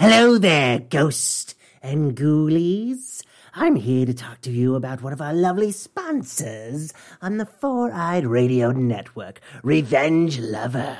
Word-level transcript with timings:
Hello 0.00 0.38
there, 0.38 0.78
ghost 0.78 1.56
and 1.82 2.16
ghoulies. 2.16 3.24
I'm 3.52 3.74
here 3.74 4.06
to 4.06 4.14
talk 4.14 4.40
to 4.42 4.50
you 4.52 4.76
about 4.76 5.02
one 5.02 5.12
of 5.12 5.20
our 5.20 5.34
lovely 5.34 5.72
sponsors 5.72 6.92
on 7.20 7.38
the 7.38 7.44
Four 7.44 7.90
Eyed 7.92 8.24
Radio 8.24 8.70
Network, 8.70 9.40
Revenge 9.64 10.38
Lover. 10.38 10.98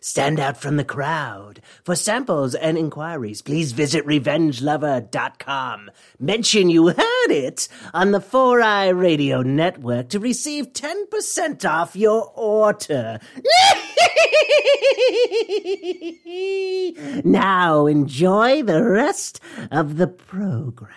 Stand 0.00 0.38
out 0.38 0.56
from 0.56 0.76
the 0.76 0.84
crowd. 0.84 1.60
For 1.82 1.96
samples 1.96 2.54
and 2.54 2.78
inquiries, 2.78 3.42
please 3.42 3.72
visit 3.72 4.06
revengelover.com. 4.06 5.90
Mention 6.20 6.70
you 6.70 6.86
heard 6.90 7.30
it 7.30 7.66
on 7.92 8.12
the 8.12 8.20
Four 8.20 8.62
Eye 8.62 8.90
Radio 8.90 9.42
Network 9.42 10.08
to 10.10 10.20
receive 10.20 10.72
10% 10.72 11.68
off 11.68 11.96
your 11.96 12.32
order. 12.36 13.18
now 17.24 17.86
enjoy 17.86 18.62
the 18.62 18.82
rest 18.82 19.40
of 19.70 19.96
the 19.96 20.06
program. 20.06 20.92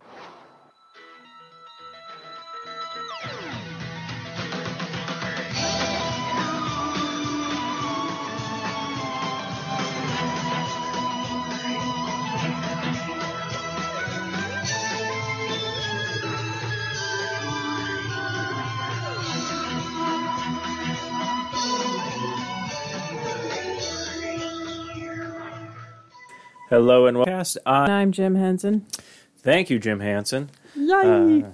Hello 26.70 27.06
and 27.06 27.18
welcome. 27.18 27.60
Uh, 27.66 27.70
I'm 27.70 28.12
Jim 28.12 28.34
Henson. 28.34 28.86
thank 29.38 29.70
you, 29.70 29.78
Jim 29.78 30.00
Hansen. 30.00 30.50
Yay! 30.74 31.44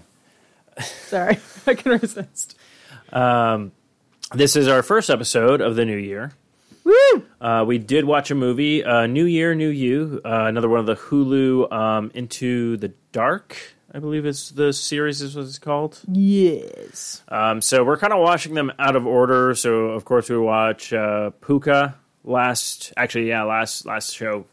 Sorry, 0.80 1.38
I 1.66 1.74
can 1.74 1.92
resist. 2.00 2.56
This 4.32 4.54
is 4.54 4.68
our 4.68 4.82
first 4.82 5.10
episode 5.10 5.60
of 5.60 5.74
the 5.74 5.84
new 5.84 5.96
year. 5.96 6.32
Woo! 6.84 7.24
Uh, 7.40 7.64
we 7.66 7.78
did 7.78 8.04
watch 8.04 8.30
a 8.30 8.34
movie, 8.34 8.84
uh, 8.84 9.06
New 9.06 9.24
Year, 9.24 9.54
New 9.54 9.68
You, 9.68 10.20
uh, 10.24 10.44
another 10.46 10.68
one 10.68 10.80
of 10.80 10.86
the 10.86 10.96
Hulu 10.96 11.70
um, 11.72 12.10
Into 12.14 12.76
the 12.76 12.92
Dark, 13.12 13.56
I 13.92 13.98
believe 13.98 14.24
is 14.24 14.52
the 14.52 14.72
series 14.72 15.20
is 15.20 15.34
what 15.34 15.46
it's 15.46 15.58
called. 15.58 15.98
Yes. 16.06 17.22
Um, 17.28 17.60
so 17.60 17.82
we're 17.84 17.96
kind 17.98 18.12
of 18.12 18.20
watching 18.20 18.54
them 18.54 18.72
out 18.78 18.94
of 18.94 19.04
order. 19.06 19.54
So 19.56 19.86
of 19.86 20.04
course 20.04 20.30
we 20.30 20.38
watch 20.38 20.92
uh, 20.92 21.32
Pooka 21.42 21.94
last, 22.22 22.92
actually 22.96 23.28
yeah, 23.28 23.42
last 23.42 23.84
last 23.86 24.14
show 24.14 24.46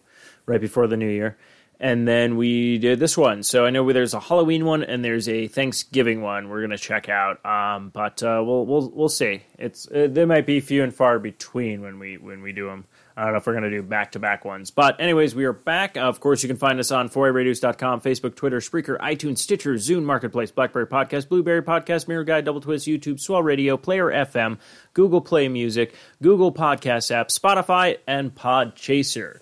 right 0.47 0.59
before 0.59 0.87
the 0.87 0.97
new 0.97 1.09
year, 1.09 1.37
and 1.79 2.07
then 2.07 2.37
we 2.37 2.79
did 2.79 2.99
this 2.99 3.15
one. 3.15 3.43
So 3.43 3.65
I 3.65 3.69
know 3.69 3.91
there's 3.93 4.15
a 4.15 4.19
Halloween 4.19 4.65
one 4.65 4.83
and 4.83 5.05
there's 5.05 5.29
a 5.29 5.47
Thanksgiving 5.47 6.23
one. 6.23 6.49
We're 6.49 6.61
gonna 6.61 6.77
check 6.77 7.09
out, 7.09 7.45
um, 7.45 7.89
but 7.89 8.23
uh, 8.23 8.41
we'll 8.43 8.65
we'll 8.65 8.89
we'll 8.89 9.09
see. 9.09 9.43
It's 9.59 9.87
uh, 9.91 10.07
they 10.09 10.25
might 10.25 10.47
be 10.47 10.59
few 10.59 10.83
and 10.83 10.93
far 10.93 11.19
between 11.19 11.81
when 11.81 11.99
we 11.99 12.17
when 12.17 12.41
we 12.41 12.53
do 12.53 12.65
them. 12.65 12.85
I 13.17 13.23
don't 13.23 13.31
know 13.31 13.37
if 13.39 13.47
we're 13.47 13.53
going 13.53 13.63
to 13.63 13.71
do 13.71 13.81
back 13.81 14.11
to 14.11 14.19
back 14.19 14.45
ones. 14.45 14.69
But, 14.69 15.01
anyways, 15.01 15.33
we 15.33 15.45
are 15.45 15.53
back. 15.53 15.97
Of 15.97 16.19
course, 16.19 16.43
you 16.43 16.47
can 16.47 16.57
find 16.57 16.79
us 16.79 16.91
on 16.91 17.09
4aradios.com, 17.09 18.01
Facebook, 18.01 18.35
Twitter, 18.35 18.59
Spreaker, 18.59 18.95
iTunes, 18.99 19.39
Stitcher, 19.39 19.73
Zune 19.73 20.03
Marketplace, 20.03 20.51
Blackberry 20.51 20.85
Podcast, 20.85 21.27
Blueberry 21.27 21.63
Podcast, 21.63 22.07
Miro 22.07 22.23
Guide, 22.23 22.45
Double 22.45 22.61
Twist, 22.61 22.85
YouTube, 22.85 23.19
Swell 23.19 23.41
Radio, 23.41 23.75
Player 23.75 24.05
FM, 24.05 24.59
Google 24.93 25.19
Play 25.19 25.47
Music, 25.47 25.95
Google 26.21 26.53
Podcast 26.53 27.09
app, 27.09 27.29
Spotify, 27.29 27.97
and 28.05 28.35
Podchaser. 28.35 29.39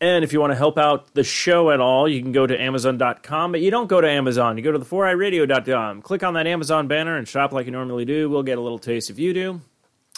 And 0.00 0.24
if 0.24 0.32
you 0.32 0.40
want 0.40 0.52
to 0.52 0.56
help 0.56 0.78
out 0.78 1.12
the 1.12 1.22
show 1.22 1.70
at 1.70 1.80
all, 1.80 2.08
you 2.08 2.22
can 2.22 2.32
go 2.32 2.46
to 2.46 2.58
Amazon.com, 2.58 3.52
but 3.52 3.60
you 3.60 3.70
don't 3.70 3.86
go 3.86 4.00
to 4.00 4.08
Amazon. 4.08 4.56
You 4.56 4.62
go 4.62 4.72
to 4.72 4.78
the 4.78 4.84
4iRadio.com. 4.86 6.00
Click 6.00 6.22
on 6.22 6.34
that 6.34 6.46
Amazon 6.46 6.88
banner 6.88 7.18
and 7.18 7.28
shop 7.28 7.52
like 7.52 7.66
you 7.66 7.72
normally 7.72 8.06
do. 8.06 8.30
We'll 8.30 8.42
get 8.42 8.56
a 8.56 8.62
little 8.62 8.78
taste 8.78 9.10
if 9.10 9.18
you 9.18 9.34
do. 9.34 9.60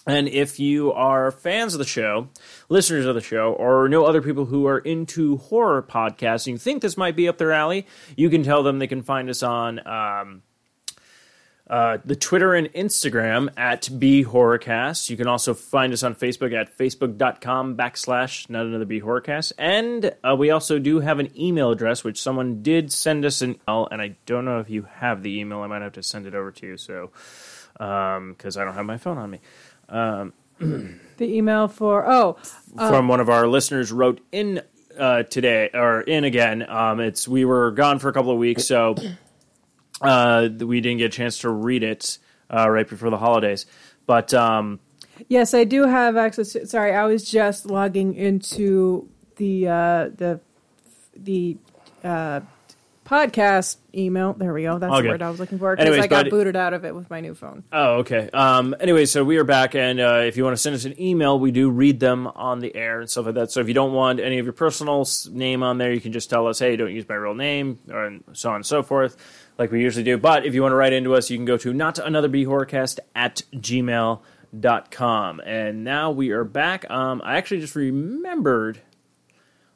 And 0.07 0.29
if 0.29 0.59
you 0.59 0.93
are 0.93 1.31
fans 1.31 1.75
of 1.75 1.79
the 1.79 1.85
show, 1.85 2.29
listeners 2.69 3.07
of 3.07 3.15
the 3.15 3.21
show, 3.21 3.53
or 3.53 3.89
know 3.89 4.05
other 4.05 4.23
people 4.23 4.45
who 4.45 4.67
are 4.67 4.79
into 4.79 5.37
horror 5.37 5.83
podcasts 5.83 6.47
and 6.47 6.55
you 6.55 6.59
think 6.59 6.83
this 6.83 6.97
might 6.97 7.15
be 7.15 7.29
up 7.29 7.39
their 7.39 7.53
alley, 7.53 7.87
you 8.17 8.29
can 8.31 8.43
tell 8.43 8.63
them 8.63 8.79
they 8.79 8.89
can 8.89 9.03
find 9.03 9.31
us 9.31 9.43
on 9.43 9.85
um, 9.87 10.43
uh, 11.73 11.97
the 12.05 12.15
Twitter 12.15 12.53
and 12.53 12.71
Instagram 12.75 13.49
at 13.57 13.89
B 13.99 14.25
Horrorcast. 14.25 15.09
You 15.09 15.17
can 15.17 15.27
also 15.27 15.55
find 15.55 15.91
us 15.95 16.03
on 16.03 16.15
Facebook 16.15 16.53
at 16.53 16.77
facebook.com 16.77 17.79
backslash 17.79 18.51
not 18.51 18.67
another 18.67 18.85
B 18.85 19.01
Horrorcast. 19.01 19.53
And 19.57 20.15
uh, 20.23 20.37
we 20.39 20.51
also 20.51 20.79
do 20.79 21.01
have 21.01 21.19
an 21.19 21.31
email 21.35 21.71
address, 21.71 22.05
which 22.05 22.21
someone 22.21 22.63
did 22.63 22.93
send 22.93 23.25
us 23.25 23.41
an 23.41 23.59
email, 23.67 23.89
and 23.91 24.03
I 24.03 24.17
don't 24.27 24.45
know 24.45 24.61
if 24.61 24.69
you 24.69 24.83
have 24.83 25.23
the 25.23 25.41
email. 25.41 25.61
I 25.61 25.67
might 25.67 25.81
have 25.81 25.95
to 25.95 26.03
send 26.03 26.27
it 26.27 26.35
over 26.35 26.51
to 26.51 26.67
you, 26.67 26.77
so 26.77 27.11
because 27.73 28.59
I 28.59 28.67
don't 28.67 28.75
have 28.75 28.85
my 28.85 28.99
phone 28.99 29.17
on 29.17 29.31
me. 29.31 29.41
The 31.19 31.37
email 31.37 31.69
for 31.69 32.05
oh 32.11 32.39
from 32.77 33.07
one 33.07 33.21
of 33.21 33.29
our 33.29 33.47
listeners 33.47 33.93
wrote 33.93 34.21
in 34.33 34.63
uh, 34.99 35.23
today 35.25 35.71
or 35.73 36.01
in 36.01 36.25
again. 36.25 36.69
Um, 36.69 37.01
it's 37.01 37.29
we 37.29 37.45
were 37.45 37.71
gone 37.71 37.99
for 37.99 38.09
a 38.09 38.13
couple 38.13 38.33
of 38.33 38.39
weeks, 38.39 38.65
so 38.67 38.95
uh, 40.03 40.49
we 40.61 40.81
didn't 40.81 40.99
get 40.99 41.07
a 41.07 41.17
chance 41.17 41.39
to 41.39 41.51
read 41.51 41.83
it 41.83 42.19
uh, 42.53 42.69
right 42.69 42.89
before 42.89 43.11
the 43.11 43.19
holidays. 43.19 43.67
But 44.07 44.35
um, 44.35 44.81
yes, 45.29 45.55
I 45.55 45.65
do 45.65 45.87
have 45.87 46.17
access. 46.17 46.53
To, 46.53 46.67
sorry, 46.67 46.95
I 46.95 47.05
was 47.05 47.29
just 47.29 47.67
logging 47.67 48.15
into 48.15 49.09
the 49.37 49.69
uh, 49.69 50.09
the 50.17 50.41
the 51.17 51.57
uh, 52.05 52.41
podcast 53.05 53.77
email. 53.95 54.33
There 54.33 54.53
we 54.53 54.63
go. 54.63 54.79
That's 54.79 54.93
Okay. 54.93 55.03
the 55.03 55.09
word 55.09 55.23
I 55.23 55.31
was 55.31 55.39
looking 55.39 55.59
for 55.59 55.77
because 55.77 55.99
I 55.99 56.07
got 56.07 56.31
booted 56.31 56.57
out 56.57 56.73
of 56.73 56.85
it 56.85 56.95
with 56.95 57.11
my 57.11 57.21
new 57.21 57.35
phone. 57.35 57.63
oh, 57.73 57.97
okay. 57.99 58.31
Um, 58.33 58.75
anyway, 58.81 59.05
so 59.07 59.23
we 59.25 59.37
are 59.37 59.45
back, 59.45 59.75
and 59.75 60.01
uh, 60.01 60.23
if 60.25 60.37
you 60.37 60.45
want 60.45 60.57
to 60.57 60.63
send 60.63 60.75
us 60.75 60.85
an 60.85 61.01
email, 61.01 61.39
we 61.39 61.51
do 61.51 61.71
read 61.71 62.01
them 62.01 62.27
on 62.29 62.61
the 62.61 62.75
air 62.75 63.01
and 63.01 63.11
stuff 63.11 63.27
like 63.27 63.35
that. 63.35 63.51
So 63.51 63.61
if 63.61 63.69
you 63.69 63.75
don't 63.75 63.93
want 63.93 64.21
any 64.21 64.39
of 64.39 64.47
your 64.47 64.53
personal 64.53 65.07
name 65.31 65.63
on 65.63 65.79
there, 65.79 65.93
you 65.93 66.01
can 66.01 66.13
just 66.13 66.31
tell 66.31 66.47
us, 66.47 66.59
hey, 66.59 66.77
don't 66.77 66.93
use 66.95 67.09
my 67.09 67.15
real 67.17 67.35
name, 67.35 67.79
or 67.91 68.05
and 68.05 68.25
so 68.33 68.51
on 68.51 68.57
and 68.57 68.67
so 68.67 68.83
forth, 68.83 69.17
like 69.59 69.71
we 69.71 69.81
usually 69.81 70.05
do. 70.05 70.19
But 70.19 70.47
if 70.47 70.55
you 70.55 70.63
want 70.63 70.73
to 70.73 70.77
write 70.77 70.93
into 70.93 71.15
us, 71.15 71.31
you 71.31 71.37
can 71.39 71.45
go 71.45 71.57
to 71.59 71.73
not 71.73 71.99
another 71.99 72.29
horrorcast 72.29 72.99
at 73.15 73.43
gmail.com. 73.55 75.41
And 75.45 75.85
now 75.85 76.11
we 76.11 76.31
are 76.31 76.45
back. 76.45 76.91
Um, 76.91 77.23
I 77.25 77.37
actually 77.37 77.61
just 77.61 77.77
remembered 77.77 78.81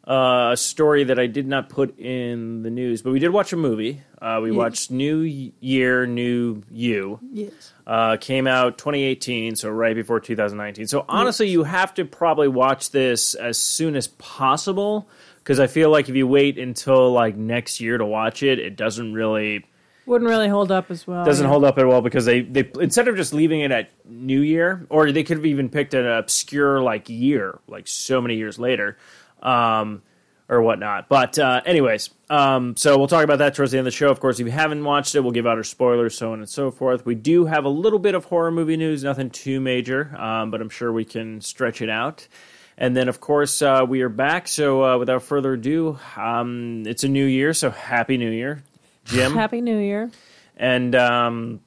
uh, 0.06 0.50
a 0.52 0.56
story 0.56 1.04
that 1.04 1.18
I 1.18 1.26
did 1.26 1.48
not 1.48 1.68
put 1.68 1.98
in 1.98 2.62
the 2.62 2.70
news, 2.70 3.02
but 3.02 3.10
we 3.10 3.18
did 3.18 3.30
watch 3.30 3.52
a 3.52 3.56
movie. 3.56 4.02
Uh, 4.22 4.38
we 4.42 4.52
watched 4.52 4.90
New 4.90 5.20
Year, 5.20 6.06
New 6.06 6.62
You. 6.70 7.18
Yes. 7.32 7.72
Uh, 7.86 8.16
came 8.16 8.46
out 8.46 8.78
2018, 8.78 9.56
so 9.56 9.68
right 9.68 9.94
before 9.94 10.20
2019. 10.20 10.86
So 10.86 11.04
honestly, 11.08 11.48
you 11.48 11.64
have 11.64 11.92
to 11.94 12.04
probably 12.04 12.48
watch 12.48 12.92
this 12.92 13.34
as 13.34 13.58
soon 13.58 13.96
as 13.96 14.06
possible 14.06 15.08
because 15.46 15.60
I 15.60 15.68
feel 15.68 15.90
like 15.90 16.08
if 16.08 16.16
you 16.16 16.26
wait 16.26 16.58
until 16.58 17.12
like 17.12 17.36
next 17.36 17.80
year 17.80 17.96
to 17.98 18.04
watch 18.04 18.42
it, 18.42 18.58
it 18.58 18.74
doesn't 18.74 19.12
really 19.12 19.64
Wouldn't 20.04 20.28
really 20.28 20.48
hold 20.48 20.72
up 20.72 20.90
as 20.90 21.06
well. 21.06 21.24
doesn't 21.24 21.44
yeah. 21.44 21.50
hold 21.50 21.62
up 21.62 21.78
at 21.78 21.84
all 21.84 22.02
because 22.02 22.24
they, 22.24 22.40
they 22.40 22.68
instead 22.80 23.06
of 23.06 23.14
just 23.16 23.32
leaving 23.32 23.60
it 23.60 23.70
at 23.70 23.90
New 24.04 24.40
Year, 24.40 24.84
or 24.90 25.12
they 25.12 25.22
could 25.22 25.36
have 25.36 25.46
even 25.46 25.68
picked 25.68 25.94
an 25.94 26.04
obscure 26.04 26.80
like 26.82 27.08
year, 27.08 27.60
like 27.68 27.86
so 27.86 28.20
many 28.20 28.34
years 28.34 28.58
later, 28.58 28.98
um, 29.40 30.02
or 30.48 30.62
whatnot. 30.62 31.08
But 31.08 31.38
uh, 31.38 31.60
anyways, 31.64 32.10
um, 32.28 32.76
so 32.76 32.98
we'll 32.98 33.06
talk 33.06 33.22
about 33.22 33.38
that 33.38 33.54
towards 33.54 33.70
the 33.70 33.78
end 33.78 33.86
of 33.86 33.92
the 33.92 33.96
show. 33.96 34.08
Of 34.08 34.18
course, 34.18 34.40
if 34.40 34.46
you 34.46 34.52
haven't 34.52 34.82
watched 34.82 35.14
it, 35.14 35.20
we'll 35.20 35.30
give 35.30 35.46
out 35.46 35.58
our 35.58 35.62
spoilers, 35.62 36.18
so 36.18 36.32
on 36.32 36.40
and 36.40 36.48
so 36.48 36.72
forth. 36.72 37.06
We 37.06 37.14
do 37.14 37.44
have 37.44 37.64
a 37.64 37.68
little 37.68 38.00
bit 38.00 38.16
of 38.16 38.24
horror 38.24 38.50
movie 38.50 38.76
news, 38.76 39.04
nothing 39.04 39.30
too 39.30 39.60
major, 39.60 40.12
um, 40.18 40.50
but 40.50 40.60
I'm 40.60 40.70
sure 40.70 40.92
we 40.92 41.04
can 41.04 41.40
stretch 41.40 41.82
it 41.82 41.88
out. 41.88 42.26
And 42.78 42.96
then, 42.96 43.08
of 43.08 43.20
course, 43.20 43.62
uh, 43.62 43.84
we 43.88 44.02
are 44.02 44.08
back. 44.10 44.48
So, 44.48 44.84
uh, 44.84 44.98
without 44.98 45.22
further 45.22 45.54
ado, 45.54 45.98
um, 46.16 46.84
it's 46.86 47.04
a 47.04 47.08
new 47.08 47.24
year. 47.24 47.54
So, 47.54 47.70
happy 47.70 48.18
New 48.18 48.30
Year, 48.30 48.62
Jim. 49.04 49.34
Happy 49.34 49.60
New 49.60 49.78
Year. 49.78 50.10
And 50.56 50.94
um, 50.94 51.60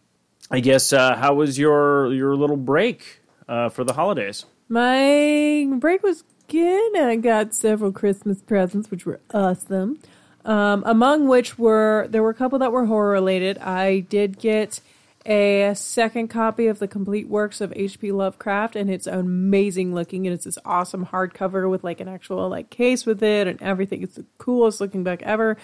I 0.51 0.59
guess 0.59 0.93
uh, 0.93 1.15
how 1.15 1.35
was 1.35 1.57
your 1.57 2.13
your 2.13 2.35
little 2.35 2.57
break 2.57 3.21
uh, 3.47 3.69
for 3.69 3.83
the 3.83 3.93
holidays? 3.93 4.45
My 4.67 5.67
break 5.77 6.03
was 6.03 6.23
good. 6.47 6.97
I 6.97 7.15
got 7.15 7.53
several 7.53 7.91
Christmas 7.91 8.41
presents, 8.41 8.91
which 8.91 9.05
were 9.05 9.19
awesome. 9.33 9.99
Um, 10.45 10.83
among 10.85 11.27
which 11.27 11.59
were 11.59 12.07
there 12.09 12.23
were 12.23 12.29
a 12.29 12.35
couple 12.35 12.59
that 12.59 12.71
were 12.71 12.85
horror 12.85 13.11
related. 13.11 13.57
I 13.59 14.01
did 14.01 14.39
get 14.39 14.81
a 15.29 15.73
second 15.75 16.29
copy 16.29 16.65
of 16.65 16.79
the 16.79 16.87
complete 16.87 17.29
works 17.29 17.61
of 17.61 17.71
H.P. 17.75 18.11
Lovecraft, 18.11 18.75
and 18.75 18.89
it's 18.89 19.05
amazing 19.05 19.93
looking. 19.93 20.25
And 20.25 20.33
it's 20.33 20.45
this 20.45 20.57
awesome 20.65 21.05
hardcover 21.05 21.69
with 21.69 21.83
like 21.83 21.99
an 21.99 22.07
actual 22.07 22.49
like 22.49 22.71
case 22.71 23.05
with 23.05 23.21
it 23.21 23.47
and 23.47 23.61
everything. 23.61 24.01
It's 24.01 24.15
the 24.15 24.25
coolest 24.39 24.81
looking 24.81 25.03
book 25.03 25.21
ever. 25.21 25.55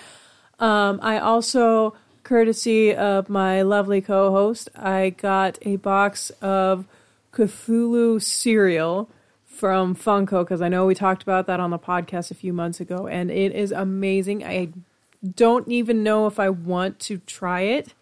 Um, 0.60 1.00
I 1.02 1.18
also, 1.18 1.96
courtesy 2.24 2.94
of 2.94 3.28
my 3.28 3.64
lovely 3.64 4.02
co-host, 4.02 4.70
I 4.76 5.10
got 5.10 5.58
a 5.64 5.78
box 5.78 6.30
of 6.42 6.86
Cthulhu 7.34 8.22
cereal 8.22 9.10
from 9.44 9.96
Funko 9.96 10.44
because 10.44 10.62
I 10.62 10.70
know 10.70 10.86
we 10.86 10.96
talked 10.96 11.24
about 11.24 11.48
that 11.48 11.60
on 11.60 11.72
the 11.72 11.80
podcast 11.80 12.30
a 12.30 12.36
few 12.36 12.54
months 12.54 12.80
ago, 12.80 13.08
and 13.08 13.32
it 13.32 13.52
is 13.54 13.72
amazing. 13.72 14.44
I 14.44 14.70
don't 15.36 15.68
even 15.68 16.04
know 16.04 16.28
if 16.28 16.40
I 16.40 16.50
want 16.50 17.00
to 17.00 17.18
try 17.18 17.62
it. 17.62 17.94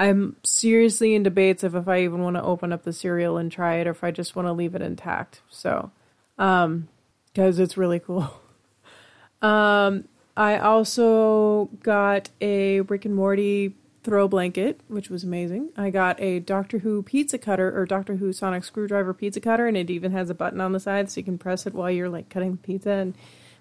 I'm 0.00 0.36
seriously 0.42 1.14
in 1.14 1.22
debates 1.22 1.62
of 1.62 1.74
if 1.74 1.86
I 1.86 2.00
even 2.04 2.22
want 2.22 2.36
to 2.36 2.42
open 2.42 2.72
up 2.72 2.84
the 2.84 2.92
cereal 2.92 3.36
and 3.36 3.52
try 3.52 3.76
it 3.76 3.86
or 3.86 3.90
if 3.90 4.02
I 4.02 4.10
just 4.10 4.34
want 4.34 4.48
to 4.48 4.52
leave 4.52 4.74
it 4.74 4.80
intact. 4.80 5.42
So, 5.50 5.90
um, 6.38 6.88
because 7.26 7.58
it's 7.58 7.76
really 7.76 8.00
cool. 8.00 8.32
Um, 9.42 10.04
I 10.36 10.58
also 10.58 11.70
got 11.82 12.28
a 12.42 12.82
Rick 12.82 13.06
and 13.06 13.16
Morty 13.16 13.74
throw 14.02 14.28
blanket, 14.28 14.82
which 14.86 15.08
was 15.08 15.24
amazing. 15.24 15.70
I 15.78 15.88
got 15.88 16.20
a 16.20 16.40
Doctor 16.40 16.80
Who 16.80 17.02
pizza 17.02 17.38
cutter 17.38 17.74
or 17.74 17.86
Doctor 17.86 18.16
Who 18.16 18.34
sonic 18.34 18.64
screwdriver 18.64 19.14
pizza 19.14 19.40
cutter, 19.40 19.66
and 19.66 19.78
it 19.78 19.88
even 19.88 20.12
has 20.12 20.28
a 20.28 20.34
button 20.34 20.60
on 20.60 20.72
the 20.72 20.78
side 20.78 21.10
so 21.10 21.20
you 21.20 21.24
can 21.24 21.38
press 21.38 21.66
it 21.66 21.72
while 21.72 21.90
you're 21.90 22.10
like 22.10 22.28
cutting 22.28 22.50
the 22.52 22.58
pizza 22.58 22.90
and 22.90 23.14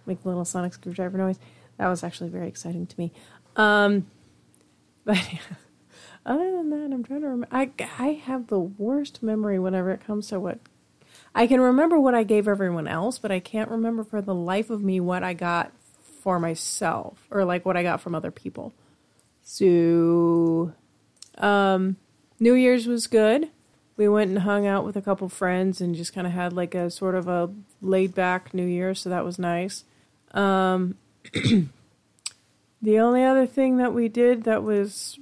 make 0.06 0.26
little 0.26 0.44
sonic 0.44 0.74
screwdriver 0.74 1.18
noise. 1.18 1.40
That 1.78 1.88
was 1.88 2.04
actually 2.04 2.30
very 2.30 2.50
exciting 2.50 2.86
to 2.86 3.00
me. 3.00 3.14
Um, 3.56 4.08
but 5.06 5.26
other 6.25 6.51
than 6.51 6.69
that, 6.69 6.94
I'm 6.94 7.04
trying 7.04 7.21
to 7.21 7.27
remember. 7.27 7.56
I 7.56 7.71
I 7.98 8.13
have 8.13 8.48
the 8.48 8.60
worst 8.60 9.24
memory 9.24 9.60
whenever 9.60 9.92
it 9.92 10.06
comes 10.06 10.27
to 10.27 10.39
what 10.39 10.60
I 11.33 11.48
can 11.48 11.62
remember 11.62 12.00
what 12.00 12.16
I 12.16 12.24
gave 12.24 12.48
everyone 12.48 12.88
else, 12.88 13.19
but 13.19 13.31
I 13.31 13.39
can't 13.39 13.69
remember 13.69 14.04
for 14.04 14.21
the 14.21 14.33
life 14.33 14.69
of 14.69 14.81
me 14.83 15.00
what 15.00 15.24
I 15.24 15.33
got 15.33 15.71
for 16.21 16.39
myself 16.39 17.25
or 17.31 17.45
like 17.45 17.66
what 17.66 17.77
I 17.77 17.83
got 17.83 18.01
from 18.01 18.16
other 18.16 18.31
people. 18.31 18.74
So, 19.42 20.74
um, 21.38 21.98
New 22.39 22.54
Year's 22.54 22.88
was 22.88 23.07
good. 23.07 23.50
We 23.98 24.07
went 24.07 24.30
and 24.30 24.39
hung 24.39 24.66
out 24.66 24.86
with 24.86 24.95
a 24.95 25.01
couple 25.01 25.27
friends 25.27 25.81
and 25.81 25.95
just 25.95 26.13
kind 26.13 26.25
of 26.25 26.33
had 26.33 26.54
like 26.54 26.74
a 26.74 26.89
sort 26.89 27.16
of 27.16 27.27
a 27.27 27.50
laid 27.81 28.16
back 28.16 28.54
New 28.54 28.66
Year, 28.66 28.95
so 28.95 29.10
that 29.10 29.25
was 29.25 29.38
nice. 29.38 29.83
Um, 30.31 30.98
the 31.33 33.00
only 33.00 33.25
other 33.25 33.45
thing 33.45 33.77
that 33.77 33.94
we 33.94 34.07
did 34.07 34.44
that 34.44 34.63
was 34.63 35.19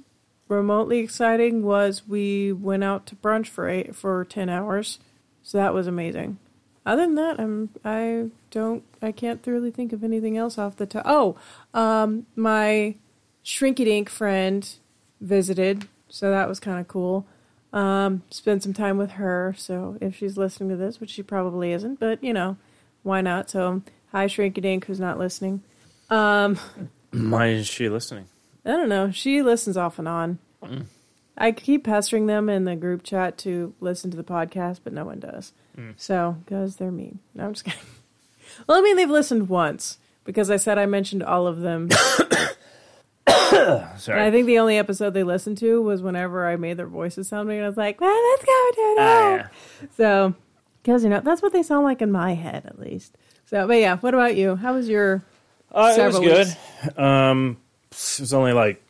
remotely 0.48 0.98
exciting 0.98 1.62
was 1.62 2.02
we 2.06 2.52
went 2.52 2.84
out 2.84 3.06
to 3.06 3.16
brunch 3.16 3.46
for 3.48 3.68
eight 3.68 3.94
for 3.94 4.24
ten 4.24 4.48
hours, 4.48 4.98
so 5.42 5.58
that 5.58 5.74
was 5.74 5.86
amazing. 5.86 6.38
Other 6.84 7.02
than 7.02 7.16
that, 7.16 7.38
I'm 7.38 7.70
I 7.84 8.30
don't 8.50 8.82
I 9.02 9.12
can't 9.12 9.46
really 9.46 9.70
think 9.70 9.92
of 9.92 10.02
anything 10.02 10.36
else 10.36 10.58
off 10.58 10.76
the 10.76 10.86
top. 10.86 11.02
Oh, 11.04 11.36
um, 11.74 12.26
my 12.34 12.94
Shrinky 13.44 13.84
Dink 13.84 14.08
friend 14.08 14.68
visited, 15.20 15.86
so 16.08 16.30
that 16.30 16.48
was 16.48 16.60
kind 16.60 16.80
of 16.80 16.88
cool. 16.88 17.26
Um, 17.72 18.22
spent 18.30 18.62
some 18.62 18.72
time 18.72 18.96
with 18.96 19.12
her. 19.12 19.54
So 19.58 19.98
if 20.00 20.16
she's 20.16 20.38
listening 20.38 20.70
to 20.70 20.76
this, 20.76 21.00
which 21.00 21.10
she 21.10 21.22
probably 21.22 21.72
isn't, 21.72 22.00
but 22.00 22.24
you 22.24 22.32
know, 22.32 22.56
why 23.02 23.20
not? 23.20 23.50
So 23.50 23.82
hi, 24.12 24.26
Shrinky 24.26 24.62
Dink, 24.62 24.86
who's 24.86 25.00
not 25.00 25.18
listening. 25.18 25.62
Um, 26.10 26.58
Why 27.12 27.48
is 27.48 27.66
she 27.66 27.88
listening? 27.88 28.26
I 28.68 28.72
don't 28.72 28.88
know. 28.88 29.10
She 29.10 29.42
listens 29.42 29.76
off 29.76 29.98
and 29.98 30.06
on. 30.06 30.38
I 31.36 31.52
keep 31.52 31.84
pestering 31.84 32.26
them 32.26 32.48
in 32.48 32.64
the 32.64 32.76
group 32.76 33.02
chat 33.02 33.38
to 33.38 33.74
listen 33.80 34.10
to 34.10 34.16
the 34.16 34.22
podcast, 34.24 34.80
but 34.84 34.92
no 34.92 35.04
one 35.04 35.18
does. 35.20 35.52
So, 35.96 36.36
because 36.44 36.76
they're 36.76 36.90
mean. 36.90 37.20
No, 37.34 37.44
I'm 37.46 37.52
just 37.54 37.64
kidding. 37.64 37.80
Well, 38.66 38.78
I 38.78 38.80
mean, 38.80 38.96
they've 38.96 39.08
listened 39.10 39.48
once 39.50 39.98
because 40.24 40.50
I 40.50 40.56
said 40.56 40.78
I 40.78 40.86
mentioned 40.86 41.22
all 41.22 41.46
of 41.46 41.60
them. 41.60 41.90
Sorry. 43.28 44.18
And 44.18 44.20
I 44.20 44.30
think 44.30 44.46
the 44.46 44.58
only 44.58 44.78
episode 44.78 45.10
they 45.14 45.22
listened 45.22 45.58
to 45.58 45.82
was 45.82 46.02
whenever 46.02 46.46
I 46.48 46.56
made 46.56 46.76
their 46.78 46.86
voices 46.86 47.28
sound 47.28 47.50
and 47.50 47.62
I 47.62 47.66
was 47.68 47.76
like, 47.76 48.00
well, 48.00 48.30
let's 48.30 48.44
go 48.44 48.70
do 48.74 48.94
that. 48.96 49.50
yeah. 49.82 49.88
So, 49.96 50.34
because, 50.82 51.04
you 51.04 51.10
know, 51.10 51.20
that's 51.20 51.42
what 51.42 51.52
they 51.52 51.62
sound 51.62 51.84
like 51.84 52.00
in 52.02 52.10
my 52.10 52.34
head, 52.34 52.64
at 52.66 52.78
least. 52.78 53.16
So, 53.46 53.66
but 53.66 53.74
yeah, 53.74 53.96
what 53.98 54.14
about 54.14 54.34
you? 54.36 54.56
How 54.56 54.74
was 54.74 54.88
your. 54.88 55.22
Uh, 55.70 55.80
it 55.80 55.86
was 55.88 55.96
Several 55.96 56.22
good. 56.22 56.46
weeks. 56.46 56.98
Um, 56.98 57.58
it 58.16 58.20
was 58.20 58.32
only 58.34 58.52
like 58.52 58.82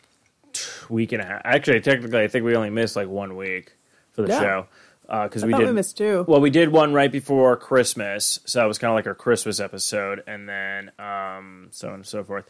week 0.89 1.13
and 1.13 1.23
a 1.23 1.25
half. 1.27 1.43
Actually, 1.45 1.81
technically, 1.81 2.21
I 2.23 2.29
think 2.29 2.45
we 2.45 2.55
only 2.57 2.71
missed 2.71 2.97
like 2.97 3.09
one 3.09 3.37
week 3.37 3.73
for 4.13 4.23
the 4.23 4.29
Yeah. 4.29 4.41
show 4.41 4.67
because 5.25 5.43
I 5.43 5.47
we 5.47 5.55
did. 5.55 5.67
we 5.67 5.73
missed 5.73 5.97
two. 5.97 6.25
Well, 6.29 6.41
we 6.41 6.51
did 6.51 6.69
one 6.71 6.93
right 6.93 7.11
before 7.11 7.57
Christmas, 7.57 8.41
so 8.45 8.59
that 8.61 8.67
was 8.67 8.79
kind 8.79 8.91
of 8.91 8.95
like 8.95 9.07
our 9.07 9.15
Christmas 9.15 9.59
episode, 9.61 10.23
and 10.27 10.49
then 10.49 10.91
um, 10.99 11.69
so 11.71 11.89
on 11.89 11.95
and 11.95 12.07
so 12.07 12.23
forth. 12.25 12.45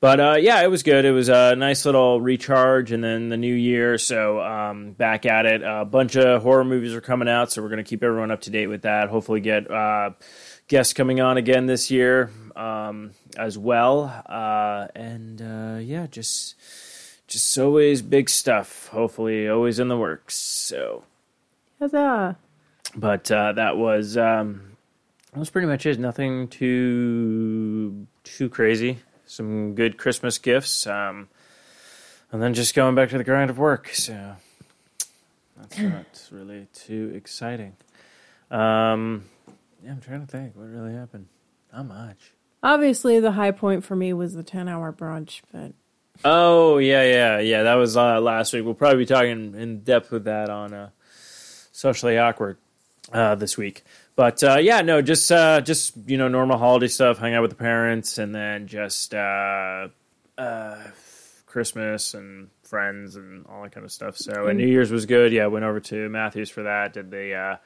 But 0.00 0.20
uh, 0.20 0.36
yeah, 0.38 0.62
it 0.62 0.70
was 0.70 0.82
good. 0.82 1.04
It 1.04 1.12
was 1.12 1.28
a 1.28 1.56
nice 1.56 1.84
little 1.86 2.20
recharge, 2.20 2.92
and 2.92 3.02
then 3.02 3.30
the 3.30 3.36
new 3.36 3.54
year, 3.54 3.96
so 3.98 4.40
um, 4.40 4.92
back 4.92 5.24
at 5.26 5.46
it. 5.46 5.62
A 5.64 5.84
bunch 5.84 6.14
of 6.16 6.42
horror 6.42 6.64
movies 6.64 6.94
are 6.94 7.00
coming 7.00 7.28
out, 7.28 7.50
so 7.50 7.62
we're 7.62 7.68
going 7.70 7.82
to 7.82 7.88
keep 7.88 8.02
everyone 8.04 8.30
up 8.30 8.42
to 8.42 8.50
date 8.50 8.66
with 8.68 8.82
that. 8.82 9.08
Hopefully, 9.08 9.40
get 9.40 9.68
uh, 9.70 10.10
guests 10.68 10.92
coming 10.92 11.20
on 11.20 11.36
again 11.36 11.66
this 11.66 11.90
year 11.90 12.30
um, 12.56 13.12
as 13.36 13.58
well, 13.58 14.04
uh, 14.26 14.88
and 14.94 15.42
uh, 15.42 15.78
yeah, 15.80 16.06
just 16.06 16.54
just 17.26 17.56
always 17.58 18.02
big 18.02 18.30
stuff. 18.30 18.88
Hopefully, 18.88 19.48
always 19.48 19.78
in 19.78 19.88
the 19.88 19.96
works. 19.96 20.36
So 20.36 21.04
Huzzah. 21.78 22.36
but 22.96 23.30
uh, 23.30 23.52
that 23.52 23.76
was 23.76 24.16
um, 24.16 24.76
that 25.32 25.38
was 25.38 25.50
pretty 25.50 25.66
much 25.66 25.86
it. 25.86 25.98
Nothing 25.98 26.48
too 26.48 28.06
too 28.24 28.48
crazy. 28.48 28.98
Some 29.26 29.74
good 29.74 29.96
Christmas 29.96 30.38
gifts, 30.38 30.86
um, 30.86 31.28
and 32.30 32.42
then 32.42 32.54
just 32.54 32.74
going 32.74 32.94
back 32.94 33.08
to 33.10 33.18
the 33.18 33.24
grind 33.24 33.50
of 33.50 33.58
work. 33.58 33.88
So 33.88 34.36
that's 35.56 35.78
not 35.80 36.28
really 36.30 36.68
too 36.72 37.12
exciting. 37.14 37.76
Um, 38.50 39.24
yeah, 39.84 39.90
I'm 39.90 40.00
trying 40.00 40.26
to 40.26 40.26
think 40.26 40.56
what 40.56 40.68
really 40.68 40.94
happened. 40.94 41.26
Not 41.72 41.86
much. 41.86 42.32
Obviously, 42.62 43.20
the 43.20 43.32
high 43.32 43.50
point 43.50 43.84
for 43.84 43.94
me 43.94 44.12
was 44.12 44.34
the 44.34 44.42
10 44.42 44.68
hour 44.68 44.92
brunch, 44.92 45.42
but 45.52 45.72
Oh 46.24 46.78
yeah, 46.78 47.02
yeah, 47.02 47.38
yeah. 47.40 47.62
That 47.64 47.74
was 47.74 47.96
uh, 47.96 48.20
last 48.20 48.52
week. 48.52 48.64
We'll 48.64 48.74
probably 48.74 48.98
be 48.98 49.06
talking 49.06 49.54
in 49.54 49.80
depth 49.80 50.10
with 50.10 50.24
that 50.24 50.48
on 50.48 50.72
uh, 50.72 50.90
socially 51.72 52.18
awkward 52.18 52.58
uh, 53.12 53.34
this 53.34 53.56
week. 53.56 53.82
But 54.16 54.42
uh, 54.44 54.58
yeah, 54.60 54.82
no, 54.82 55.02
just 55.02 55.32
uh, 55.32 55.60
just 55.60 55.96
you 56.06 56.16
know 56.16 56.28
normal 56.28 56.56
holiday 56.56 56.86
stuff. 56.86 57.18
Hang 57.18 57.34
out 57.34 57.42
with 57.42 57.50
the 57.50 57.56
parents, 57.56 58.18
and 58.18 58.32
then 58.32 58.68
just 58.68 59.12
uh, 59.12 59.88
uh, 60.38 60.76
Christmas 61.46 62.14
and 62.14 62.48
friends 62.62 63.16
and 63.16 63.44
all 63.46 63.64
that 63.64 63.72
kind 63.72 63.84
of 63.84 63.90
stuff. 63.90 64.16
So 64.16 64.46
and 64.46 64.58
New 64.58 64.68
Year's 64.68 64.92
was 64.92 65.06
good. 65.06 65.32
Yeah, 65.32 65.46
went 65.46 65.64
over 65.64 65.80
to 65.80 66.08
Matthews 66.08 66.48
for 66.48 66.62
that. 66.62 66.92
Did 66.92 67.10
the 67.10 67.34
uh, 67.34 67.56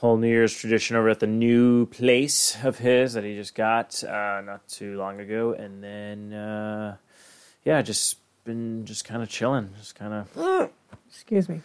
whole 0.00 0.16
New 0.16 0.28
Year's 0.28 0.56
tradition 0.56 0.96
over 0.96 1.10
at 1.10 1.20
the 1.20 1.26
new 1.26 1.84
place 1.84 2.56
of 2.64 2.78
his 2.78 3.12
that 3.12 3.22
he 3.22 3.34
just 3.36 3.54
got 3.54 4.02
uh, 4.02 4.40
not 4.40 4.66
too 4.66 4.96
long 4.96 5.20
ago, 5.20 5.52
and 5.52 5.84
then 5.84 6.32
uh, 6.32 6.96
yeah, 7.64 7.82
just 7.82 8.16
been 8.44 8.86
just 8.86 9.04
kind 9.04 9.22
of 9.22 9.28
chilling, 9.28 9.68
just 9.78 9.94
kind 9.94 10.14
of 10.14 10.70
excuse 11.08 11.50
me. 11.50 11.60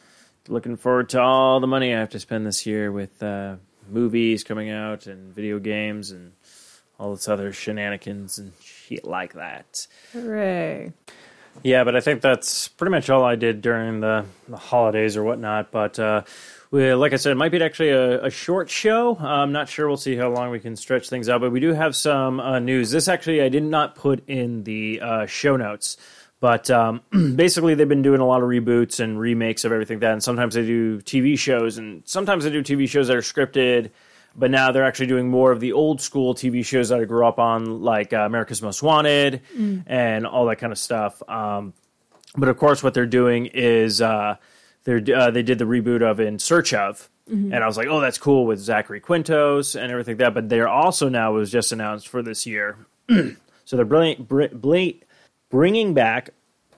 looking 0.49 0.75
forward 0.75 1.07
to 1.09 1.21
all 1.21 1.61
the 1.61 1.67
money 1.67 1.93
I 1.95 1.99
have 1.99 2.09
to 2.09 2.19
spend 2.19 2.45
this 2.45 2.65
year 2.65 2.91
with 2.91 3.23
uh, 3.23 3.55
movies 3.89 4.43
coming 4.43 4.69
out 4.69 5.07
and 5.07 5.33
video 5.33 5.57
games 5.59 6.11
and 6.11 6.33
all 6.99 7.15
this 7.15 7.29
other 7.29 7.53
shenanigans 7.53 8.37
and 8.37 8.51
shit 8.61 9.05
like 9.05 9.33
that. 9.35 9.87
Hooray. 10.11 10.91
Yeah, 11.63 11.83
but 11.83 11.95
I 11.95 11.99
think 12.01 12.21
that's 12.21 12.67
pretty 12.67 12.91
much 12.91 13.09
all 13.09 13.23
I 13.23 13.35
did 13.35 13.61
during 13.61 13.99
the, 13.99 14.25
the 14.47 14.57
holidays 14.57 15.17
or 15.17 15.23
whatnot. 15.23 15.71
But 15.71 15.97
uh, 15.97 16.23
we, 16.71 16.93
like 16.93 17.13
I 17.13 17.15
said, 17.15 17.31
it 17.31 17.35
might 17.35 17.51
be 17.51 17.63
actually 17.63 17.89
a, 17.89 18.25
a 18.25 18.29
short 18.29 18.69
show. 18.69 19.17
I'm 19.17 19.51
not 19.51 19.69
sure. 19.69 19.87
We'll 19.87 19.97
see 19.97 20.15
how 20.15 20.29
long 20.29 20.51
we 20.51 20.59
can 20.59 20.75
stretch 20.75 21.09
things 21.09 21.29
out. 21.29 21.41
But 21.41 21.51
we 21.51 21.59
do 21.59 21.73
have 21.73 21.95
some 21.95 22.39
uh, 22.39 22.59
news. 22.59 22.91
This 22.91 23.07
actually 23.07 23.41
I 23.41 23.49
did 23.49 23.63
not 23.63 23.95
put 23.95 24.27
in 24.27 24.63
the 24.63 25.01
uh, 25.01 25.25
show 25.25 25.57
notes. 25.57 25.97
But 26.39 26.69
um, 26.69 27.01
basically, 27.35 27.73
they've 27.75 27.89
been 27.89 28.01
doing 28.03 28.21
a 28.21 28.27
lot 28.27 28.43
of 28.43 28.49
reboots 28.49 28.99
and 28.99 29.19
remakes 29.19 29.65
of 29.65 29.71
everything 29.71 29.99
that. 29.99 30.11
And 30.11 30.23
sometimes 30.23 30.53
they 30.53 30.65
do 30.65 31.01
TV 31.01 31.39
shows, 31.39 31.77
and 31.77 32.03
sometimes 32.05 32.43
they 32.43 32.51
do 32.51 32.61
TV 32.61 32.87
shows 32.87 33.07
that 33.07 33.17
are 33.17 33.21
scripted. 33.21 33.91
But 34.37 34.51
now 34.51 34.71
they're 34.71 34.83
actually 34.85 35.07
doing 35.07 35.29
more 35.29 35.51
of 35.53 35.59
the 35.61 35.71
old 35.73 36.01
school 36.01 36.35
TV 36.35 36.65
shows 36.65 36.89
that 36.89 36.99
I 36.99 37.05
grew 37.05 37.25
up 37.25 37.39
on, 37.39 37.81
like 37.81 38.11
uh, 38.11 38.17
America's 38.17 38.61
Most 38.61 38.83
Wanted 38.83 39.41
and 39.87 40.27
all 40.27 40.45
that 40.47 40.57
kind 40.57 40.73
of 40.73 40.77
stuff. 40.77 41.23
Um, 41.29 41.73
but 42.35 42.49
of 42.49 42.57
course, 42.57 42.83
what 42.83 42.93
they're 42.93 43.05
doing 43.05 43.45
is 43.45 44.01
uh, 44.01 44.35
they're 44.83 45.01
uh, 45.15 45.31
they 45.31 45.41
did 45.41 45.57
the 45.57 45.65
reboot 45.65 46.01
of 46.01 46.19
In 46.19 46.37
Search 46.37 46.73
of, 46.73 47.09
and 47.53 47.55
I 47.63 47.65
was 47.65 47.77
like, 47.77 47.87
oh, 47.87 48.01
that's 48.01 48.17
cool 48.17 48.45
with 48.45 48.59
Zachary 48.59 48.99
Quintos 48.99 49.79
and 49.81 49.89
everything 49.91 50.13
like 50.13 50.19
that. 50.19 50.33
But 50.33 50.49
they're 50.49 50.67
also 50.67 51.07
now 51.09 51.31
was 51.33 51.49
just 51.49 51.71
announced 51.71 52.07
for 52.09 52.21
this 52.21 52.45
year, 52.45 52.77
so 53.09 53.75
they're 53.77 53.85
brilliant, 53.85 54.27
br- 54.27 54.45
bringing 55.49 55.93
back. 55.93 56.31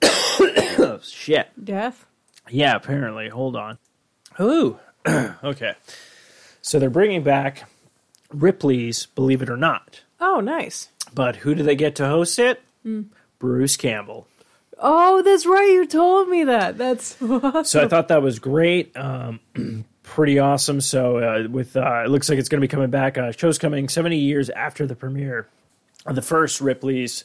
oh, 0.03 0.99
shit. 1.03 1.49
Death? 1.61 2.05
Yeah, 2.49 2.75
apparently. 2.75 3.29
Hold 3.29 3.55
on. 3.55 3.77
Ooh. 4.39 4.77
okay. 5.43 5.73
So 6.67 6.79
they're 6.79 6.89
bringing 6.89 7.24
back 7.24 7.63
Ripley's 8.33 9.05
Believe 9.05 9.41
It 9.41 9.50
or 9.50 9.55
Not. 9.55 10.01
Oh, 10.19 10.41
nice. 10.41 10.89
But 11.13 11.38
who 11.38 11.55
do 11.55 11.63
they 11.63 11.77
get 11.77 11.95
to 11.95 12.07
host 12.07 12.38
it? 12.39 12.62
Bruce 13.39 13.77
Campbell. 13.77 14.27
Oh, 14.77 15.21
that's 15.21 15.45
right. 15.45 15.69
You 15.69 15.88
told 15.88 16.27
me 16.27 16.43
that. 16.43 16.77
That's 16.77 17.15
awesome. 17.21 17.63
So 17.63 17.81
I 17.81 17.88
thought 17.88 18.09
that 18.09 18.21
was 18.21 18.39
great. 18.39 18.95
Um, 18.97 19.39
pretty 20.03 20.39
awesome. 20.39 20.81
So 20.81 21.17
uh, 21.19 21.47
with 21.50 21.77
uh, 21.77 22.03
it 22.03 22.09
looks 22.09 22.27
like 22.27 22.38
it's 22.38 22.50
going 22.50 22.59
to 22.59 22.67
be 22.67 22.69
coming 22.69 22.89
back. 22.89 23.17
Uh, 23.17 23.31
show's 23.31 23.57
coming 23.57 23.88
70 23.88 24.17
years 24.17 24.50
after 24.50 24.86
the 24.86 24.95
premiere 24.95 25.47
of 26.05 26.15
the 26.15 26.21
first 26.21 26.59
Ripley's 26.59 27.24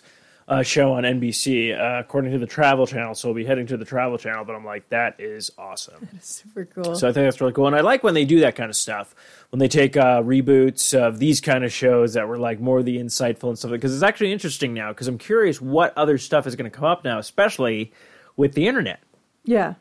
uh, 0.52 0.62
show 0.62 0.92
on 0.92 1.04
NBC, 1.04 1.72
uh, 1.72 2.00
according 2.00 2.32
to 2.32 2.38
the 2.38 2.46
Travel 2.46 2.86
Channel. 2.86 3.14
So 3.14 3.28
we'll 3.28 3.36
be 3.36 3.44
heading 3.44 3.66
to 3.68 3.78
the 3.78 3.86
Travel 3.86 4.18
Channel. 4.18 4.44
But 4.44 4.54
I'm 4.54 4.64
like, 4.64 4.86
that 4.90 5.18
is 5.18 5.50
awesome. 5.56 5.94
That 6.12 6.20
is 6.20 6.24
Super 6.24 6.66
cool. 6.66 6.94
So 6.94 7.08
I 7.08 7.12
think 7.12 7.24
that's 7.24 7.40
really 7.40 7.54
cool, 7.54 7.66
and 7.66 7.76
I 7.76 7.80
like 7.80 8.04
when 8.04 8.12
they 8.12 8.26
do 8.26 8.40
that 8.40 8.54
kind 8.54 8.68
of 8.68 8.76
stuff. 8.76 9.14
When 9.50 9.60
they 9.60 9.68
take 9.68 9.96
uh, 9.96 10.22
reboots 10.22 10.98
of 10.98 11.18
these 11.18 11.40
kind 11.40 11.64
of 11.64 11.72
shows 11.72 12.14
that 12.14 12.28
were 12.28 12.38
like 12.38 12.60
more 12.60 12.82
the 12.82 12.98
insightful 12.98 13.48
and 13.48 13.58
stuff, 13.58 13.70
because 13.70 13.94
it's 13.94 14.02
actually 14.02 14.32
interesting 14.32 14.74
now. 14.74 14.92
Because 14.92 15.08
I'm 15.08 15.18
curious 15.18 15.60
what 15.60 15.96
other 15.96 16.18
stuff 16.18 16.46
is 16.46 16.54
going 16.54 16.70
to 16.70 16.76
come 16.76 16.86
up 16.86 17.04
now, 17.04 17.18
especially 17.18 17.92
with 18.36 18.52
the 18.52 18.66
internet 18.66 19.00
yeah. 19.44 19.74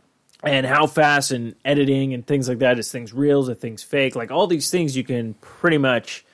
and 0.43 0.65
how 0.65 0.87
fast 0.87 1.31
and 1.31 1.55
editing 1.65 2.13
and 2.13 2.25
things 2.25 2.47
like 2.47 2.59
that 2.59 2.79
is 2.79 2.91
things 2.91 3.13
real, 3.13 3.49
are 3.49 3.53
things 3.53 3.83
fake, 3.83 4.15
like 4.15 4.31
all 4.31 4.47
these 4.47 4.69
things 4.69 4.95
you 4.95 5.03
can 5.03 5.33
pretty 5.35 5.77
much 5.77 6.25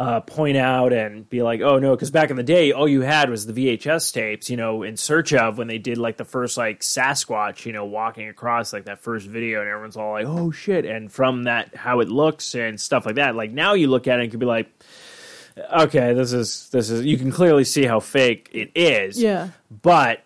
uh, 0.00 0.18
point 0.20 0.56
out 0.56 0.94
and 0.94 1.28
be 1.28 1.42
like, 1.42 1.60
oh 1.60 1.78
no, 1.78 1.90
because 1.94 2.10
back 2.10 2.30
in 2.30 2.36
the 2.36 2.42
day, 2.42 2.72
all 2.72 2.88
you 2.88 3.02
had 3.02 3.28
was 3.28 3.44
the 3.44 3.52
VHS 3.52 4.14
tapes, 4.14 4.48
you 4.48 4.56
know, 4.56 4.82
in 4.82 4.96
search 4.96 5.34
of 5.34 5.58
when 5.58 5.68
they 5.68 5.76
did 5.76 5.98
like 5.98 6.16
the 6.16 6.24
first 6.24 6.56
like 6.56 6.80
Sasquatch, 6.80 7.66
you 7.66 7.72
know, 7.74 7.84
walking 7.84 8.26
across 8.28 8.72
like 8.72 8.86
that 8.86 9.00
first 9.00 9.26
video, 9.26 9.60
and 9.60 9.68
everyone's 9.68 9.98
all 9.98 10.12
like, 10.12 10.24
oh 10.26 10.50
shit, 10.50 10.86
and 10.86 11.12
from 11.12 11.42
that 11.44 11.74
how 11.76 12.00
it 12.00 12.08
looks 12.08 12.54
and 12.54 12.80
stuff 12.80 13.04
like 13.04 13.16
that. 13.16 13.36
Like 13.36 13.50
now 13.50 13.74
you 13.74 13.88
look 13.88 14.08
at 14.08 14.18
it 14.20 14.22
and 14.22 14.30
can 14.30 14.40
be 14.40 14.46
like, 14.46 14.70
okay, 15.70 16.14
this 16.14 16.32
is 16.32 16.70
this 16.70 16.88
is 16.88 17.04
you 17.04 17.18
can 17.18 17.30
clearly 17.30 17.64
see 17.64 17.84
how 17.84 18.00
fake 18.00 18.48
it 18.52 18.70
is, 18.74 19.20
Yeah. 19.20 19.48
but 19.82 20.22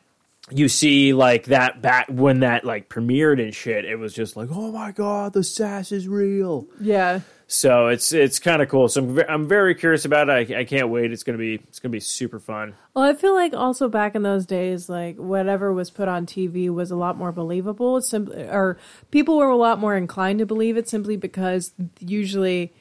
you 0.51 0.69
see 0.69 1.15
like 1.15 1.47
that 1.47 1.83
back 1.83 2.07
when 2.11 2.41
that 2.41 2.65
like 2.65 2.89
premiered 2.91 3.43
and 3.43 3.55
shit 3.55 3.87
it 3.87 3.97
was 3.97 4.13
just 4.13 4.37
like 4.37 4.51
oh 4.53 4.71
my 4.71 4.93
god 4.93 5.33
the 5.33 5.43
sass 5.43 5.91
is 5.91 6.07
real 6.07 6.67
Yeah. 6.79 7.21
So 7.47 7.89
it's 7.89 8.13
it's 8.13 8.39
kind 8.39 8.63
of 8.63 8.69
cool. 8.69 8.89
So 8.89 9.03
I'm, 9.03 9.19
I'm 9.29 9.49
very 9.49 9.75
curious 9.75 10.05
about 10.05 10.29
it. 10.29 10.51
I, 10.51 10.61
I 10.61 10.65
can't 10.65 10.89
wait. 10.89 11.13
It's 11.13 11.23
gonna 11.23 11.39
be 11.39 11.55
it's 11.69 11.79
gonna 11.79 11.93
be 11.93 12.01
super 12.01 12.39
fun. 12.39 12.75
Well, 12.95 13.05
I 13.05 13.15
feel 13.15 13.35
like 13.35 13.53
also 13.53 13.89
back 13.89 14.15
in 14.15 14.23
those 14.23 14.47
days, 14.47 14.89
like 14.89 15.17
whatever 15.17 15.73
was 15.73 15.91
put 15.91 16.09
on 16.09 16.27
TV 16.27 16.71
was 16.71 16.91
a 16.91 16.97
lot 16.97 17.17
more 17.17 17.33
believable. 17.33 17.99
It's 17.99 18.09
Simply, 18.09 18.43
or 18.45 18.79
people 19.11 19.37
were 19.37 19.49
a 19.49 19.57
lot 19.57 19.79
more 19.79 19.97
inclined 19.97 20.39
to 20.39 20.47
believe 20.47 20.77
it 20.77 20.89
simply 20.89 21.17
because 21.17 21.73
usually, 22.01 22.73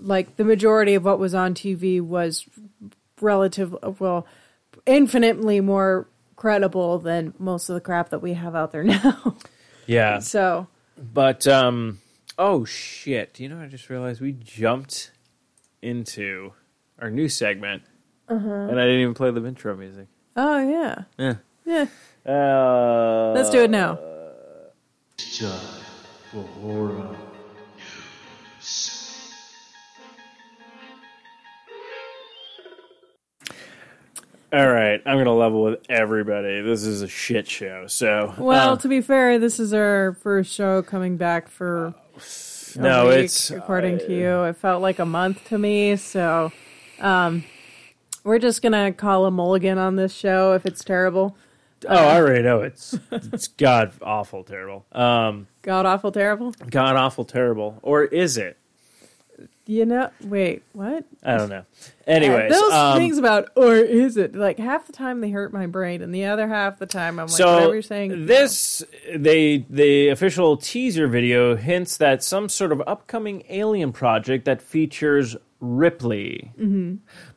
like 0.00 0.36
the 0.36 0.44
majority 0.44 0.94
of 0.94 1.04
what 1.04 1.18
was 1.18 1.34
on 1.34 1.54
TV 1.54 2.00
was 2.00 2.44
relative, 3.20 3.74
well, 3.98 4.26
infinitely 4.86 5.60
more 5.60 6.08
credible 6.36 6.98
than 6.98 7.34
most 7.38 7.68
of 7.68 7.74
the 7.74 7.80
crap 7.80 8.10
that 8.10 8.20
we 8.20 8.34
have 8.34 8.54
out 8.54 8.72
there 8.72 8.84
now. 8.84 9.36
yeah. 9.86 10.18
So. 10.18 10.66
But 10.96 11.46
um 11.46 12.00
oh 12.38 12.64
shit 12.64 13.34
Do 13.34 13.42
you 13.42 13.48
know 13.48 13.60
i 13.60 13.66
just 13.66 13.90
realized 13.90 14.20
we 14.20 14.32
jumped 14.32 15.10
into 15.82 16.52
our 17.00 17.10
new 17.10 17.28
segment 17.28 17.82
and 18.28 18.78
i 18.78 18.84
didn't 18.84 19.00
even 19.00 19.14
play 19.14 19.30
the 19.30 19.44
intro 19.44 19.76
music 19.76 20.06
Oh 20.36 20.58
yeah, 20.60 21.02
yeah 21.18 21.34
yeah. 21.64 21.86
uh, 22.24 23.32
Let's 23.34 23.50
do 23.50 23.62
it 23.62 23.70
now. 23.70 23.98
all 34.52 34.66
right 34.70 35.02
i'm 35.04 35.18
gonna 35.18 35.34
level 35.34 35.62
with 35.62 35.78
everybody 35.90 36.62
this 36.62 36.82
is 36.84 37.02
a 37.02 37.08
shit 37.08 37.46
show 37.48 37.86
so 37.86 38.34
Well, 38.38 38.72
uh, 38.72 38.76
to 38.78 38.88
be 38.88 39.00
fair, 39.02 39.38
this 39.38 39.60
is 39.60 39.74
our 39.74 40.16
first 40.22 40.52
show 40.52 40.82
coming 40.82 41.16
back 41.18 41.48
for. 41.48 41.94
No 42.76 43.08
it's 43.08 43.50
according 43.50 43.98
to 43.98 44.12
you. 44.14 44.44
It 44.44 44.56
felt 44.56 44.82
like 44.82 44.98
a 44.98 45.06
month 45.06 45.44
to 45.48 45.58
me, 45.58 45.96
so 45.96 46.52
um, 47.00 47.44
we're 48.24 48.38
just 48.38 48.62
gonna 48.62 48.92
call 48.92 49.26
a 49.26 49.30
mulligan 49.30 49.78
on 49.78 49.96
this 49.96 50.12
show 50.14 50.54
if 50.54 50.66
it's 50.66 50.84
terrible. 50.84 51.36
Oh, 51.88 51.94
I 51.94 52.16
already 52.16 52.42
know 52.42 52.60
it's 52.62 52.98
it's 53.12 53.48
god 53.48 53.92
awful 54.02 54.44
terrible. 54.44 54.84
Um, 54.92 55.46
God 55.62 55.86
awful 55.86 56.12
terrible. 56.12 56.52
god 56.70 56.96
awful 56.96 57.24
terrible, 57.24 57.78
or 57.82 58.04
is 58.04 58.36
it? 58.36 58.58
You 59.70 59.84
know, 59.84 60.08
wait, 60.22 60.62
what? 60.72 61.04
I 61.22 61.36
don't 61.36 61.50
know. 61.50 61.66
Anyways, 62.06 62.50
those 62.50 62.72
um, 62.72 62.96
things 62.96 63.18
about 63.18 63.50
or 63.54 63.76
is 63.76 64.16
it 64.16 64.34
like 64.34 64.58
half 64.58 64.86
the 64.86 64.94
time 64.94 65.20
they 65.20 65.28
hurt 65.28 65.52
my 65.52 65.66
brain, 65.66 66.00
and 66.00 66.14
the 66.14 66.24
other 66.24 66.48
half 66.48 66.78
the 66.78 66.86
time 66.86 67.20
I'm 67.20 67.26
like, 67.26 67.36
so 67.36 67.52
whatever 67.52 67.74
you're 67.74 67.82
saying. 67.82 68.24
this 68.24 68.82
they 69.14 69.66
the 69.68 70.08
official 70.08 70.56
teaser 70.56 71.06
video 71.06 71.54
hints 71.54 71.98
that 71.98 72.24
some 72.24 72.48
sort 72.48 72.72
of 72.72 72.82
upcoming 72.86 73.42
alien 73.50 73.92
project 73.92 74.46
that 74.46 74.62
features 74.62 75.36
Ripley, 75.60 76.50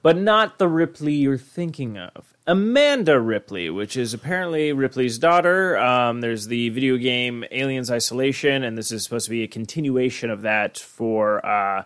but 0.02 0.16
not 0.16 0.58
the 0.58 0.70
Ripley 0.70 1.16
you're 1.16 1.38
thinking 1.38 1.98
of. 1.98 2.34
Amanda 2.48 3.20
Ripley, 3.20 3.70
which 3.70 3.98
is 3.98 4.14
apparently 4.14 4.72
Ripley's 4.72 5.18
daughter. 5.18 5.78
Um, 5.78 6.22
there's 6.22 6.48
the 6.48 6.70
video 6.70 6.96
game 6.96 7.44
Aliens 7.52 7.92
Isolation, 7.92 8.64
and 8.64 8.78
this 8.78 8.90
is 8.92 9.04
supposed 9.04 9.26
to 9.26 9.32
be 9.32 9.44
a 9.44 9.48
continuation 9.48 10.30
of 10.30 10.44
that 10.44 10.78
for 10.78 11.46
uh, 11.46 11.84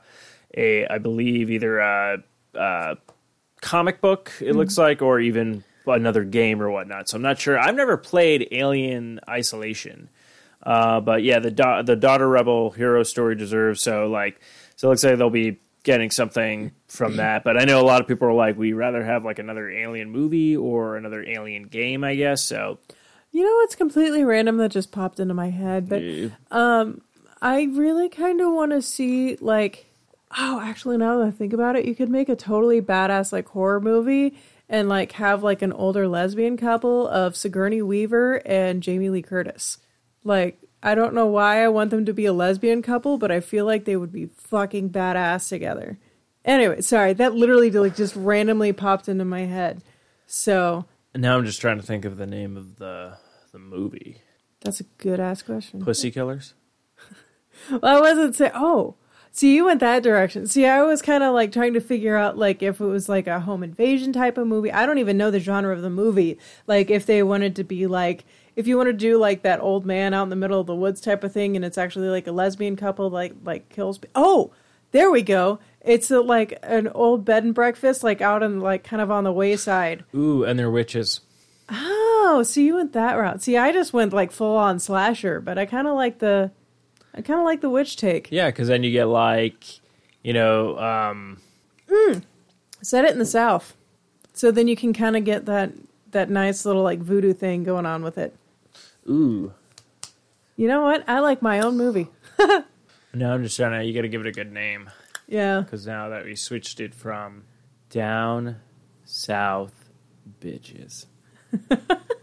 a, 0.55 0.88
I 0.88 0.97
believe, 0.97 1.51
either 1.51 1.79
a, 1.79 2.24
a 2.53 2.97
comic 3.62 4.01
book. 4.01 4.31
It 4.41 4.55
looks 4.55 4.77
like, 4.77 5.01
or 5.01 5.19
even 5.19 5.63
another 5.85 6.24
game 6.24 6.62
or 6.62 6.69
whatnot. 6.71 7.09
So 7.09 7.17
I'm 7.17 7.21
not 7.21 7.39
sure. 7.39 7.59
I've 7.59 7.75
never 7.75 7.97
played 7.97 8.47
Alien 8.51 9.19
Isolation, 9.29 10.09
uh, 10.63 11.00
but 11.00 11.24
yeah, 11.24 11.39
the 11.39 11.51
da- 11.51 11.83
the 11.83 11.95
daughter 11.95 12.27
rebel 12.27 12.71
hero 12.71 13.03
story 13.03 13.35
deserves. 13.35 13.81
So 13.81 14.07
like, 14.07 14.39
so 14.75 14.88
it 14.88 14.89
looks 14.89 15.03
like 15.03 15.17
they'll 15.17 15.29
be 15.29 15.59
getting 15.83 16.09
something 16.09 16.71
from 16.88 17.17
that. 17.17 17.43
But 17.43 17.62
I 17.62 17.65
know 17.65 17.79
a 17.79 17.85
lot 17.85 18.01
of 18.01 18.07
people 18.07 18.27
are 18.27 18.33
like, 18.33 18.57
we 18.57 18.74
rather 18.74 19.03
have 19.03 19.24
like 19.24 19.38
another 19.38 19.69
Alien 19.69 20.09
movie 20.09 20.57
or 20.57 20.97
another 20.97 21.24
Alien 21.24 21.63
game, 21.67 22.03
I 22.03 22.15
guess. 22.15 22.41
So 22.41 22.79
You 23.31 23.43
know 23.43 23.55
what's 23.57 23.75
completely 23.75 24.24
random 24.24 24.57
that 24.57 24.71
just 24.71 24.91
popped 24.91 25.19
into 25.19 25.35
my 25.35 25.51
head, 25.51 25.88
but 25.88 26.01
um 26.50 27.01
I 27.41 27.65
really 27.71 28.09
kind 28.09 28.41
of 28.41 28.51
want 28.53 28.71
to 28.71 28.81
see 28.81 29.35
like 29.39 29.85
oh, 30.38 30.60
actually 30.62 30.98
now 30.98 31.18
that 31.18 31.27
I 31.27 31.32
think 31.32 31.54
about 31.54 31.75
it, 31.75 31.86
you 31.86 31.96
could 31.96 32.10
make 32.10 32.30
a 32.30 32.36
totally 32.36 32.82
badass 32.82 33.32
like 33.32 33.48
horror 33.50 33.80
movie 33.80 34.38
and 34.68 34.89
like 34.89 35.13
have 35.13 35.44
like 35.44 35.62
an 35.62 35.74
older 35.74 36.08
lesbian 36.08 36.58
couple 36.58 37.08
of 37.08 37.36
Sigourney 37.36 37.82
Weaver 37.82 38.42
and 38.46 38.82
Jamie 38.84 39.10
Lee 39.10 39.22
Curtis. 39.22 39.77
Like 40.24 40.60
I 40.84 40.94
don't 40.96 41.13
know 41.13 41.25
why 41.25 41.63
I 41.63 41.68
want 41.70 41.89
them 41.89 42.06
to 42.06 42.13
be 42.13 42.25
a 42.25 42.34
lesbian 42.34 42.82
couple, 42.82 43.18
but 43.18 43.32
I 43.32 43.39
feel 43.39 43.65
like 43.65 43.86
they 43.86 43.96
would 43.96 44.12
be 44.12 44.27
fucking 44.27 44.92
badass 44.92 45.50
together. 45.50 45.98
Anyway, 46.44 46.82
sorry, 46.82 47.13
that 47.13 47.34
literally 47.34 47.72
like 47.72 47.96
just 47.96 48.15
randomly 48.15 48.72
popped 48.72 49.10
into 49.10 49.25
my 49.25 49.42
head. 49.46 49.82
So 50.27 50.86
now 51.15 51.38
I'm 51.38 51.46
just 51.46 51.62
trying 51.62 51.77
to 51.80 51.86
think 51.86 52.06
of 52.06 52.18
the 52.18 52.27
name 52.27 52.58
of 52.58 52.77
the 52.77 53.18
the 53.51 53.60
movie. 53.60 54.22
that's 54.62 54.80
a 54.82 54.84
good 54.98 55.20
ass 55.20 55.42
question. 55.42 55.84
Pussy 55.84 56.12
Killers. 56.12 56.54
Well, 57.72 57.80
I 57.84 58.00
wasn't 58.01 58.36
saying. 58.36 58.51
Oh, 58.54 58.96
see, 59.36 59.54
you 59.54 59.65
went 59.65 59.82
that 59.82 60.01
direction. 60.01 60.48
See, 60.48 60.65
I 60.65 60.82
was 60.84 61.01
kind 61.01 61.22
of 61.22 61.34
like 61.34 61.51
trying 61.51 61.74
to 61.74 61.82
figure 61.82 62.15
out 62.15 62.38
like 62.38 62.63
if 62.63 62.80
it 62.80 62.86
was 62.86 63.10
like 63.10 63.27
a 63.27 63.42
home 63.42 63.63
invasion 63.63 64.13
type 64.13 64.38
of 64.38 64.48
movie. 64.48 64.72
I 64.72 64.86
don't 64.86 64.98
even 64.98 65.18
know 65.18 65.30
the 65.30 65.39
genre 65.39 65.75
of 65.75 65.82
the 65.82 65.89
movie. 65.89 66.39
Like 66.65 66.89
if 66.89 67.06
they 67.06 67.22
wanted 67.22 67.56
to 67.58 67.63
be 67.63 67.86
like 67.86 68.25
if 68.56 68.65
you 68.68 68.77
want 68.77 68.88
to 68.88 68.94
do 68.94 69.18
like 69.18 69.42
that 69.44 69.60
old 69.60 69.86
man 69.86 70.13
out 70.13 70.24
in 70.24 70.30
the 70.30 70.36
middle 70.38 70.62
of 70.62 70.68
the 70.68 70.75
woods 70.75 71.01
type 71.01 71.24
of 71.24 71.34
thing, 71.34 71.56
and 71.56 71.65
it's 71.65 71.77
actually 71.77 72.08
like 72.08 72.27
a 72.27 72.32
lesbian 72.32 72.77
couple 72.77 73.10
like 73.10 73.34
like 73.44 73.70
kills. 73.70 74.00
Oh, 74.15 74.51
there 74.92 75.12
we 75.12 75.22
go. 75.22 75.60
It's 75.82 76.10
a, 76.10 76.22
like 76.22 76.58
an 76.63 76.88
old 76.88 77.25
bed 77.25 77.44
and 77.44 77.54
breakfast, 77.54 78.04
like 78.04 78.22
out 78.22 78.42
in 78.42 78.62
like 78.62 78.86
kind 78.86 79.01
of 79.01 79.12
on 79.12 79.25
the 79.25 79.34
wayside. 79.34 80.06
Ooh, 80.15 80.44
and 80.44 80.58
they're 80.58 80.72
witches. 80.72 81.20
Oh, 81.70 82.44
so 82.46 82.62
you 82.62 82.75
went 82.75 82.94
that 82.94 83.15
route. 83.15 83.44
See, 83.44 83.58
I 83.58 83.74
just 83.74 83.92
went 83.92 84.13
like 84.13 84.32
full 84.32 84.56
on 84.56 84.80
slasher, 84.80 85.42
but 85.42 85.58
I 85.58 85.65
kind 85.65 85.88
of 85.88 85.96
like 85.96 86.20
the, 86.20 86.51
I 87.15 87.22
kind 87.22 87.39
of 87.39 87.45
like 87.45 87.62
the 87.62 87.69
witch 87.69 87.95
take. 87.95 88.27
Yeah, 88.31 88.48
because 88.50 88.67
then 88.67 88.84
you 88.84 88.91
get 88.91 89.05
like, 89.05 89.63
you 90.24 90.34
know, 90.34 90.77
um, 90.77 91.39
Set 92.81 93.05
it 93.05 93.12
in 93.12 93.19
the 93.19 93.25
south, 93.25 93.75
so 94.34 94.51
then 94.51 94.67
you 94.67 94.75
can 94.75 94.93
kind 94.93 95.15
of 95.15 95.24
get 95.24 95.45
that 95.45 95.72
that 96.12 96.29
nice 96.29 96.65
little 96.65 96.84
like 96.84 97.00
voodoo 97.00 97.34
thing 97.34 97.63
going 97.63 97.86
on 97.86 98.03
with 98.03 98.17
it. 98.17 98.36
ooh. 99.10 99.53
You 100.57 100.67
know 100.67 100.81
what? 100.84 101.03
I 101.07 101.19
like 101.19 101.41
my 101.41 101.60
own 101.60 101.77
movie. 101.77 102.10
No, 103.13 103.34
I'm 103.34 103.43
just 103.43 103.55
trying 103.55 103.79
to. 103.79 103.86
You 103.86 103.93
got 103.93 104.01
to 104.01 104.10
give 104.10 104.19
it 104.19 104.27
a 104.27 104.31
good 104.34 104.51
name 104.51 104.89
Yeah, 105.25 105.62
because 105.62 105.88
now 105.88 106.10
that 106.10 106.25
we 106.25 106.36
switched 106.36 106.81
it 106.81 106.93
from 106.93 107.45
down 107.89 108.57
south 109.05 109.89
bitches. 110.41 111.05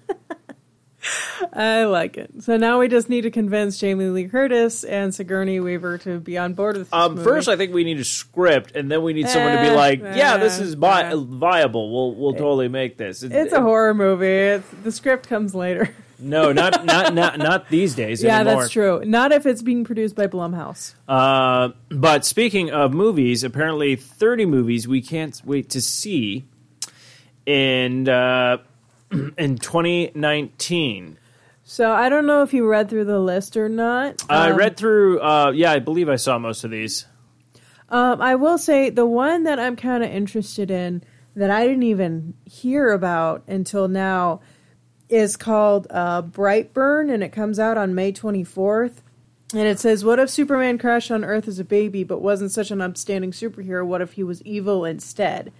I 1.52 1.84
like 1.84 2.16
it. 2.16 2.30
So 2.42 2.56
now 2.56 2.78
we 2.78 2.88
just 2.88 3.08
need 3.08 3.22
to 3.22 3.30
convince 3.30 3.78
Jamie 3.78 4.06
Lee 4.06 4.28
Curtis 4.28 4.84
and 4.84 5.12
Sigourney 5.14 5.58
Weaver 5.60 5.98
to 5.98 6.20
be 6.20 6.38
on 6.38 6.54
board 6.54 6.76
with 6.76 6.86
this 6.90 6.92
Um, 6.92 7.14
movie. 7.16 7.24
first, 7.24 7.48
I 7.48 7.56
think 7.56 7.74
we 7.74 7.82
need 7.84 7.98
a 7.98 8.04
script, 8.04 8.76
and 8.76 8.90
then 8.90 9.02
we 9.02 9.12
need 9.12 9.28
someone 9.28 9.56
to 9.56 9.62
be 9.62 9.68
Eh, 9.68 9.74
like, 9.74 10.00
"Yeah, 10.00 10.36
this 10.36 10.60
eh, 10.60 10.64
is 10.64 10.74
vi- 10.74 11.10
eh. 11.12 11.14
viable. 11.16 11.92
We'll 11.92 12.14
we'll 12.14 12.34
totally 12.34 12.68
make 12.68 12.98
this." 12.98 13.22
It- 13.22 13.32
it's 13.32 13.52
a 13.52 13.60
horror 13.60 13.94
movie. 13.94 14.26
It's, 14.26 14.68
the 14.84 14.92
script 14.92 15.28
comes 15.28 15.54
later. 15.54 15.90
No, 16.24 16.52
not 16.52 16.84
not 16.84 17.12
not 17.14 17.36
not 17.38 17.68
these 17.68 17.96
days 17.96 18.22
yeah, 18.24 18.38
anymore. 18.38 18.60
that's 18.62 18.72
true. 18.72 19.02
Not 19.04 19.32
if 19.32 19.44
it's 19.44 19.60
being 19.60 19.82
produced 19.82 20.14
by 20.14 20.28
Blumhouse. 20.28 20.94
Uh, 21.08 21.70
but 21.90 22.24
speaking 22.24 22.70
of 22.70 22.94
movies, 22.94 23.42
apparently 23.42 23.96
30 23.96 24.46
movies 24.46 24.86
we 24.86 25.02
can't 25.02 25.40
wait 25.44 25.68
to 25.70 25.80
see 25.80 26.44
and. 27.46 28.08
uh, 28.08 28.58
in 29.38 29.58
2019. 29.58 31.18
So 31.64 31.92
I 31.92 32.08
don't 32.08 32.26
know 32.26 32.42
if 32.42 32.52
you 32.52 32.68
read 32.68 32.88
through 32.90 33.04
the 33.04 33.20
list 33.20 33.56
or 33.56 33.68
not. 33.68 34.22
I 34.28 34.50
Um, 34.50 34.56
read 34.56 34.76
through. 34.76 35.20
Uh, 35.20 35.52
yeah, 35.54 35.72
I 35.72 35.78
believe 35.78 36.08
I 36.08 36.16
saw 36.16 36.38
most 36.38 36.64
of 36.64 36.70
these. 36.70 37.06
Um, 37.88 38.20
I 38.20 38.34
will 38.34 38.58
say 38.58 38.90
the 38.90 39.06
one 39.06 39.44
that 39.44 39.58
I'm 39.58 39.76
kind 39.76 40.02
of 40.02 40.10
interested 40.10 40.70
in 40.70 41.02
that 41.36 41.50
I 41.50 41.66
didn't 41.66 41.84
even 41.84 42.34
hear 42.44 42.90
about 42.90 43.42
until 43.46 43.86
now 43.88 44.40
is 45.08 45.36
called 45.36 45.86
uh, 45.90 46.22
Brightburn, 46.22 47.12
and 47.12 47.22
it 47.22 47.30
comes 47.32 47.58
out 47.58 47.76
on 47.76 47.94
May 47.94 48.12
24th. 48.12 49.02
And 49.54 49.68
it 49.68 49.78
says, 49.78 50.04
"What 50.04 50.18
if 50.18 50.30
Superman 50.30 50.78
crashed 50.78 51.10
on 51.10 51.24
Earth 51.24 51.46
as 51.46 51.58
a 51.58 51.64
baby, 51.64 52.02
but 52.04 52.22
wasn't 52.22 52.50
such 52.52 52.70
an 52.70 52.80
upstanding 52.80 53.32
superhero? 53.32 53.84
What 53.84 54.00
if 54.00 54.14
he 54.14 54.22
was 54.24 54.40
evil 54.42 54.86
instead?" 54.86 55.52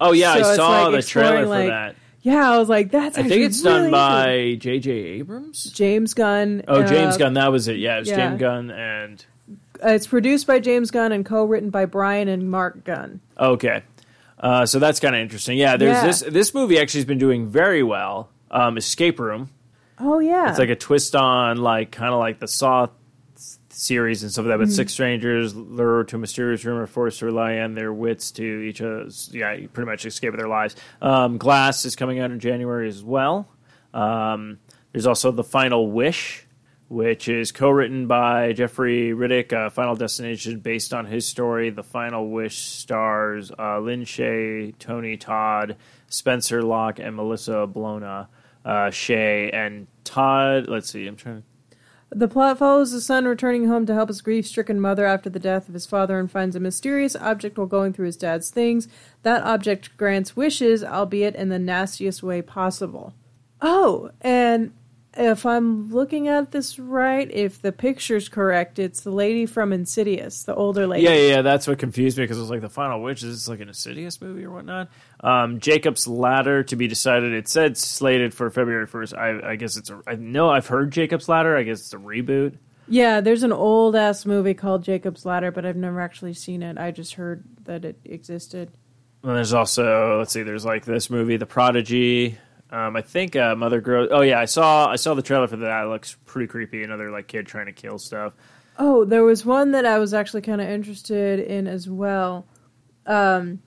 Oh 0.00 0.12
yeah, 0.12 0.34
So 0.34 0.50
I 0.52 0.56
saw 0.56 0.86
like 0.86 0.92
the 1.02 1.02
trailer 1.06 1.42
for 1.42 1.48
like, 1.48 1.68
that. 1.68 1.96
Yeah, 2.24 2.50
I 2.50 2.58
was 2.58 2.70
like, 2.70 2.90
"That's." 2.90 3.18
I 3.18 3.22
think 3.22 3.44
it's 3.44 3.62
really 3.62 3.82
done 3.82 3.90
by 3.90 4.54
J.J. 4.58 4.90
Abrams. 4.90 5.64
James 5.64 6.14
Gunn. 6.14 6.62
Oh, 6.66 6.82
James 6.82 7.16
uh, 7.16 7.18
Gunn. 7.18 7.34
That 7.34 7.52
was 7.52 7.68
it. 7.68 7.76
Yeah, 7.76 7.96
it 7.96 8.00
was 8.00 8.08
yeah. 8.08 8.16
James 8.16 8.40
Gunn 8.40 8.70
and 8.70 9.24
uh, 9.84 9.88
It's 9.90 10.06
produced 10.06 10.46
by 10.46 10.58
James 10.58 10.90
Gunn 10.90 11.12
and 11.12 11.24
co-written 11.26 11.68
by 11.68 11.84
Brian 11.84 12.28
and 12.28 12.50
Mark 12.50 12.82
Gunn. 12.84 13.20
okay. 13.38 13.82
Uh, 14.40 14.66
so 14.66 14.78
that's 14.78 15.00
kind 15.00 15.14
of 15.14 15.20
interesting. 15.22 15.56
Yeah, 15.58 15.76
there's 15.76 15.96
Yeah. 15.96 16.06
this. 16.06 16.20
This 16.20 16.54
movie 16.54 16.78
actually 16.78 17.00
has 17.00 17.04
been 17.06 17.18
doing 17.18 17.46
very 17.46 17.82
well. 17.82 18.30
Um, 18.50 18.76
Escape 18.78 19.18
Room. 19.20 19.50
Oh 19.98 20.18
yeah, 20.18 20.50
It's 20.50 20.58
like 20.58 20.70
a 20.70 20.76
twist 20.76 21.14
on 21.14 21.58
like 21.58 21.90
kind 21.92 22.12
of 22.12 22.18
like 22.20 22.40
the 22.40 22.48
Saw 22.48 22.88
series 23.74 24.22
and 24.22 24.32
stuff 24.32 24.44
like 24.44 24.52
that. 24.52 24.62
Mm-hmm. 24.62 24.70
But 24.70 24.74
six 24.74 24.92
strangers 24.92 25.54
lured 25.54 26.08
to 26.08 26.16
a 26.16 26.18
mysterious 26.18 26.64
room 26.64 26.78
are 26.78 26.86
forced 26.86 27.18
to 27.20 27.26
rely 27.26 27.58
on 27.58 27.74
their 27.74 27.92
wits 27.92 28.30
to 28.32 28.42
each 28.42 28.80
other's 28.80 29.30
yeah, 29.32 29.54
pretty 29.72 29.90
much 29.90 30.06
escape 30.06 30.36
their 30.36 30.48
lives. 30.48 30.76
Um, 31.02 31.38
Glass 31.38 31.84
is 31.84 31.96
coming 31.96 32.20
out 32.20 32.30
in 32.30 32.40
January 32.40 32.88
as 32.88 33.02
well. 33.02 33.48
Um, 33.92 34.58
there's 34.92 35.06
also 35.06 35.30
The 35.30 35.44
Final 35.44 35.90
Wish, 35.90 36.46
which 36.88 37.28
is 37.28 37.50
co-written 37.52 38.06
by 38.06 38.52
Jeffrey 38.52 39.12
Reddick. 39.12 39.52
Uh, 39.52 39.70
Final 39.70 39.96
Destination, 39.96 40.60
based 40.60 40.94
on 40.94 41.06
his 41.06 41.26
story. 41.26 41.70
The 41.70 41.82
Final 41.82 42.30
Wish 42.30 42.58
stars 42.58 43.50
uh, 43.58 43.80
Lin 43.80 44.02
Shaye, 44.02 44.74
Tony 44.78 45.16
Todd, 45.16 45.76
Spencer 46.08 46.62
Locke, 46.62 46.98
and 47.00 47.16
Melissa 47.16 47.66
Bolona. 47.66 48.28
Uh, 48.64 48.90
Shaye 48.90 49.52
and 49.52 49.86
Todd. 50.04 50.68
Let's 50.68 50.90
see. 50.90 51.06
I'm 51.06 51.16
trying 51.16 51.42
to 51.42 51.42
The 52.10 52.28
plot 52.28 52.58
follows 52.58 52.92
the 52.92 53.00
son 53.00 53.24
returning 53.24 53.66
home 53.66 53.86
to 53.86 53.94
help 53.94 54.08
his 54.08 54.20
grief 54.20 54.46
stricken 54.46 54.80
mother 54.80 55.04
after 55.04 55.28
the 55.28 55.38
death 55.38 55.68
of 55.68 55.74
his 55.74 55.86
father 55.86 56.18
and 56.18 56.30
finds 56.30 56.54
a 56.54 56.60
mysterious 56.60 57.16
object 57.16 57.58
while 57.58 57.66
going 57.66 57.92
through 57.92 58.06
his 58.06 58.16
dad's 58.16 58.50
things. 58.50 58.86
That 59.22 59.42
object 59.42 59.96
grants 59.96 60.36
wishes, 60.36 60.84
albeit 60.84 61.34
in 61.34 61.48
the 61.48 61.58
nastiest 61.58 62.22
way 62.22 62.42
possible. 62.42 63.14
Oh, 63.60 64.10
and 64.20 64.72
if 65.16 65.46
I'm 65.46 65.92
looking 65.92 66.28
at 66.28 66.50
this 66.50 66.78
right, 66.78 67.30
if 67.30 67.62
the 67.62 67.72
picture's 67.72 68.28
correct, 68.28 68.78
it's 68.78 69.00
the 69.00 69.10
lady 69.10 69.46
from 69.46 69.72
Insidious, 69.72 70.42
the 70.44 70.54
older 70.54 70.86
lady. 70.86 71.04
Yeah, 71.04 71.14
yeah, 71.14 71.42
that's 71.42 71.66
what 71.66 71.78
confused 71.78 72.18
me 72.18 72.24
because 72.24 72.38
it 72.38 72.40
was 72.40 72.50
like 72.50 72.60
the 72.60 72.68
Final 72.68 73.02
Witch. 73.02 73.22
Is 73.22 73.34
this 73.34 73.48
like 73.48 73.60
an 73.60 73.68
Insidious 73.68 74.20
movie 74.20 74.44
or 74.44 74.50
whatnot? 74.50 74.90
Um, 75.20 75.60
Jacob's 75.60 76.06
Ladder 76.06 76.62
to 76.64 76.76
be 76.76 76.88
decided. 76.88 77.32
It 77.32 77.48
said 77.48 77.76
slated 77.76 78.34
for 78.34 78.50
February 78.50 78.86
first. 78.86 79.14
I, 79.14 79.52
I 79.52 79.56
guess 79.56 79.76
it's 79.76 79.90
a. 79.90 80.00
I 80.06 80.16
know 80.16 80.50
I've 80.50 80.66
heard 80.66 80.90
Jacob's 80.90 81.28
Ladder. 81.28 81.56
I 81.56 81.62
guess 81.62 81.80
it's 81.80 81.94
a 81.94 81.98
reboot. 81.98 82.58
Yeah, 82.88 83.20
there's 83.20 83.42
an 83.42 83.52
old 83.52 83.96
ass 83.96 84.26
movie 84.26 84.54
called 84.54 84.84
Jacob's 84.84 85.24
Ladder, 85.24 85.50
but 85.50 85.64
I've 85.64 85.76
never 85.76 86.00
actually 86.00 86.34
seen 86.34 86.62
it. 86.62 86.76
I 86.76 86.90
just 86.90 87.14
heard 87.14 87.44
that 87.64 87.84
it 87.84 87.98
existed. 88.04 88.70
And 89.22 89.36
there's 89.36 89.54
also 89.54 90.18
let's 90.18 90.32
see. 90.32 90.42
There's 90.42 90.66
like 90.66 90.84
this 90.84 91.08
movie, 91.08 91.38
The 91.38 91.46
Prodigy. 91.46 92.38
Um, 92.74 92.96
I 92.96 93.02
think 93.02 93.36
uh, 93.36 93.54
Mother 93.54 93.80
Grows. 93.80 94.08
Oh 94.10 94.22
yeah, 94.22 94.40
I 94.40 94.46
saw 94.46 94.88
I 94.88 94.96
saw 94.96 95.14
the 95.14 95.22
trailer 95.22 95.46
for 95.46 95.56
that. 95.58 95.84
It 95.84 95.88
looks 95.88 96.16
pretty 96.24 96.48
creepy. 96.48 96.82
Another 96.82 97.08
like 97.12 97.28
kid 97.28 97.46
trying 97.46 97.66
to 97.66 97.72
kill 97.72 97.98
stuff. 97.98 98.32
Oh, 98.76 99.04
there 99.04 99.22
was 99.22 99.46
one 99.46 99.70
that 99.70 99.86
I 99.86 100.00
was 100.00 100.12
actually 100.12 100.42
kind 100.42 100.60
of 100.60 100.68
interested 100.68 101.38
in 101.38 101.68
as 101.68 101.88
well. 101.88 102.48
Um, 103.06 103.62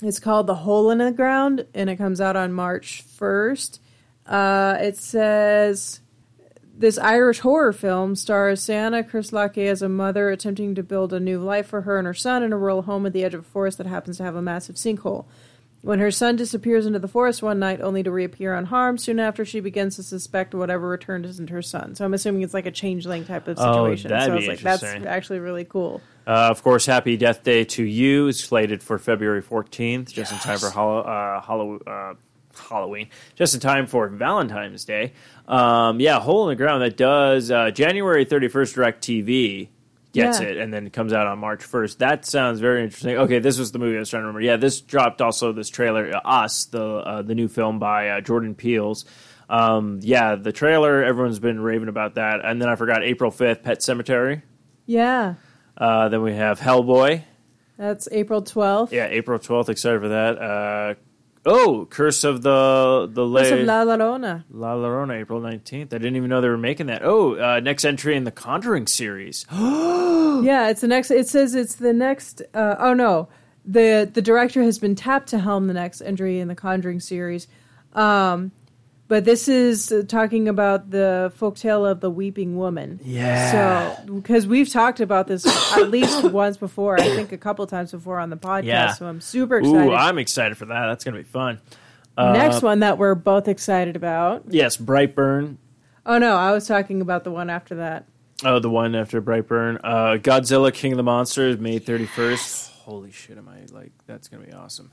it's 0.00 0.20
called 0.20 0.46
The 0.46 0.54
Hole 0.54 0.90
in 0.90 0.98
the 0.98 1.10
Ground, 1.10 1.66
and 1.74 1.90
it 1.90 1.96
comes 1.96 2.20
out 2.20 2.36
on 2.36 2.52
March 2.52 3.02
1st. 3.18 3.80
Uh, 4.26 4.76
it 4.80 4.96
says 4.96 6.00
this 6.78 6.98
Irish 6.98 7.40
horror 7.40 7.72
film 7.72 8.14
stars 8.14 8.60
Seána 8.60 9.02
Kerslake 9.08 9.66
as 9.66 9.82
a 9.82 9.88
mother 9.88 10.30
attempting 10.30 10.76
to 10.76 10.84
build 10.84 11.12
a 11.12 11.18
new 11.18 11.40
life 11.40 11.66
for 11.66 11.82
her 11.82 11.98
and 11.98 12.06
her 12.06 12.14
son 12.14 12.44
in 12.44 12.52
a 12.52 12.58
rural 12.58 12.82
home 12.82 13.06
at 13.06 13.12
the 13.12 13.24
edge 13.24 13.34
of 13.34 13.40
a 13.40 13.48
forest 13.48 13.78
that 13.78 13.88
happens 13.88 14.18
to 14.18 14.22
have 14.22 14.36
a 14.36 14.42
massive 14.42 14.76
sinkhole. 14.76 15.26
When 15.82 15.98
her 15.98 16.12
son 16.12 16.36
disappears 16.36 16.86
into 16.86 17.00
the 17.00 17.08
forest 17.08 17.42
one 17.42 17.58
night, 17.58 17.80
only 17.80 18.04
to 18.04 18.10
reappear 18.12 18.54
unharmed, 18.54 19.00
soon 19.00 19.18
after 19.18 19.44
she 19.44 19.58
begins 19.58 19.96
to 19.96 20.04
suspect 20.04 20.54
whatever 20.54 20.88
returned 20.88 21.26
isn't 21.26 21.50
her 21.50 21.60
son. 21.60 21.96
So 21.96 22.04
I'm 22.04 22.14
assuming 22.14 22.42
it's 22.42 22.54
like 22.54 22.66
a 22.66 22.70
changeling 22.70 23.24
type 23.24 23.48
of 23.48 23.58
situation. 23.58 24.12
Oh, 24.12 24.14
that'd 24.14 24.26
so 24.26 24.32
I 24.32 24.36
be 24.36 24.38
was 24.38 24.48
like, 24.48 24.60
that's 24.60 24.82
interesting. 24.84 25.08
actually 25.08 25.38
really 25.40 25.64
cool. 25.64 26.00
Uh, 26.24 26.46
of 26.50 26.62
course, 26.62 26.86
Happy 26.86 27.16
Death 27.16 27.42
Day 27.42 27.64
2U 27.64 28.28
is 28.28 28.38
slated 28.38 28.80
for 28.80 28.96
February 28.96 29.42
14th, 29.42 30.12
just 30.12 30.30
in 30.30 30.38
time 30.38 30.58
for 30.58 30.68
uh, 30.68 31.40
uh, 31.40 32.14
Halloween, 32.68 33.08
just 33.34 33.54
in 33.54 33.60
time 33.60 33.88
for 33.88 34.08
Valentine's 34.08 34.84
Day. 34.84 35.14
Um, 35.48 35.98
yeah, 35.98 36.20
Hole 36.20 36.48
in 36.48 36.56
the 36.56 36.62
Ground 36.62 36.82
that 36.82 36.96
does 36.96 37.50
uh, 37.50 37.72
January 37.72 38.24
31st. 38.24 38.76
DirecTV 38.76 39.68
gets 40.12 40.40
Yeah. 40.40 40.46
it, 40.48 40.56
and 40.58 40.72
then 40.72 40.86
it 40.86 40.92
comes 40.92 41.12
out 41.12 41.26
on 41.26 41.38
March 41.38 41.60
1st. 41.64 41.98
That 41.98 42.24
sounds 42.26 42.60
very 42.60 42.82
interesting. 42.84 43.16
Okay, 43.16 43.38
this 43.38 43.58
was 43.58 43.72
the 43.72 43.78
movie 43.78 43.96
I 43.96 44.00
was 44.00 44.10
trying 44.10 44.22
to 44.22 44.26
remember. 44.26 44.40
Yeah, 44.42 44.56
this 44.56 44.80
dropped 44.80 45.20
also 45.20 45.52
this 45.52 45.68
trailer, 45.70 46.10
uh, 46.14 46.20
Us, 46.24 46.66
the 46.66 46.84
uh, 46.84 47.22
the 47.22 47.34
new 47.34 47.48
film 47.48 47.78
by 47.78 48.08
uh, 48.10 48.20
Jordan 48.20 48.54
Peele's. 48.54 49.04
Um, 49.50 49.98
yeah, 50.02 50.36
the 50.36 50.52
trailer, 50.52 51.04
everyone's 51.04 51.38
been 51.40 51.60
raving 51.60 51.88
about 51.88 52.14
that. 52.14 52.40
And 52.44 52.60
then 52.62 52.68
I 52.70 52.76
forgot 52.76 53.02
April 53.04 53.30
5th, 53.30 53.62
Pet 53.62 53.80
Sematary. 53.80 54.42
Yeah. 54.86 55.34
Uh, 55.76 56.08
then 56.08 56.22
we 56.22 56.34
have 56.34 56.58
Hellboy. 56.60 57.22
That's 57.78 58.08
April 58.12 58.42
12th. 58.42 58.92
Yeah, 58.92 59.06
April 59.10 59.38
twelfth. 59.38 59.68
Excited 59.68 60.00
for 60.00 60.08
that. 60.10 60.96
Oh, 61.44 61.86
Curse 61.90 62.22
of 62.24 62.42
the 62.42 63.08
the 63.10 63.26
La, 63.26 63.40
Curse 63.40 63.50
of 63.52 63.60
La 63.60 63.84
Llorona. 63.84 64.44
La 64.50 64.74
Llorona, 64.76 65.20
April 65.20 65.40
nineteenth. 65.40 65.92
I 65.92 65.98
didn't 65.98 66.16
even 66.16 66.28
know 66.28 66.40
they 66.40 66.48
were 66.48 66.56
making 66.56 66.86
that. 66.86 67.02
Oh, 67.04 67.34
uh, 67.34 67.60
next 67.60 67.84
entry 67.84 68.14
in 68.16 68.24
the 68.24 68.30
Conjuring 68.30 68.86
series. 68.86 69.46
Yeah, 70.42 70.70
it's 70.70 70.80
the 70.80 70.88
next. 70.88 71.12
It 71.12 71.28
says 71.28 71.54
it's 71.54 71.76
the 71.76 71.92
next. 71.92 72.42
Uh, 72.52 72.74
oh 72.78 72.94
no, 72.94 73.28
the 73.64 74.10
the 74.12 74.22
director 74.22 74.62
has 74.62 74.78
been 74.78 74.96
tapped 74.96 75.28
to 75.28 75.38
helm 75.38 75.68
the 75.68 75.74
next 75.74 76.00
entry 76.00 76.40
in 76.40 76.48
the 76.48 76.56
Conjuring 76.56 76.98
series. 76.98 77.46
Um, 77.92 78.50
but 79.12 79.26
this 79.26 79.46
is 79.46 79.92
uh, 79.92 80.04
talking 80.08 80.48
about 80.48 80.90
the 80.90 81.30
folktale 81.38 81.86
of 81.86 82.00
the 82.00 82.08
Weeping 82.08 82.56
Woman. 82.56 82.98
Yeah. 83.04 83.96
So 83.98 84.14
because 84.14 84.46
we've 84.46 84.70
talked 84.70 85.00
about 85.00 85.26
this 85.26 85.44
at 85.76 85.90
least 85.90 86.24
once 86.32 86.56
before, 86.56 86.98
I 86.98 87.04
think 87.04 87.30
a 87.30 87.36
couple 87.36 87.66
times 87.66 87.92
before 87.92 88.18
on 88.18 88.30
the 88.30 88.38
podcast. 88.38 88.64
Yeah. 88.64 88.92
So 88.94 89.04
I'm 89.04 89.20
super 89.20 89.58
excited. 89.58 89.86
Ooh, 89.86 89.92
I'm 89.92 90.16
excited 90.16 90.56
for 90.56 90.64
that. 90.64 90.86
That's 90.86 91.04
gonna 91.04 91.18
be 91.18 91.24
fun. 91.24 91.60
next 92.16 92.62
one 92.62 92.78
that 92.78 92.96
we're 92.96 93.14
both 93.14 93.48
excited 93.48 93.96
about. 93.96 94.44
Yes, 94.48 94.78
Brightburn. 94.78 95.58
Oh 96.06 96.16
no, 96.16 96.34
I 96.34 96.52
was 96.52 96.66
talking 96.66 97.02
about 97.02 97.24
the 97.24 97.32
one 97.32 97.50
after 97.50 97.74
that. 97.74 98.06
Oh, 98.46 98.60
the 98.60 98.70
one 98.70 98.94
after 98.94 99.20
Brightburn. 99.20 99.78
Uh, 99.84 100.16
Godzilla 100.16 100.72
King 100.72 100.92
of 100.92 100.96
the 100.96 101.02
Monsters, 101.02 101.58
May 101.58 101.78
31st. 101.78 102.70
Holy 102.78 103.12
shit, 103.12 103.36
am 103.36 103.46
I 103.46 103.66
like, 103.74 103.92
that's 104.06 104.28
going 104.28 104.42
to 104.42 104.50
be 104.50 104.54
awesome. 104.54 104.90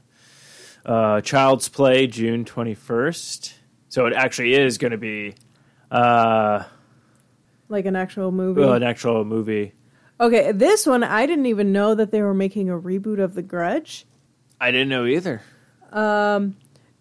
Uh, 0.86 1.22
Child's 1.22 1.70
Play, 1.70 2.06
June 2.06 2.44
21st. 2.44 3.54
So 3.90 4.06
it 4.06 4.14
actually 4.14 4.54
is 4.54 4.78
going 4.78 4.92
to 4.92 4.98
be 4.98 5.34
uh, 5.92 6.64
Like 7.68 7.86
an 7.86 7.96
actual 7.96 8.32
movie. 8.32 8.62
an 8.64 8.84
actual 8.84 9.26
movie. 9.26 9.74
Okay, 10.22 10.52
this 10.52 10.86
one 10.86 11.04
I 11.04 11.26
didn't 11.26 11.46
even 11.48 11.72
know 11.72 11.96
that 11.96 12.12
they 12.12 12.22
were 12.22 12.34
making 12.34 12.70
a 12.70 12.78
reboot 12.78 13.20
of 13.20 13.34
The 13.36 13.42
Grudge. 13.42 14.06
I 14.62 14.72
didn't 14.72 14.90
know 14.90 15.06
either. 15.06 15.42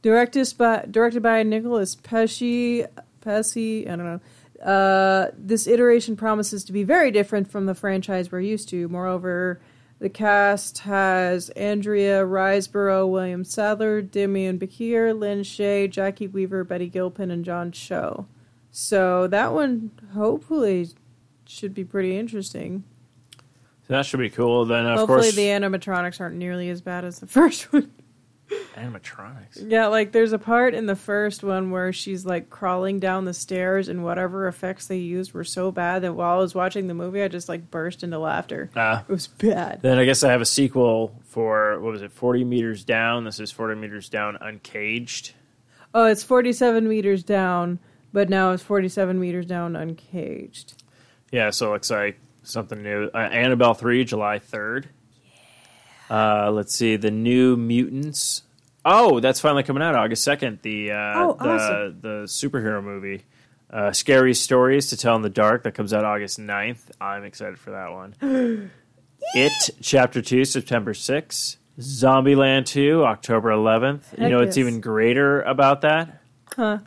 Directed 0.00 0.54
by 0.56 0.86
directed 0.90 1.22
by 1.22 1.42
Nicholas 1.42 1.96
Pesci. 1.96 2.86
Pesci, 3.20 3.90
I 3.90 3.96
don't 3.96 4.04
know. 4.04 4.64
Uh, 4.64 5.30
this 5.36 5.66
iteration 5.66 6.16
promises 6.16 6.64
to 6.64 6.72
be 6.72 6.84
very 6.84 7.10
different 7.10 7.50
from 7.50 7.66
the 7.66 7.74
franchise 7.74 8.30
we're 8.32 8.40
used 8.40 8.68
to. 8.70 8.88
Moreover, 8.88 9.60
the 9.98 10.08
cast 10.08 10.78
has 10.78 11.50
Andrea 11.50 12.24
Riseborough, 12.24 13.10
William 13.10 13.44
Sadler, 13.44 14.02
Demian 14.02 14.58
Bakir, 14.58 15.18
Lin 15.18 15.40
Shaye, 15.40 15.90
Jacki 15.90 16.30
Weaver, 16.30 16.64
Betty 16.64 16.88
Gilpin, 16.88 17.30
and 17.30 17.44
John 17.44 17.72
Cho. 17.72 18.26
So 18.70 19.26
that 19.26 19.52
one 19.52 19.90
hopefully 20.14 20.88
should 21.46 21.74
be 21.74 21.84
pretty 21.84 22.16
interesting. 22.16 22.84
So 23.88 23.94
that 23.94 24.06
should 24.06 24.20
be 24.20 24.30
cool. 24.30 24.66
Then, 24.66 24.86
of 24.86 24.98
hopefully 24.98 25.22
course, 25.22 25.34
the 25.34 25.46
animatronics 25.46 26.20
aren't 26.20 26.36
nearly 26.36 26.68
as 26.68 26.80
bad 26.80 27.04
as 27.04 27.18
the 27.18 27.26
first 27.28 27.72
one. 27.72 27.90
Animatronics. 28.76 29.70
Yeah, 29.70 29.88
like 29.88 30.12
there's 30.12 30.32
a 30.32 30.38
part 30.38 30.74
in 30.74 30.86
the 30.86 30.96
first 30.96 31.42
one 31.42 31.70
where 31.70 31.92
she's 31.92 32.24
like 32.24 32.50
crawling 32.50 32.98
down 32.98 33.24
the 33.24 33.34
stairs, 33.34 33.88
and 33.88 34.04
whatever 34.04 34.48
effects 34.48 34.86
they 34.86 34.98
used 34.98 35.32
were 35.32 35.44
so 35.44 35.70
bad 35.70 36.02
that 36.02 36.14
while 36.14 36.36
I 36.36 36.40
was 36.40 36.54
watching 36.54 36.86
the 36.86 36.94
movie, 36.94 37.22
I 37.22 37.28
just 37.28 37.48
like 37.48 37.70
burst 37.70 38.02
into 38.02 38.18
laughter. 38.18 38.70
Ah. 38.76 39.04
It 39.08 39.12
was 39.12 39.26
bad. 39.26 39.82
Then 39.82 39.98
I 39.98 40.04
guess 40.04 40.24
I 40.24 40.30
have 40.30 40.40
a 40.40 40.46
sequel 40.46 41.14
for 41.24 41.78
what 41.80 41.92
was 41.92 42.02
it? 42.02 42.12
Forty 42.12 42.44
meters 42.44 42.84
down. 42.84 43.24
This 43.24 43.40
is 43.40 43.50
Forty 43.50 43.74
meters 43.74 44.08
down, 44.08 44.36
uncaged. 44.40 45.32
Oh, 45.94 46.04
it's 46.04 46.22
47 46.22 46.86
meters 46.86 47.22
down, 47.24 47.78
but 48.12 48.28
now 48.28 48.52
it's 48.52 48.62
47 48.62 49.18
meters 49.18 49.46
down 49.46 49.74
uncaged. 49.74 50.82
Yeah, 51.32 51.48
so 51.50 51.68
it 51.68 51.70
looks 51.72 51.90
like 51.90 52.20
something 52.42 52.82
new. 52.82 53.10
Uh, 53.12 53.16
Annabelle 53.18 53.74
three, 53.74 54.04
July 54.04 54.38
third. 54.38 54.88
Uh, 56.10 56.50
let's 56.50 56.74
see 56.74 56.96
the 56.96 57.10
new 57.10 57.56
mutants. 57.56 58.42
Oh, 58.84 59.20
that's 59.20 59.40
finally 59.40 59.62
coming 59.62 59.82
out 59.82 59.94
August 59.94 60.24
second. 60.24 60.60
The 60.62 60.92
uh, 60.92 61.12
Oh, 61.16 61.36
the 61.38 61.48
awesome. 61.48 62.00
the 62.00 62.08
superhero 62.26 62.82
movie, 62.82 63.22
uh, 63.70 63.92
Scary 63.92 64.34
Stories 64.34 64.88
to 64.88 64.96
Tell 64.96 65.16
in 65.16 65.22
the 65.22 65.28
Dark 65.28 65.64
that 65.64 65.74
comes 65.74 65.92
out 65.92 66.04
August 66.04 66.38
9th. 66.40 66.90
I'm 67.00 67.24
excited 67.24 67.58
for 67.58 67.72
that 67.72 67.92
one. 67.92 68.14
it 69.34 69.52
Chapter 69.82 70.22
two, 70.22 70.44
September 70.44 70.94
sixth. 70.94 71.58
Zombieland 71.78 72.66
two, 72.66 73.04
October 73.04 73.50
eleventh. 73.50 74.14
You 74.18 74.28
know 74.28 74.38
what's 74.38 74.56
yes. 74.56 74.66
even 74.66 74.80
greater 74.80 75.42
about 75.42 75.82
that? 75.82 76.22
Huh. 76.56 76.78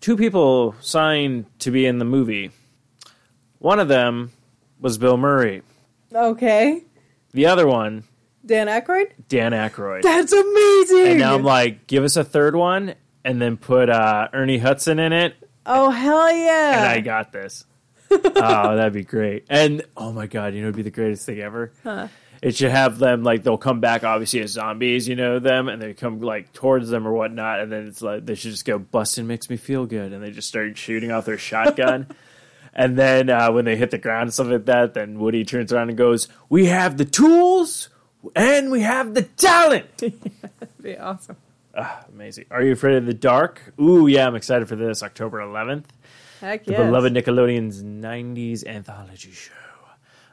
Two 0.00 0.16
people 0.18 0.74
signed 0.80 1.46
to 1.60 1.70
be 1.70 1.86
in 1.86 1.98
the 1.98 2.04
movie. 2.04 2.50
One 3.58 3.80
of 3.80 3.88
them 3.88 4.32
was 4.80 4.98
Bill 4.98 5.16
Murray. 5.16 5.62
Okay. 6.14 6.82
The 7.32 7.46
other 7.46 7.66
one, 7.66 8.04
Dan 8.44 8.66
Aykroyd? 8.66 9.12
Dan 9.28 9.52
Aykroyd. 9.52 10.02
That's 10.02 10.32
amazing! 10.32 11.06
and 11.08 11.18
now 11.18 11.34
I'm 11.34 11.44
like, 11.44 11.86
give 11.86 12.04
us 12.04 12.16
a 12.16 12.24
third 12.24 12.54
one, 12.56 12.94
and 13.24 13.40
then 13.40 13.56
put 13.56 13.88
uh, 13.88 14.28
Ernie 14.32 14.58
Hudson 14.58 14.98
in 14.98 15.12
it, 15.12 15.34
oh, 15.66 15.90
hell 15.90 16.32
yeah. 16.32 16.78
and 16.78 16.88
I 16.88 17.00
got 17.00 17.32
this. 17.32 17.64
oh, 18.10 18.76
that'd 18.76 18.92
be 18.92 19.04
great. 19.04 19.46
And 19.48 19.82
oh 19.96 20.12
my 20.12 20.26
god, 20.26 20.54
you 20.54 20.60
know, 20.60 20.68
it'd 20.68 20.76
be 20.76 20.82
the 20.82 20.90
greatest 20.90 21.26
thing 21.26 21.40
ever. 21.40 21.72
It 22.42 22.56
should 22.56 22.70
have 22.70 22.98
them 22.98 23.22
like 23.22 23.42
they'll 23.42 23.56
come 23.56 23.80
back 23.80 24.04
obviously 24.04 24.40
as 24.40 24.50
zombies, 24.50 25.08
you 25.08 25.16
know 25.16 25.38
them, 25.38 25.68
and 25.68 25.80
they 25.80 25.94
come 25.94 26.20
like 26.20 26.52
towards 26.52 26.90
them 26.90 27.08
or 27.08 27.12
whatnot, 27.12 27.60
and 27.60 27.72
then 27.72 27.86
it's 27.86 28.02
like 28.02 28.26
they 28.26 28.34
should 28.34 28.50
just 28.50 28.66
go 28.66 28.78
busting 28.78 29.26
makes 29.26 29.48
me 29.48 29.56
feel 29.56 29.86
good, 29.86 30.12
and 30.12 30.22
they 30.22 30.30
just 30.30 30.48
start 30.48 30.76
shooting 30.76 31.10
off 31.10 31.24
their 31.24 31.38
shotgun. 31.38 32.06
And 32.76 32.98
then 32.98 33.30
uh, 33.30 33.52
when 33.52 33.64
they 33.64 33.76
hit 33.76 33.92
the 33.92 33.98
ground 33.98 34.22
and 34.22 34.34
stuff 34.34 34.48
like 34.48 34.64
that, 34.64 34.94
then 34.94 35.20
Woody 35.20 35.44
turns 35.44 35.72
around 35.72 35.90
and 35.90 35.96
goes, 35.96 36.26
"We 36.48 36.66
have 36.66 36.96
the 36.96 37.04
tools 37.04 37.88
and 38.36 38.70
we 38.70 38.80
have 38.82 39.14
the 39.14 39.22
talent." 39.22 39.86
That'd 39.98 40.82
be 40.82 40.96
awesome. 40.98 41.36
Amazing. 42.12 42.44
Are 42.50 42.62
you 42.62 42.72
afraid 42.72 42.96
of 42.96 43.06
the 43.06 43.14
dark? 43.14 43.72
Ooh, 43.80 44.06
yeah, 44.06 44.26
I'm 44.26 44.36
excited 44.36 44.68
for 44.68 44.76
this. 44.76 45.02
October 45.02 45.40
11th. 45.40 45.86
Heck 46.40 46.64
The 46.64 46.72
yes. 46.72 46.80
beloved 46.86 47.12
Nickelodeon's 47.12 47.82
90s 47.82 48.64
anthology 48.66 49.32
show. 49.32 49.52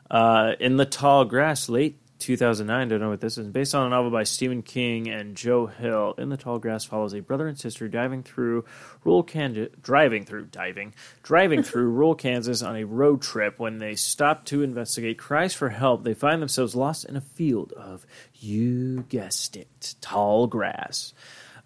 Uh, 0.10 0.54
In 0.60 0.77
the 0.77 0.86
Tall 0.86 1.25
Grass, 1.25 1.67
late 1.69 1.97
2009. 2.21 2.88
Don't 2.88 2.99
know 3.01 3.10
what 3.10 3.19
this 3.19 3.38
is. 3.38 3.47
Based 3.47 3.75
on 3.75 3.88
a 3.88 3.89
novel 3.89 4.12
by 4.12 4.23
Stephen 4.23 4.62
King 4.62 5.10
and 5.10 5.36
Joe 5.36 5.65
Hill. 5.65 6.13
In 6.17 6.29
the 6.29 6.38
Tall 6.38 6.60
Grass 6.60 6.86
follows 6.86 7.13
a 7.13 7.19
brother 7.19 7.47
and 7.47 7.60
sister 7.60 7.88
diving 7.88 8.23
through 8.23 8.63
rural 9.03 9.23
Kansas, 9.23 9.69
driving 9.81 10.23
through, 10.23 10.45
diving, 10.45 10.93
driving 11.23 11.63
through 11.63 11.89
rural 11.91 12.15
Kansas 12.15 12.62
on 12.62 12.75
a 12.77 12.86
road 12.86 13.21
trip. 13.21 13.60
When 13.60 13.79
they 13.79 13.95
stop 13.95 14.45
to 14.45 14.63
investigate 14.63 15.17
cries 15.17 15.53
for 15.53 15.69
help, 15.69 16.03
they 16.03 16.13
find 16.13 16.41
themselves 16.41 16.75
lost 16.75 17.05
in 17.05 17.15
a 17.15 17.21
field 17.21 17.73
of, 17.73 18.05
you 18.36 19.01
guessed 19.10 19.57
it, 19.57 19.95
tall 19.99 20.47
grass. 20.47 21.13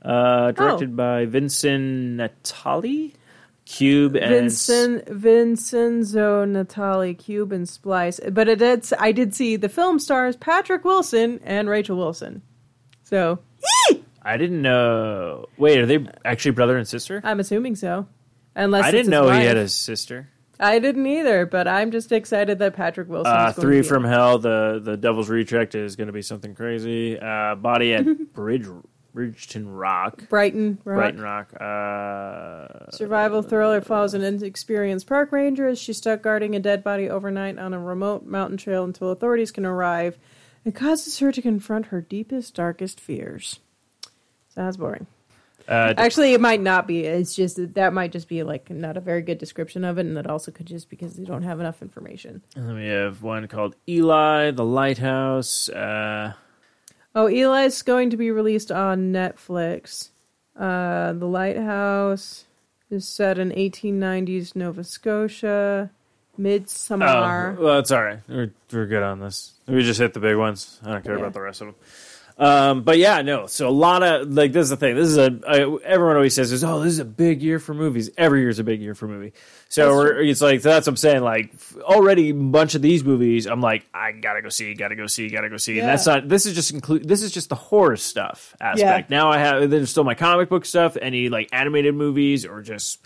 Uh, 0.02 0.52
directed 0.52 0.96
by 0.96 1.26
Vincent 1.26 2.20
Natali. 2.20 3.14
Cube 3.66 4.16
and 4.16 4.30
Vincent 4.30 5.08
Vincenzo 5.10 6.46
Natali 6.46 7.18
Cube 7.18 7.52
and 7.52 7.68
Splice. 7.68 8.20
But 8.32 8.48
it 8.48 8.60
did, 8.60 8.86
I 9.00 9.12
did 9.12 9.34
see 9.34 9.56
the 9.56 9.70
film 9.70 10.00
stars 10.00 10.36
Patrick 10.36 10.86
Wilson 10.86 11.40
and 11.44 11.68
Rachel 11.68 11.98
Wilson. 11.98 12.42
So 13.04 13.40
I 14.22 14.38
didn't 14.38 14.62
know. 14.62 15.48
Wait, 15.58 15.80
are 15.80 15.86
they 15.86 16.06
actually 16.24 16.52
brother 16.52 16.78
and 16.78 16.88
sister? 16.88 17.22
I'm 17.24 17.40
assuming 17.40 17.76
so. 17.76 18.08
Unless 18.56 18.86
I 18.86 18.92
didn't 18.92 19.12
know 19.12 19.30
he 19.30 19.44
had 19.46 19.58
a 19.58 19.68
sister. 19.68 20.30
I 20.60 20.80
didn't 20.80 21.06
either, 21.06 21.46
but 21.46 21.68
I'm 21.68 21.92
just 21.92 22.12
excited 22.12 22.60
that 22.60 22.76
Patrick 22.76 23.10
Wilson. 23.10 23.34
Uh, 23.34 23.52
three 23.52 23.82
from 23.82 24.04
hell. 24.06 24.40
The 24.40 24.80
the 24.82 24.96
Devil's 24.96 25.30
Rejects 25.30 25.76
is 25.76 25.96
going 25.96 26.08
to 26.08 26.14
be 26.14 26.22
something 26.22 26.56
crazy. 26.56 27.20
Uh, 27.20 27.56
body 27.56 27.94
at 27.94 28.06
Bridge 28.34 28.66
Bridgeton 29.16 29.68
Rock, 29.74 30.28
Brighton, 30.30 30.78
Rock. 30.84 30.98
Brighton 30.98 31.22
Rock. 31.22 31.54
Uh, 31.60 32.92
Survival 32.92 33.42
thriller 33.42 33.80
follows 33.82 34.14
an 34.14 34.22
inexperienced 34.24 35.08
park 35.08 35.32
ranger 35.32 35.66
as 35.68 35.80
she's 35.80 35.98
stuck 35.98 36.22
guarding 36.22 36.54
a 36.54 36.60
dead 36.60 36.84
body 36.84 37.10
overnight 37.10 37.58
on 37.58 37.74
a 37.74 37.80
remote 37.80 38.26
mountain 38.26 38.58
trail 38.58 38.84
until 38.84 39.10
authorities 39.12 39.52
can 39.52 39.66
arrive. 39.66 40.18
It 40.66 40.76
causes 40.76 41.18
her 41.20 41.32
to 41.32 41.42
confront 41.42 41.88
her 41.88 42.02
deepest, 42.02 42.56
darkest 42.56 43.00
fears. 43.00 43.60
Sounds 44.50 44.76
boring. 44.78 45.08
uh, 45.70 45.94
Actually, 45.98 46.34
it 46.34 46.42
might 46.42 46.62
not 46.62 46.86
be. 46.86 47.06
It's 47.06 47.36
just 47.36 47.56
that 47.56 47.76
that 47.76 47.94
might 47.94 48.12
just 48.12 48.28
be 48.28 48.44
like 48.44 48.70
not 48.70 48.98
a 48.98 49.02
very 49.02 49.22
good 49.22 49.38
description 49.38 49.86
of 49.86 49.98
it, 49.98 50.06
and 50.06 50.18
that 50.18 50.28
also 50.28 50.52
could 50.52 50.66
just 50.66 50.90
because 50.90 51.14
they 51.16 51.24
don't 51.24 51.44
have 51.44 51.60
enough 51.62 51.82
information. 51.82 52.42
and 52.56 52.68
then 52.68 52.76
we 52.76 52.88
have 52.88 53.24
one 53.24 53.48
called 53.48 53.76
Eli, 53.88 54.52
the 54.52 54.66
Lighthouse. 54.66 55.70
Uh, 55.70 56.34
Oh, 57.16 57.28
Eli's 57.28 57.82
going 57.82 58.10
to 58.10 58.18
be 58.18 58.30
released 58.30 58.72
on 58.72 59.14
Netflix. 59.14 60.10
Uh, 60.60 61.14
the 61.14 61.26
Lighthouse 61.26 62.46
is 62.92 63.08
set 63.08 63.40
in 63.40 63.52
1890s 63.52 64.56
Nova 64.56 64.84
Scotia. 64.84 65.90
Midsummer. 66.38 67.56
oh, 67.58 67.64
well, 67.64 67.80
it's 67.80 67.92
all 67.92 68.04
right. 68.04 68.20
We're 68.28 68.52
we're 68.74 68.88
good 68.88 69.04
on 69.04 69.22
this. 69.22 69.54
We 69.70 69.84
just 69.84 70.02
hit 70.02 70.14
the 70.14 70.20
big 70.20 70.36
ones. 70.36 70.82
I 70.84 70.92
don't 70.92 71.04
care 71.06 71.14
Yeah. 71.14 71.22
about 71.22 71.34
the 71.34 71.40
rest 71.42 71.62
of 71.62 71.68
them. 71.68 71.76
Um, 72.38 72.84
but 72.84 72.98
yeah, 72.98 73.22
no. 73.22 73.48
So 73.48 73.70
a 73.70 73.72
lot 73.72 74.04
of 74.04 74.34
like 74.34 74.52
this 74.52 74.64
is 74.64 74.70
the 74.70 74.78
thing. 74.78 74.96
This 74.96 75.08
is 75.08 75.18
a 75.18 75.40
I, 75.48 75.78
everyone 75.86 76.18
always 76.18 76.36
says 76.36 76.52
is 76.52 76.66
oh 76.66 76.82
this 76.82 76.92
is 76.92 77.00
a 77.00 77.06
big 77.06 77.42
year 77.42 77.60
for 77.60 77.74
movies. 77.74 78.10
Every 78.18 78.42
year 78.42 78.50
is 78.50 78.60
a 78.60 78.64
big 78.64 78.82
year 78.82 78.94
for 78.94 79.08
movie. 79.08 79.32
So 79.70 79.96
we're, 79.96 80.22
it's 80.22 80.42
like 80.42 80.62
that's 80.62 80.86
what 80.86 80.92
I'm 80.92 80.98
saying. 80.98 81.24
Like 81.24 81.54
already 81.82 82.32
a 82.32 82.34
bunch 82.34 82.76
of 82.76 82.82
these 82.82 83.06
movies, 83.06 83.46
I'm 83.46 83.62
like 83.62 83.86
I 83.94 84.12
gotta 84.12 84.42
go 84.42 84.50
see, 84.50 84.74
gotta 84.74 84.98
go 84.98 85.08
see, 85.08 85.30
gotta 85.30 85.50
go 85.50 85.56
see. 85.56 85.80
And 85.80 85.88
that's 85.88 86.06
not. 86.06 86.28
This 86.28 86.46
is 86.46 86.56
just 86.56 86.72
include. 86.72 87.08
This 87.08 87.24
is 87.24 87.32
just 87.32 87.48
the 87.48 87.56
horror 87.56 87.96
stuff 87.96 88.54
aspect. 88.60 89.10
Now 89.10 89.32
I 89.32 89.38
have 89.38 89.70
there's 89.70 89.90
still 89.90 90.04
my 90.04 90.16
comic 90.16 90.50
book 90.50 90.66
stuff, 90.66 90.98
any 91.02 91.30
like 91.30 91.48
animated 91.54 91.96
movies 91.96 92.46
or 92.46 92.62
just 92.62 93.00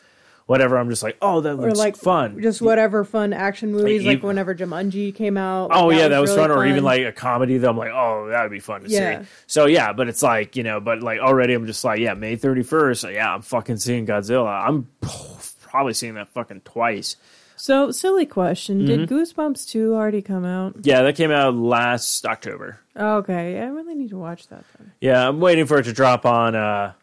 whatever. 0.50 0.78
I'm 0.78 0.90
just 0.90 1.04
like 1.04 1.18
oh 1.22 1.42
that 1.42 1.52
or 1.52 1.56
looks 1.56 1.78
like 1.80 1.96
fun. 1.96 2.42
Just 2.42 2.62
whatever 2.62 3.04
fun 3.04 3.32
action 3.34 3.72
movies, 3.72 4.04
Like, 4.04 4.16
like, 4.18 4.24
whenever 4.24 4.54
Jumanji 4.56 5.14
came 5.14 5.38
out. 5.38 5.70
Oh 5.72 5.92
yeah, 5.92 6.08
that 6.08 6.20
was 6.20 6.32
really 6.32 6.42
fun. 6.42 6.52
Or 6.52 6.66
even 6.66 6.84
like 6.84 7.02
a 7.06 7.12
comedy 7.12 7.58
that 7.58 7.70
I'm 7.70 7.78
like, 7.78 7.92
oh, 7.94 8.28
that 8.30 8.42
would 8.42 8.52
be 8.52 8.60
fun 8.60 8.82
to 8.82 8.90
Yeah. 8.90 9.22
see. 9.22 9.28
So 9.48 9.66
yeah, 9.68 9.94
but 9.94 10.10
it's 10.10 10.24
like 10.24 10.56
you 10.56 10.64
know, 10.64 10.80
but 10.80 11.02
like 11.02 11.20
already 11.20 11.54
I'm 11.54 11.66
just 11.68 11.84
like, 11.84 12.00
yeah, 12.00 12.14
May 12.16 12.36
31st. 12.36 13.14
Yeah, 13.14 13.34
I'm 13.34 13.42
fucking 13.42 13.78
seeing 13.78 14.06
Godzilla. 14.08 14.68
I'm 14.68 14.88
probably 15.62 15.94
seeing 15.94 16.16
that 16.16 16.30
fucking 16.30 16.62
twice. 16.62 17.16
So, 17.62 17.92
silly 17.92 18.26
question: 18.26 18.86
Did 18.86 19.02
Mm-hmm. 19.10 19.14
Goosebumps 19.14 19.68
two 19.70 19.94
already 19.94 20.22
come 20.22 20.46
out? 20.46 20.76
Yeah, 20.82 21.02
that 21.02 21.18
came 21.18 21.30
out 21.30 21.54
last 21.56 22.26
October. 22.26 22.80
Okay, 22.96 23.60
I 23.60 23.66
really 23.66 23.96
need 23.96 24.12
to 24.12 24.18
watch 24.18 24.48
that 24.48 24.64
then. 24.78 24.94
Yeah, 25.02 25.28
I'm 25.28 25.42
waiting 25.42 25.66
for 25.66 25.78
it 25.78 25.84
to 25.84 25.92
drop 25.92 26.26
on 26.26 26.56
uh, 26.56 26.94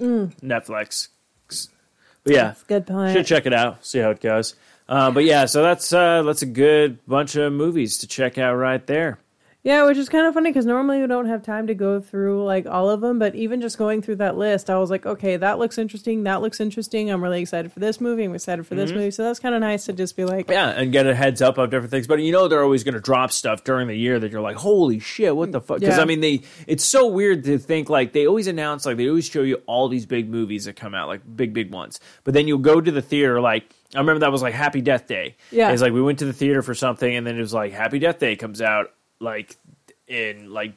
Netflix. 0.00 1.08
But 2.26 2.34
yeah, 2.34 2.44
That's 2.48 2.64
good 2.64 2.86
point. 2.88 3.12
should 3.16 3.24
check 3.26 3.46
it 3.46 3.52
out, 3.52 3.86
see 3.86 4.00
how 4.00 4.10
it 4.10 4.20
goes. 4.20 4.56
Uh, 4.88 5.12
but 5.12 5.24
yeah, 5.24 5.46
so 5.46 5.62
that's 5.62 5.92
uh, 5.92 6.24
that's 6.24 6.42
a 6.42 6.46
good 6.46 6.98
bunch 7.06 7.36
of 7.36 7.52
movies 7.52 7.98
to 7.98 8.08
check 8.08 8.36
out 8.36 8.54
right 8.54 8.84
there. 8.86 9.18
Yeah, 9.66 9.84
which 9.84 9.96
is 9.98 10.08
kind 10.08 10.28
of 10.28 10.32
funny 10.34 10.50
because 10.50 10.64
normally 10.64 11.00
we 11.00 11.08
don't 11.08 11.26
have 11.26 11.42
time 11.42 11.66
to 11.66 11.74
go 11.74 12.00
through 12.00 12.44
like 12.44 12.66
all 12.66 12.88
of 12.88 13.00
them, 13.00 13.18
but 13.18 13.34
even 13.34 13.60
just 13.60 13.76
going 13.78 14.00
through 14.00 14.16
that 14.16 14.36
list, 14.38 14.70
I 14.70 14.78
was 14.78 14.90
like, 14.90 15.04
okay, 15.04 15.36
that 15.38 15.58
looks 15.58 15.76
interesting. 15.76 16.22
That 16.22 16.40
looks 16.40 16.60
interesting. 16.60 17.10
I'm 17.10 17.20
really 17.20 17.40
excited 17.42 17.72
for 17.72 17.80
this 17.80 18.00
movie. 18.00 18.22
I'm 18.22 18.34
excited 18.36 18.64
for 18.64 18.76
Mm-hmm. 18.76 18.80
this 18.84 18.92
movie. 18.92 19.10
So 19.10 19.24
that's 19.24 19.40
kind 19.40 19.56
of 19.56 19.60
nice 19.60 19.86
to 19.86 19.92
just 19.92 20.16
be 20.16 20.24
like, 20.24 20.48
Yeah, 20.48 20.68
and 20.68 20.92
get 20.92 21.08
a 21.08 21.14
heads 21.16 21.42
up 21.42 21.58
of 21.58 21.70
different 21.70 21.90
things. 21.90 22.06
But 22.06 22.20
you 22.20 22.30
know 22.30 22.46
they're 22.46 22.62
always 22.62 22.84
going 22.84 22.94
to 22.94 23.00
drop 23.00 23.32
stuff 23.32 23.64
during 23.64 23.88
the 23.88 23.96
year 23.98 24.20
that 24.20 24.30
you're 24.30 24.40
like, 24.40 24.54
holy 24.56 25.00
shit, 25.00 25.34
what 25.34 25.50
the 25.50 25.60
fuck? 25.60 25.80
Because 25.80 25.96
Yeah. 25.96 26.02
I 26.02 26.06
mean, 26.06 26.20
they 26.20 26.42
it's 26.68 26.84
so 26.84 27.08
weird 27.08 27.42
to 27.44 27.58
think 27.58 27.90
like 27.90 28.12
they 28.12 28.28
always 28.28 28.46
announce 28.46 28.86
like 28.86 28.98
they 28.98 29.08
always 29.08 29.26
show 29.28 29.42
you 29.42 29.56
all 29.66 29.88
these 29.88 30.06
big 30.06 30.30
movies 30.30 30.66
that 30.66 30.76
come 30.76 30.94
out, 30.94 31.08
like 31.08 31.22
big 31.36 31.52
big 31.52 31.72
ones. 31.72 31.98
But 32.22 32.34
then 32.34 32.46
you'll 32.46 32.58
go 32.58 32.80
to 32.80 32.90
the 32.92 33.02
theater 33.02 33.40
like. 33.40 33.64
I 33.94 33.98
remember 34.00 34.20
that 34.20 34.32
was 34.32 34.42
like 34.42 34.52
Happy 34.52 34.80
Death 34.80 35.06
Day. 35.06 35.36
Yeah. 35.50 35.70
it's 35.70 35.80
like 35.80 35.92
we 35.92 36.02
went 36.02 36.18
to 36.18 36.24
the 36.24 36.32
theater 36.32 36.60
for 36.60 36.74
something, 36.74 37.14
and 37.14 37.26
then 37.26 37.36
it 37.36 37.40
was 37.40 37.54
like 37.54 37.72
Happy 37.72 37.98
Death 38.00 38.18
Day 38.18 38.34
comes 38.36 38.60
out 38.60 38.90
like 39.20 39.56
in 40.08 40.50
like 40.52 40.72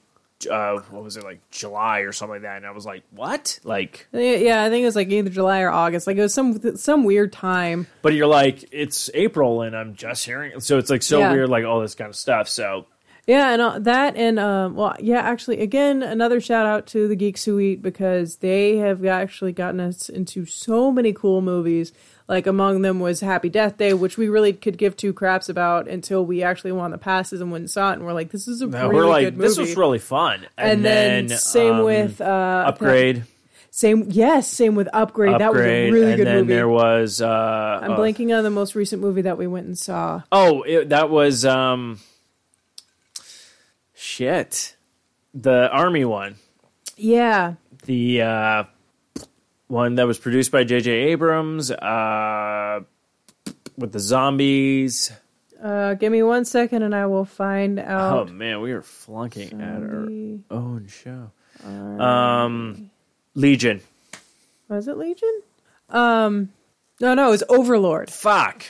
uh, 0.50 0.80
what 0.90 1.04
was 1.04 1.18
it 1.18 1.24
like 1.24 1.40
July 1.52 2.00
or 2.00 2.14
something 2.14 2.36
like 2.36 2.42
that, 2.44 2.58
and 2.58 2.66
I 2.66 2.72
was 2.72 2.86
like, 2.86 3.04
what? 3.12 3.60
Like, 3.66 4.08
yeah, 4.14 4.64
I 4.64 4.70
think 4.70 4.84
it 4.84 4.86
was 4.86 4.96
like 4.96 5.10
either 5.10 5.30
July 5.30 5.62
or 5.62 5.70
August. 5.70 6.08
Like 6.08 6.16
it 6.18 6.22
was 6.22 6.34
some 6.34 6.78
some 6.78 7.04
weird 7.04 7.34
time. 7.34 7.88
but 8.02 8.14
you're 8.14 8.28
like, 8.28 8.64
it's 8.72 9.10
April, 9.14 9.62
and 9.64 9.76
I'm 9.76 9.96
just 9.96 10.26
hearing, 10.26 10.60
so 10.62 10.78
it's 10.78 10.90
like 10.90 11.04
so 11.04 11.20
Yeah. 11.20 11.32
weird, 11.34 11.50
like 11.50 11.66
all 11.66 11.82
this 11.82 11.96
kind 11.96 12.10
of 12.10 12.16
stuff. 12.16 12.48
So 12.48 12.86
Yeah, 13.28 13.52
and 13.52 13.62
uh, 13.62 13.80
that 13.80 14.16
and 14.16 14.40
um, 14.40 14.76
well, 14.76 14.96
yeah, 15.00 15.20
actually, 15.20 15.60
again, 15.60 16.02
another 16.02 16.40
shout 16.40 16.66
out 16.66 16.88
to 16.88 17.08
the 17.10 17.18
Geek 17.18 17.38
Suite 17.38 17.82
because 17.82 18.38
they 18.38 18.78
have 18.78 19.04
actually 19.06 19.52
gotten 19.52 19.82
us 19.82 20.08
into 20.08 20.46
so 20.46 20.90
many 20.92 21.12
cool 21.12 21.42
movies. 21.42 21.92
Like 22.30 22.46
among 22.46 22.84
them 22.84 23.00
was 23.00 23.20
Happy 23.22 23.50
Death 23.50 23.78
Day, 23.78 23.92
which 23.94 24.16
we 24.16 24.30
really 24.30 24.54
could 24.54 24.78
give 24.78 24.96
two 24.96 25.14
craps 25.14 25.50
about 25.50 25.88
until 25.88 26.24
we 26.24 26.44
actually 26.44 26.72
won 26.72 26.92
the 26.92 27.00
passes 27.00 27.42
and 27.42 27.52
went 27.52 27.64
and 27.64 27.72
saw 27.72 27.90
it, 27.90 27.94
and 27.96 28.06
we're 28.06 28.14
like, 28.14 28.30
this 28.32 28.48
is 28.48 28.62
a 28.62 28.68
No, 28.68 28.88
really 28.88 28.96
we're 28.96 29.06
like, 29.10 29.26
good 29.26 29.38
movie. 29.38 29.48
this 29.50 29.58
was 29.58 29.76
really 29.76 29.98
fun. 29.98 30.46
and, 30.56 30.86
then, 30.86 31.28
same 31.30 31.78
um, 31.78 31.84
with 31.86 32.22
uh, 32.22 32.66
Upgrade. 32.68 33.24
Same, 33.72 34.06
yes, 34.10 34.48
same 34.48 34.76
with 34.76 34.88
Upgrade. 34.94 35.40
That 35.42 35.52
was 35.54 35.62
a 35.62 35.90
really 35.92 36.08
and 36.12 36.18
good 36.18 36.28
then 36.28 36.36
movie. 36.42 36.54
there 36.54 36.68
was. 36.70 37.20
Uh, 37.20 37.80
I'm 37.82 37.92
uh, 37.94 37.98
blanking 37.98 38.36
on 38.38 38.44
the 38.44 38.50
most 38.52 38.76
recent 38.76 39.02
movie 39.02 39.22
that 39.24 39.38
we 39.40 39.48
went 39.48 39.66
and 39.66 39.78
saw. 39.78 40.22
Oh, 40.32 40.62
it, 40.64 40.90
that 40.90 41.10
was 41.10 41.46
um, 41.46 42.00
shit. 43.96 44.76
The 45.34 45.70
army 45.72 46.06
one, 46.06 46.36
Yeah, 46.98 47.56
the 47.86 48.22
uh, 48.22 48.64
one 49.70 49.96
that 49.96 50.06
was 50.08 50.18
produced 50.20 50.52
by 50.52 50.66
J.J. 50.66 50.92
Abrams, 50.92 51.72
uh, 51.72 52.82
with 53.78 53.94
the 53.94 54.00
zombies. 54.00 55.12
uh, 55.64 55.94
give 55.94 56.12
me 56.12 56.22
one 56.24 56.44
second 56.44 56.84
and 56.84 56.94
I 56.94 57.06
will 57.06 57.24
find 57.24 57.80
out. 57.80 58.30
Oh 58.30 58.32
man, 58.32 58.60
we 58.62 58.72
are 58.74 58.82
flunking 58.82 59.62
at 59.62 59.82
our 59.82 60.58
own 60.58 60.88
show. 60.88 61.32
Um, 61.66 62.90
Legion. 63.36 63.80
Was 64.68 64.88
it 64.88 64.98
Legion? 64.98 65.42
Um, 65.90 66.50
no, 67.00 67.14
no, 67.14 67.28
it 67.28 67.32
was 67.32 67.44
Overlord. 67.50 68.10
Fuck. 68.10 68.66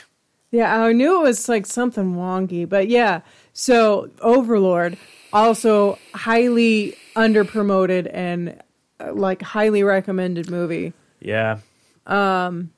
Yeah, 0.52 0.82
I 0.84 0.92
knew 0.92 1.20
it 1.20 1.22
was 1.22 1.48
like 1.48 1.66
something 1.66 2.14
wonky, 2.14 2.68
but 2.68 2.88
yeah. 2.88 3.20
So 3.52 4.10
Overlord, 4.20 4.96
also 5.32 5.98
highly 6.14 6.96
underpromoted 7.16 8.10
and 8.12 8.60
like 9.12 9.42
highly 9.42 9.82
recommended 9.82 10.50
movie. 10.50 10.92
Yeah. 11.20 11.58
Um, 12.06 12.70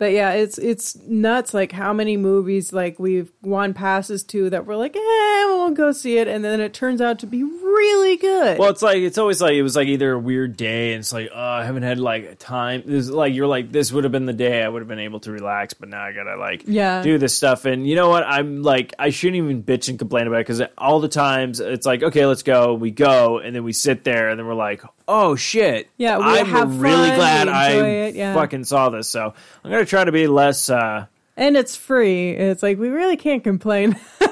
But 0.00 0.12
yeah, 0.12 0.30
it's 0.32 0.56
it's 0.56 0.96
nuts. 1.06 1.52
Like 1.52 1.72
how 1.72 1.92
many 1.92 2.16
movies 2.16 2.72
like 2.72 2.98
we've 2.98 3.30
won 3.42 3.74
passes 3.74 4.24
to 4.24 4.48
that 4.48 4.64
we're 4.64 4.74
like, 4.76 4.96
eh, 4.96 5.00
we'll 5.46 5.72
go 5.72 5.92
see 5.92 6.16
it, 6.16 6.26
and 6.26 6.42
then 6.42 6.58
it 6.58 6.72
turns 6.72 7.02
out 7.02 7.18
to 7.18 7.26
be 7.26 7.42
really 7.42 8.16
good. 8.16 8.58
Well, 8.58 8.70
it's 8.70 8.80
like 8.80 8.96
it's 8.96 9.18
always 9.18 9.42
like 9.42 9.52
it 9.52 9.62
was 9.62 9.76
like 9.76 9.88
either 9.88 10.12
a 10.12 10.18
weird 10.18 10.56
day, 10.56 10.94
and 10.94 11.00
it's 11.00 11.12
like 11.12 11.28
oh, 11.34 11.38
I 11.38 11.64
haven't 11.64 11.82
had 11.82 11.98
like 12.00 12.38
time. 12.38 12.82
This 12.86 13.04
is 13.04 13.10
like 13.10 13.34
you're 13.34 13.46
like 13.46 13.70
this 13.72 13.92
would 13.92 14.04
have 14.04 14.12
been 14.12 14.24
the 14.24 14.32
day 14.32 14.62
I 14.64 14.68
would 14.70 14.80
have 14.80 14.88
been 14.88 14.98
able 15.00 15.20
to 15.20 15.32
relax, 15.32 15.74
but 15.74 15.90
now 15.90 16.02
I 16.02 16.12
gotta 16.12 16.36
like 16.36 16.64
Yeah. 16.66 17.02
do 17.02 17.18
this 17.18 17.34
stuff. 17.34 17.66
And 17.66 17.86
you 17.86 17.94
know 17.94 18.08
what? 18.08 18.24
I'm 18.26 18.62
like 18.62 18.94
I 18.98 19.10
shouldn't 19.10 19.36
even 19.36 19.62
bitch 19.62 19.90
and 19.90 19.98
complain 19.98 20.26
about 20.28 20.38
it 20.38 20.46
because 20.46 20.62
all 20.78 21.00
the 21.00 21.08
times 21.08 21.60
it's 21.60 21.84
like 21.84 22.02
okay, 22.02 22.24
let's 22.24 22.42
go. 22.42 22.72
We 22.72 22.90
go, 22.90 23.36
and 23.38 23.54
then 23.54 23.64
we 23.64 23.74
sit 23.74 24.02
there, 24.04 24.30
and 24.30 24.38
then 24.40 24.46
we're 24.46 24.54
like, 24.54 24.82
oh 25.06 25.36
shit, 25.36 25.90
Yeah, 25.98 26.16
we 26.16 26.24
I'm 26.24 26.78
really 26.78 27.10
glad 27.10 27.48
we 27.48 27.52
I 27.52 27.70
it, 27.72 28.14
yeah. 28.14 28.32
fucking 28.32 28.64
saw 28.64 28.88
this. 28.88 29.08
So 29.10 29.34
I'm 29.62 29.70
gonna 29.70 29.84
try 29.90 30.04
to 30.04 30.12
be 30.12 30.26
less. 30.26 30.70
uh 30.70 31.06
and 31.36 31.56
it's 31.56 31.74
free. 31.76 32.30
It's 32.30 32.62
like 32.62 32.78
we 32.78 32.88
really 32.88 33.16
can't 33.16 33.42
complain. 33.44 33.98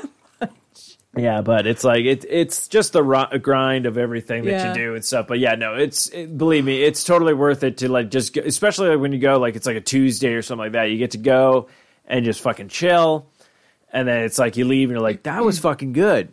Yeah, 1.16 1.40
but 1.40 1.66
it's 1.66 1.82
like 1.82 2.04
it, 2.04 2.24
it's 2.28 2.68
just 2.68 2.92
the 2.92 3.02
ri- 3.02 3.38
grind 3.40 3.86
of 3.86 3.98
everything 3.98 4.44
that 4.44 4.50
Yeah. 4.52 4.68
you 4.68 4.74
do 4.74 4.94
and 4.94 5.04
stuff. 5.04 5.26
But 5.26 5.40
yeah, 5.40 5.56
no, 5.56 5.74
it's 5.74 6.06
it, 6.10 6.38
believe 6.38 6.64
me, 6.64 6.80
it's 6.84 7.02
totally 7.02 7.34
worth 7.34 7.64
it 7.64 7.78
to 7.78 7.88
like 7.90 8.08
just, 8.10 8.34
go, 8.34 8.42
especially 8.44 8.90
like 8.90 9.00
when 9.00 9.12
you 9.12 9.18
go 9.18 9.36
like 9.40 9.56
it's 9.56 9.66
like 9.66 9.74
a 9.76 9.80
Tuesday 9.80 10.34
or 10.34 10.42
something 10.42 10.66
like 10.66 10.72
that. 10.72 10.84
You 10.84 10.96
get 10.98 11.12
to 11.12 11.18
go 11.18 11.68
and 12.06 12.24
just 12.24 12.40
fucking 12.42 12.68
chill, 12.68 13.26
and 13.92 14.06
then 14.06 14.22
it's 14.22 14.38
like 14.38 14.56
you 14.56 14.64
leave 14.64 14.90
and 14.90 14.96
you're 14.96 15.02
like 15.02 15.24
that 15.24 15.42
was 15.44 15.58
fucking 15.68 15.92
good. 15.92 16.28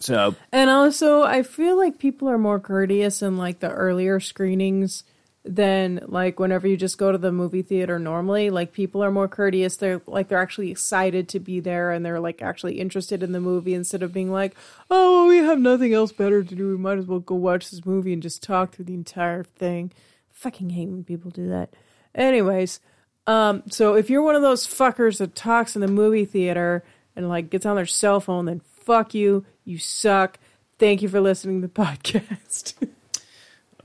So 0.00 0.34
And 0.50 0.68
also, 0.68 1.22
I 1.22 1.44
feel 1.44 1.76
like 1.78 1.98
people 2.00 2.28
are 2.28 2.38
more 2.38 2.58
courteous 2.58 3.22
in 3.22 3.36
like 3.36 3.60
the 3.60 3.70
earlier 3.70 4.18
screenings 4.18 5.04
than 5.44 6.00
like 6.06 6.40
whenever 6.40 6.66
you 6.66 6.76
just 6.76 6.96
go 6.96 7.12
to 7.12 7.18
the 7.18 7.30
movie 7.30 7.62
theater 7.62 7.98
normally. 7.98 8.48
Like 8.50 8.72
people 8.72 9.04
are 9.04 9.10
more 9.10 9.28
courteous. 9.28 9.76
They're 9.76 10.00
like 10.06 10.28
they're 10.28 10.38
actually 10.38 10.70
excited 10.70 11.28
to 11.30 11.40
be 11.40 11.60
there 11.60 11.90
and 11.90 12.04
they're 12.04 12.20
like 12.20 12.40
actually 12.40 12.80
interested 12.80 13.22
in 13.22 13.32
the 13.32 13.40
movie 13.40 13.74
instead 13.74 14.02
of 14.02 14.12
being 14.12 14.32
like, 14.32 14.54
"Oh, 14.90 15.26
we 15.26 15.38
have 15.38 15.58
nothing 15.58 15.92
else 15.92 16.12
better 16.12 16.42
to 16.42 16.54
do. 16.54 16.68
We 16.70 16.78
might 16.78 16.98
as 16.98 17.06
well 17.06 17.18
go 17.20 17.34
watch 17.34 17.70
this 17.70 17.84
movie 17.84 18.12
and 18.12 18.22
just 18.22 18.42
talk 18.42 18.72
through 18.72 18.86
the 18.86 18.94
entire 18.94 19.44
thing." 19.44 19.92
Fucking 20.32 20.70
hate 20.70 20.88
when 20.88 21.04
people 21.04 21.30
do 21.30 21.48
that. 21.48 21.74
Anyways, 22.14 22.80
um, 23.26 23.62
so 23.70 23.94
if 23.94 24.08
you're 24.10 24.22
one 24.22 24.34
of 24.34 24.42
those 24.42 24.66
fuckers 24.66 25.18
that 25.18 25.34
talks 25.34 25.74
in 25.74 25.80
the 25.80 25.88
movie 25.88 26.24
theater 26.24 26.84
and 27.14 27.28
like 27.28 27.50
gets 27.50 27.66
on 27.66 27.76
their 27.76 27.86
cell 27.86 28.20
phone, 28.20 28.46
then 28.46 28.60
fuck 28.60 29.14
you. 29.14 29.44
You 29.64 29.78
suck. 29.78 30.38
Thank 30.78 31.02
you 31.02 31.08
for 31.08 31.20
listening 31.20 31.60
to 31.60 31.68
the 31.68 31.72
podcast. 31.82 32.74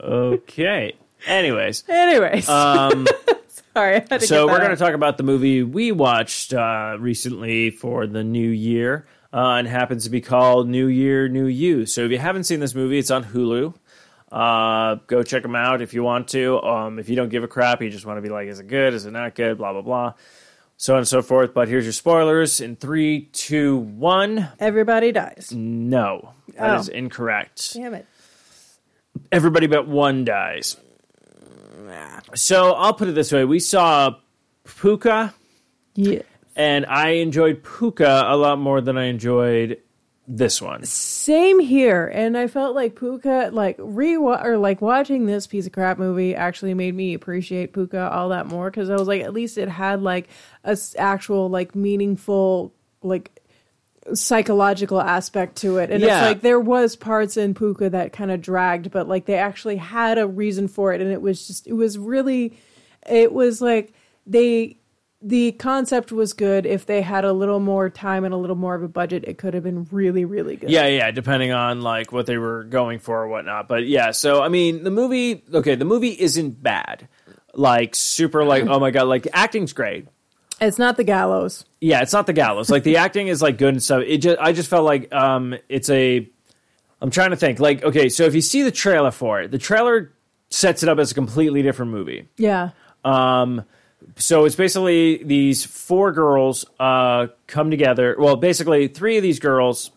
okay. 0.00 0.94
Anyways, 1.26 1.84
Anyways, 1.88 2.48
um, 2.48 3.06
sorry. 3.74 3.96
I 3.96 4.04
had 4.08 4.20
to 4.20 4.26
so 4.26 4.46
we're 4.46 4.58
going 4.58 4.70
to 4.70 4.76
talk 4.76 4.94
about 4.94 5.16
the 5.16 5.22
movie 5.22 5.62
we 5.62 5.92
watched 5.92 6.52
uh, 6.54 6.96
recently 6.98 7.70
for 7.70 8.06
the 8.06 8.24
new 8.24 8.48
year, 8.48 9.06
uh, 9.32 9.54
and 9.58 9.68
happens 9.68 10.04
to 10.04 10.10
be 10.10 10.20
called 10.20 10.68
New 10.68 10.86
Year, 10.86 11.28
New 11.28 11.46
You. 11.46 11.86
So 11.86 12.04
if 12.04 12.10
you 12.10 12.18
haven't 12.18 12.44
seen 12.44 12.60
this 12.60 12.74
movie, 12.74 12.98
it's 12.98 13.10
on 13.10 13.24
Hulu. 13.24 13.74
Uh, 14.32 14.94
go 15.08 15.22
check 15.24 15.42
them 15.42 15.56
out 15.56 15.82
if 15.82 15.92
you 15.92 16.02
want 16.04 16.28
to. 16.28 16.60
Um, 16.62 16.98
if 17.00 17.08
you 17.08 17.16
don't 17.16 17.28
give 17.30 17.42
a 17.42 17.48
crap, 17.48 17.82
you 17.82 17.90
just 17.90 18.06
want 18.06 18.16
to 18.18 18.22
be 18.22 18.28
like, 18.28 18.46
is 18.48 18.60
it 18.60 18.68
good? 18.68 18.94
Is 18.94 19.04
it 19.04 19.10
not 19.10 19.34
good? 19.34 19.58
Blah 19.58 19.72
blah 19.72 19.82
blah, 19.82 20.14
so 20.76 20.94
on 20.94 20.98
and 21.00 21.08
so 21.08 21.20
forth. 21.20 21.52
But 21.52 21.66
here's 21.68 21.84
your 21.84 21.92
spoilers 21.92 22.60
in 22.60 22.76
three, 22.76 23.22
two, 23.32 23.76
one. 23.76 24.48
Everybody 24.60 25.10
dies. 25.12 25.50
No, 25.52 26.32
that 26.54 26.76
Oh. 26.76 26.78
is 26.78 26.88
incorrect. 26.88 27.74
Damn 27.74 27.94
it. 27.94 28.06
Everybody 29.32 29.66
but 29.66 29.88
one 29.88 30.24
dies. 30.24 30.76
So 32.34 32.72
I'll 32.72 32.94
put 32.94 33.08
it 33.08 33.14
this 33.14 33.32
way: 33.32 33.44
we 33.44 33.60
saw 33.60 34.16
Pooka. 34.66 35.32
Yeah. 35.94 36.22
and 36.56 36.86
I 36.86 37.10
enjoyed 37.10 37.62
Pooka 37.62 38.30
a 38.30 38.36
lot 38.36 38.58
more 38.58 38.80
than 38.80 38.96
I 38.96 39.04
enjoyed 39.06 39.78
this 40.28 40.62
one. 40.62 40.84
Same 40.84 41.58
here, 41.58 42.06
and 42.06 42.38
I 42.38 42.46
felt 42.46 42.76
like 42.76 42.94
Pooka, 42.94 43.52
like 43.52 43.74
re 43.78 44.16
or 44.16 44.56
like 44.56 44.80
watching 44.80 45.26
this 45.26 45.48
piece 45.48 45.66
of 45.66 45.72
crap 45.72 45.98
movie, 45.98 46.34
actually 46.36 46.72
made 46.74 46.94
me 46.94 47.14
appreciate 47.14 47.72
Pooka 47.72 48.10
all 48.12 48.28
that 48.28 48.46
more 48.46 48.70
because 48.70 48.88
I 48.88 48.94
was 48.94 49.08
like, 49.08 49.22
at 49.22 49.32
least 49.34 49.58
it 49.58 49.68
had 49.68 50.02
like 50.02 50.28
a 50.64 50.70
s- 50.70 50.94
actual 50.96 51.48
like 51.50 51.74
meaningful 51.74 52.72
like 53.02 53.39
psychological 54.14 55.00
aspect 55.00 55.56
to 55.56 55.78
it, 55.78 55.90
and 55.90 56.02
Yeah. 56.02 56.20
it's 56.20 56.28
like 56.28 56.40
there 56.42 56.60
was 56.60 56.96
parts 56.96 57.36
in 57.36 57.54
Pooka 57.54 57.90
that 57.90 58.12
kind 58.12 58.30
of 58.30 58.40
dragged, 58.40 58.90
but 58.90 59.08
like 59.08 59.26
they 59.26 59.34
actually 59.36 59.76
had 59.76 60.18
a 60.18 60.26
reason 60.26 60.68
for 60.68 60.92
it, 60.92 61.00
and 61.00 61.10
it 61.12 61.20
was 61.22 61.46
just 61.46 61.66
it 61.66 61.74
was 61.74 61.98
really, 61.98 62.58
it 63.08 63.32
was 63.32 63.60
like 63.60 63.92
they 64.26 64.76
the 65.22 65.52
concept 65.52 66.12
was 66.12 66.32
good. 66.32 66.64
If 66.64 66.86
they 66.86 67.02
had 67.02 67.26
a 67.26 67.32
little 67.34 67.60
more 67.60 67.90
time 67.90 68.24
and 68.24 68.32
a 68.32 68.38
little 68.38 68.56
more 68.56 68.74
of 68.74 68.82
a 68.82 68.88
budget, 68.88 69.24
it 69.26 69.36
could 69.36 69.52
have 69.52 69.62
been 69.62 69.86
really, 69.90 70.24
really 70.24 70.56
good. 70.56 70.70
Yeah, 70.70 70.86
yeah, 70.86 71.10
depending 71.10 71.52
on 71.52 71.82
like 71.82 72.10
what 72.10 72.24
they 72.24 72.38
were 72.38 72.64
going 72.64 73.00
for 73.00 73.22
or 73.24 73.28
whatnot. 73.28 73.68
But 73.68 73.86
yeah, 73.86 74.12
so 74.12 74.42
I 74.42 74.48
mean, 74.48 74.82
the 74.82 74.90
movie, 74.90 75.44
okay, 75.52 75.74
the 75.74 75.84
movie 75.84 76.18
isn't 76.18 76.62
bad. 76.62 77.06
Like 77.52 77.94
super, 77.96 78.44
like 78.44 78.64
oh 78.66 78.80
my 78.80 78.90
god, 78.92 79.08
like 79.08 79.28
acting's 79.34 79.72
great. 79.74 80.06
It's 80.60 80.78
not 80.78 80.96
the 80.96 81.04
gallows. 81.04 81.64
Yeah, 81.80 82.02
it's 82.02 82.12
not 82.12 82.26
the 82.26 82.32
gallows. 82.32 82.68
Like 82.70 82.82
the 82.82 82.98
acting 82.98 83.28
is 83.28 83.40
like 83.40 83.56
good 83.56 83.74
and 83.74 83.82
stuff. 83.82 84.02
It 84.06 84.18
just, 84.18 84.38
I 84.38 84.52
just 84.52 84.68
felt 84.68 84.84
like 84.84 85.12
um, 85.12 85.56
it's 85.68 85.88
a. 85.88 86.28
I'm 87.00 87.10
trying 87.10 87.30
to 87.30 87.36
think. 87.36 87.60
Like, 87.60 87.82
okay, 87.82 88.10
so 88.10 88.24
if 88.24 88.34
you 88.34 88.42
see 88.42 88.62
the 88.62 88.70
trailer 88.70 89.10
for 89.10 89.40
it, 89.40 89.50
the 89.50 89.58
trailer 89.58 90.12
sets 90.50 90.82
it 90.82 90.88
up 90.88 90.98
as 90.98 91.12
a 91.12 91.14
completely 91.14 91.62
different 91.62 91.92
movie. 91.92 92.28
Yeah. 92.36 92.70
Um, 93.04 93.64
so 94.16 94.44
it's 94.44 94.54
basically 94.56 95.22
these 95.22 95.64
four 95.64 96.12
girls 96.12 96.66
uh, 96.78 97.28
come 97.46 97.70
together. 97.70 98.16
Well, 98.18 98.36
basically 98.36 98.88
three 98.88 99.16
of 99.16 99.22
these 99.22 99.38
girls. 99.38 99.90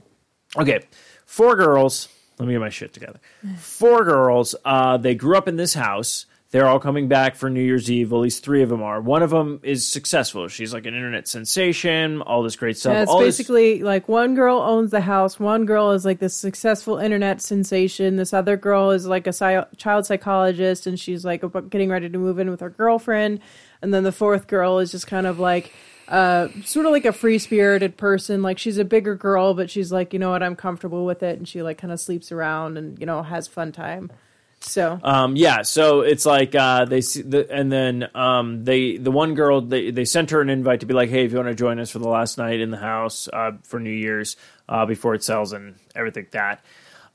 Okay, 0.56 0.80
four 1.26 1.56
girls. 1.56 2.08
Let 2.39 2.47
me 2.47 2.54
get 2.54 2.62
my 2.62 2.69
shit 2.69 2.93
together. 2.93 3.19
Four 3.58 4.04
girls. 4.06 4.56
Uh, 4.65 4.97
they 4.97 5.13
grew 5.13 5.38
up 5.38 5.47
in 5.47 5.56
this 5.56 5.73
house. 5.76 6.26
They're 6.54 6.68
all 6.68 6.80
coming 6.80 7.08
back 7.08 7.34
for 7.36 7.50
New 7.50 7.63
Year's 7.63 7.89
Eve. 7.89 8.13
At 8.13 8.18
least 8.18 8.44
three 8.44 8.62
of 8.62 8.70
them 8.70 8.84
are. 8.84 9.02
One 9.02 9.24
of 9.24 9.32
them 9.32 9.60
is 9.63 9.88
successful. 9.88 10.48
She's 10.50 10.72
like 10.72 10.86
an 10.86 10.94
internet 10.94 11.28
sensation. 11.28 12.22
All 12.22 12.44
this 12.44 12.56
great 12.56 12.78
stuff. 12.78 12.94
And 12.94 13.02
it's 13.02 13.12
all 13.12 13.22
this- 13.22 13.38
basically 13.39 13.82
like 13.82 14.08
one 14.08 14.36
girl 14.36 14.60
owns 14.60 14.92
the 14.92 15.02
house, 15.02 15.39
one 15.39 15.66
girl 15.66 15.94
is 15.94 16.06
like 16.06 16.20
this 16.20 16.36
successful 16.36 17.00
internet 17.00 17.42
sensation, 17.42 18.18
this 18.18 18.34
other 18.34 18.56
girl 18.56 18.92
is 18.92 19.08
like 19.08 19.26
a 19.26 19.34
sci- 19.34 19.66
child 19.78 20.06
psychologist 20.06 20.86
and 20.86 21.00
she's 21.00 21.26
like 21.26 21.42
getting 21.72 21.89
ready 21.89 22.08
to 22.08 22.18
move 22.20 22.38
in 22.38 22.52
with 22.52 22.60
her 22.60 22.70
girlfriend, 22.70 23.39
and 23.82 23.92
then 23.92 24.04
the 24.04 24.12
fourth 24.12 24.46
girl 24.46 24.78
is 24.78 24.92
just 24.92 25.08
kind 25.08 25.26
of 25.26 25.39
like 25.39 25.74
uh 26.08 26.50
sort 26.66 26.86
of 26.86 26.92
like 26.92 27.06
a 27.06 27.13
free 27.13 27.39
spirited 27.39 27.98
person 27.98 28.44
like 28.44 28.60
she's 28.60 28.78
a 28.78 28.84
bigger 28.84 29.16
girl 29.16 29.54
but 29.54 29.72
she's 29.72 29.89
like 29.89 30.12
you 30.12 30.20
know 30.20 30.32
what 30.32 30.44
i'm 30.44 30.54
comfortable 30.54 31.06
with 31.06 31.24
it 31.24 31.38
and 31.38 31.48
she 31.48 31.63
like 31.63 31.78
kind 31.78 31.94
of 31.94 32.00
sleeps 32.00 32.30
around 32.30 32.78
and 32.78 33.00
you 33.00 33.06
know 33.06 33.24
has 33.24 33.48
fun 33.48 33.72
time 33.72 34.12
So 34.63 34.99
Um, 35.04 35.36
yeah, 35.36 35.62
so 35.62 36.02
it's 36.02 36.26
like 36.26 36.56
uh, 36.56 36.86
they 36.86 37.02
see 37.02 37.21
the, 37.21 37.52
and 37.52 37.71
then 37.71 38.10
um, 38.15 38.63
they 38.63 38.97
the 38.97 39.12
one 39.12 39.36
girl 39.36 39.62
they 39.62 39.91
they 39.91 40.06
sent 40.06 40.32
her 40.32 40.41
an 40.41 40.49
invite 40.49 40.80
to 40.82 40.86
be 40.86 40.93
like, 40.93 41.10
hey, 41.10 41.26
if 41.26 41.32
you 41.32 41.38
want 41.38 41.49
to 41.49 41.56
join 41.56 41.80
us 41.80 41.91
for 41.91 41.99
the 41.99 42.08
last 42.08 42.38
night 42.38 42.60
in 42.60 42.71
the 42.71 42.78
house 42.78 43.28
uh, 43.32 43.52
for 43.63 43.80
New 43.80 43.91
Year's 43.91 44.38
uh, 44.69 44.86
before 44.86 45.15
it 45.15 45.23
sells 45.23 45.54
and 45.54 45.76
everything 45.95 46.23
like 46.23 46.32
that. 46.32 46.65